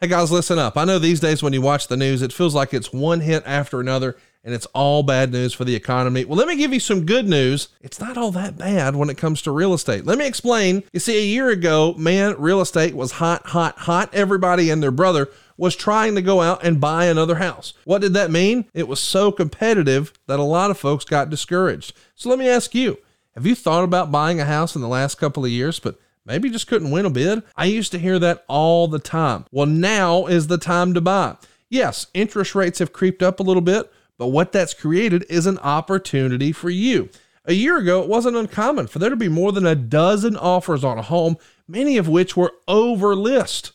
[0.00, 0.76] Hey guys, listen up.
[0.76, 3.42] I know these days when you watch the news, it feels like it's one hit
[3.44, 6.24] after another and it's all bad news for the economy.
[6.24, 7.70] Well, let me give you some good news.
[7.80, 10.06] It's not all that bad when it comes to real estate.
[10.06, 10.84] Let me explain.
[10.92, 14.14] You see, a year ago, man, real estate was hot, hot, hot.
[14.14, 17.74] Everybody and their brother was trying to go out and buy another house.
[17.82, 18.66] What did that mean?
[18.74, 21.92] It was so competitive that a lot of folks got discouraged.
[22.14, 22.98] So let me ask you
[23.34, 26.50] have you thought about buying a house in the last couple of years, but maybe
[26.50, 27.42] just couldn't win a bid?
[27.56, 29.46] I used to hear that all the time.
[29.50, 31.36] Well, now is the time to buy.
[31.68, 35.58] Yes, interest rates have creeped up a little bit, but what that's created is an
[35.58, 37.08] opportunity for you.
[37.44, 40.84] A year ago, it wasn't uncommon for there to be more than a dozen offers
[40.84, 43.72] on a home, many of which were over list.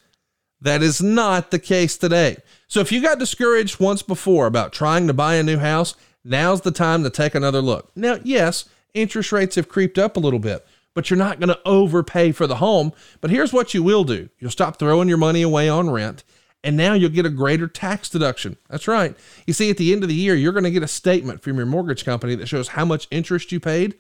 [0.61, 2.37] That is not the case today.
[2.67, 6.61] So if you got discouraged once before about trying to buy a new house, now's
[6.61, 7.91] the time to take another look.
[7.95, 11.59] Now, yes, interest rates have creeped up a little bit, but you're not going to
[11.65, 12.93] overpay for the home.
[13.21, 16.23] But here's what you will do you'll stop throwing your money away on rent,
[16.63, 18.57] and now you'll get a greater tax deduction.
[18.69, 19.15] That's right.
[19.45, 21.57] You see, at the end of the year, you're going to get a statement from
[21.57, 23.95] your mortgage company that shows how much interest you paid,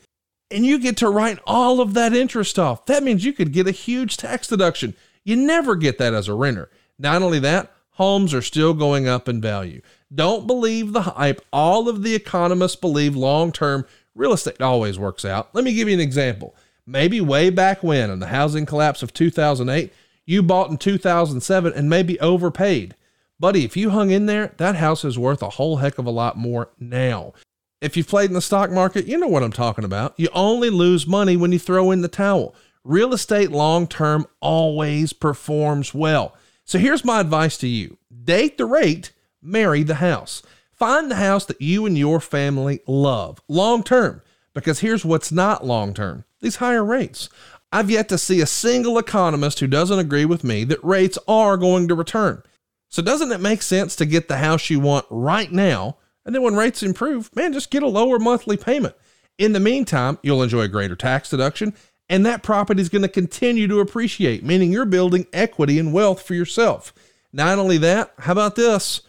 [0.51, 2.85] and you get to write all of that interest off.
[2.85, 4.95] That means you could get a huge tax deduction.
[5.23, 6.69] You never get that as a renter.
[6.99, 9.81] Not only that, homes are still going up in value.
[10.13, 11.41] Don't believe the hype.
[11.51, 15.53] All of the economists believe long term real estate always works out.
[15.53, 16.55] Let me give you an example.
[16.85, 19.93] Maybe way back when, in the housing collapse of 2008,
[20.25, 22.95] you bought in 2007 and maybe overpaid.
[23.39, 26.11] Buddy, if you hung in there, that house is worth a whole heck of a
[26.11, 27.33] lot more now.
[27.81, 30.13] If you've played in the stock market, you know what I'm talking about.
[30.17, 32.55] You only lose money when you throw in the towel.
[32.83, 36.35] Real estate long term always performs well.
[36.65, 40.43] So here's my advice to you date the rate, marry the house.
[40.71, 44.21] Find the house that you and your family love long term,
[44.53, 47.29] because here's what's not long term these higher rates.
[47.71, 51.57] I've yet to see a single economist who doesn't agree with me that rates are
[51.57, 52.43] going to return.
[52.89, 55.97] So, doesn't it make sense to get the house you want right now?
[56.25, 58.95] And then when rates improve, man, just get a lower monthly payment.
[59.39, 61.73] In the meantime, you'll enjoy a greater tax deduction,
[62.07, 66.21] and that property is going to continue to appreciate, meaning you're building equity and wealth
[66.21, 66.93] for yourself.
[67.31, 69.01] Not only that, how about this?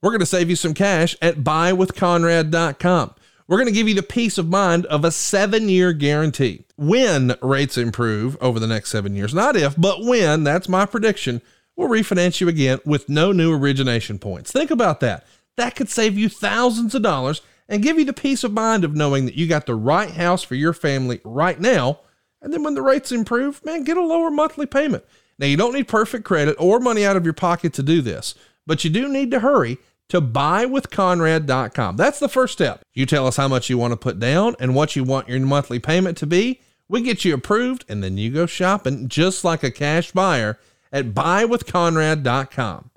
[0.00, 3.14] We're going to save you some cash at buywithconrad.com.
[3.46, 6.64] We're going to give you the peace of mind of a seven year guarantee.
[6.76, 11.42] When rates improve over the next seven years, not if, but when, that's my prediction,
[11.76, 14.50] we'll refinance you again with no new origination points.
[14.50, 15.26] Think about that.
[15.56, 18.94] That could save you thousands of dollars and give you the peace of mind of
[18.94, 22.00] knowing that you got the right house for your family right now.
[22.40, 25.04] And then when the rates improve, man, get a lower monthly payment.
[25.38, 28.34] Now, you don't need perfect credit or money out of your pocket to do this,
[28.66, 31.96] but you do need to hurry to buywithconrad.com.
[31.96, 32.82] That's the first step.
[32.92, 35.40] You tell us how much you want to put down and what you want your
[35.40, 36.60] monthly payment to be.
[36.88, 40.58] We get you approved, and then you go shopping just like a cash buyer
[40.92, 42.90] at buywithconrad.com.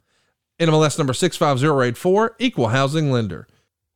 [0.59, 3.47] NMLS number 65084, equal housing lender.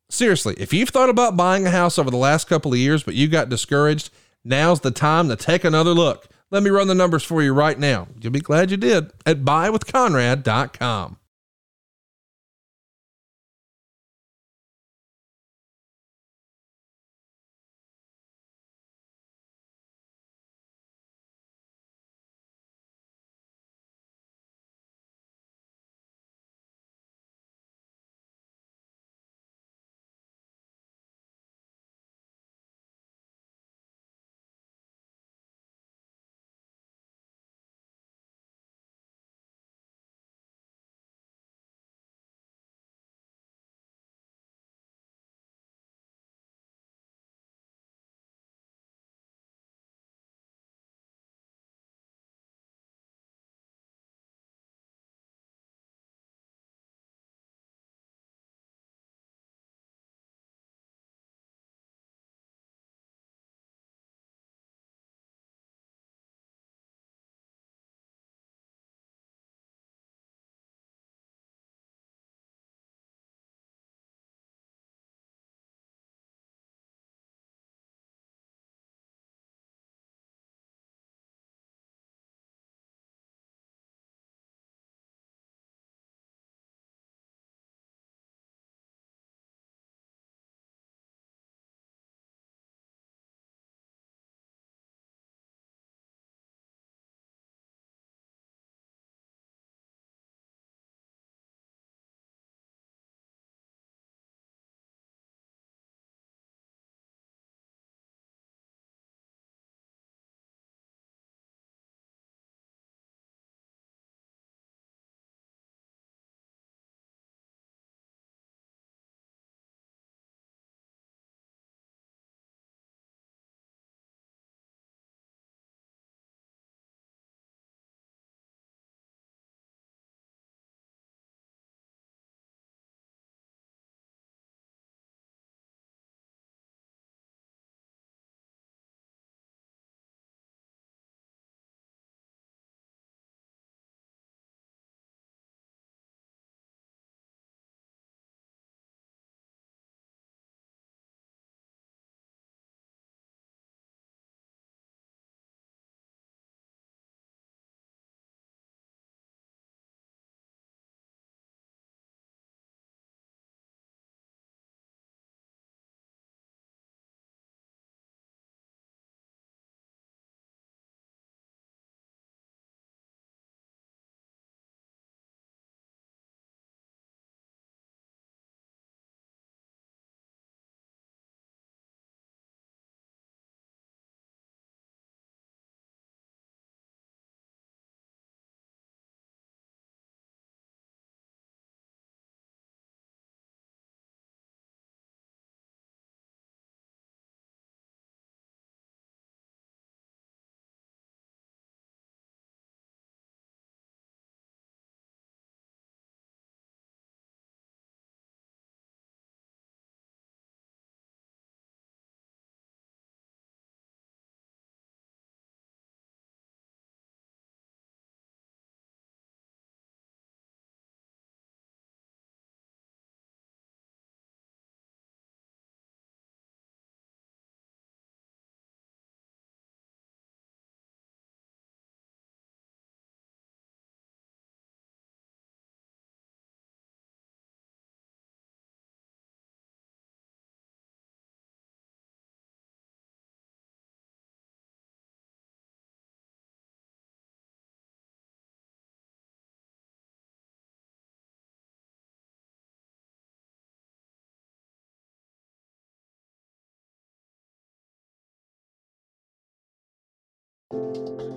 [0.09, 3.15] Seriously, if you've thought about buying a house over the last couple of years, but
[3.15, 4.09] you got discouraged,
[4.43, 6.27] now's the time to take another look.
[6.51, 8.07] Let me run the numbers for you right now.
[8.19, 11.17] You'll be glad you did at buywithconrad.com.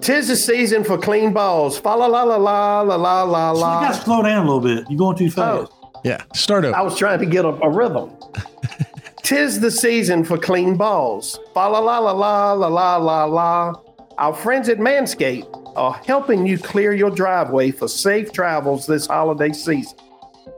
[0.00, 1.78] Tis the season for clean balls.
[1.78, 4.60] Fa la la la la la la la You got to slow down a little
[4.60, 4.84] bit.
[4.90, 5.72] You're going too fast.
[6.04, 6.22] Yeah.
[6.34, 6.76] Start over.
[6.76, 8.14] I was trying to get a, a rhythm.
[9.22, 11.40] Tis the season for clean balls.
[11.54, 13.74] Fa la la la la la la la la.
[14.18, 19.52] Our friends at Manscaped are helping you clear your driveway for safe travels this holiday
[19.52, 19.98] season.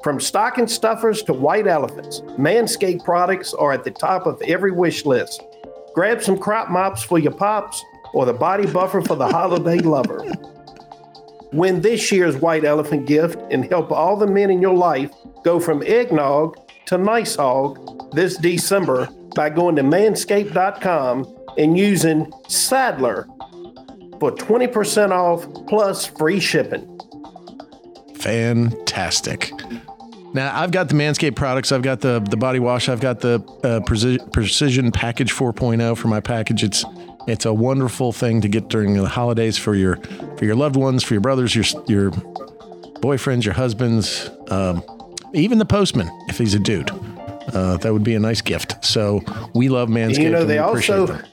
[0.03, 5.07] From stocking stuffers to white elephants, Manscaped products are at the top of every wish
[5.07, 5.43] list.
[5.95, 10.25] Grab some crop mops for your pops or the body buffer for the holiday lover.
[11.53, 15.11] Win this year's white elephant gift and help all the men in your life
[15.45, 23.27] go from eggnog to nice hog this December by going to manscaped.com and using Sadler
[24.19, 26.93] for 20% off plus free shipping.
[28.17, 29.53] Fantastic.
[30.35, 31.73] Now I've got the Manscaped products.
[31.73, 32.89] I've got the the body wash.
[32.89, 36.65] I've got the uh, Preci- Precision Package 4.0 for my package.
[36.65, 36.85] It's
[37.27, 39.97] it's a wonderful thing to get during the holidays for your
[40.37, 42.11] for your loved ones, for your brothers, your your
[43.01, 44.83] boyfriends, your husbands, um,
[45.35, 46.91] even the postman if he's a dude.
[47.53, 48.85] Uh, that would be a nice gift.
[48.85, 49.23] So
[49.55, 50.19] we love Manscaped.
[50.19, 51.25] You know, they also them.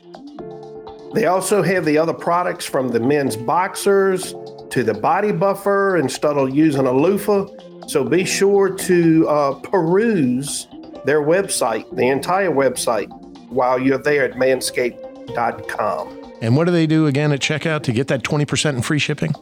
[1.14, 4.36] they also have the other products from the men's boxers
[4.70, 7.48] to the body buffer instead of using a loofah.
[7.88, 10.68] So be sure to uh, peruse
[11.06, 13.10] their website, the entire website,
[13.50, 14.38] while you're there at
[15.28, 16.34] manscaped.com.
[16.42, 19.34] And what do they do again at checkout to get that 20% in free shipping?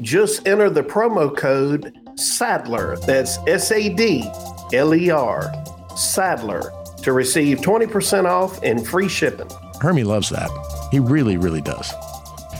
[0.00, 2.96] Just enter the promo code Sadler.
[2.98, 4.28] That's S A D
[4.72, 5.52] L E R,
[5.96, 6.72] Sadler,
[7.02, 9.48] to receive 20% off and free shipping.
[9.80, 10.50] Hermie loves that.
[10.90, 11.92] He really, really does.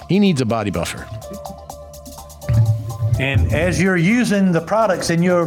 [0.08, 1.06] He needs a body buffer.
[3.20, 5.46] And as you're using the products in your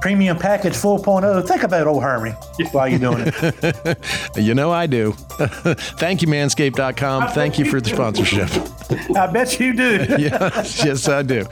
[0.00, 2.32] premium package 4.0, think about old Hermie
[2.72, 3.98] while you're doing it.
[4.36, 5.12] You know I do.
[5.98, 7.32] Thank you, manscaped.com.
[7.32, 8.48] Thank you for the sponsorship.
[9.16, 10.06] I bet you do.
[10.18, 11.46] yes, yes, I do.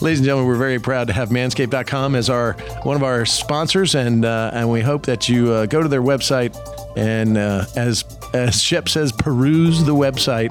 [0.00, 2.52] Ladies and gentlemen, we're very proud to have manscaped.com as our
[2.82, 6.02] one of our sponsors, and uh, and we hope that you uh, go to their
[6.02, 6.56] website
[6.96, 8.04] and uh, as
[8.34, 10.50] as Shep says, peruse the website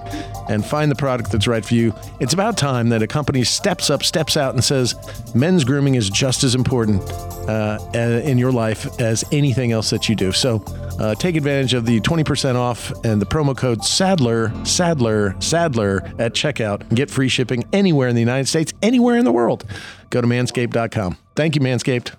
[0.50, 1.94] and find the product that's right for you.
[2.20, 4.96] It's about time that a company steps up, steps out, and says
[5.36, 7.02] men's grooming is just as important
[7.48, 10.32] uh, uh, in your life as anything else that you do.
[10.32, 10.64] So
[11.00, 16.34] uh, take advantage of the 20% off and the promo code Sadler, Sadler, Sadler at
[16.34, 19.66] checkout get free shipping anywhere in the United States, anywhere in the world.
[20.10, 21.18] Go to manscaped.com.
[21.36, 22.16] Thank you, Manscaped.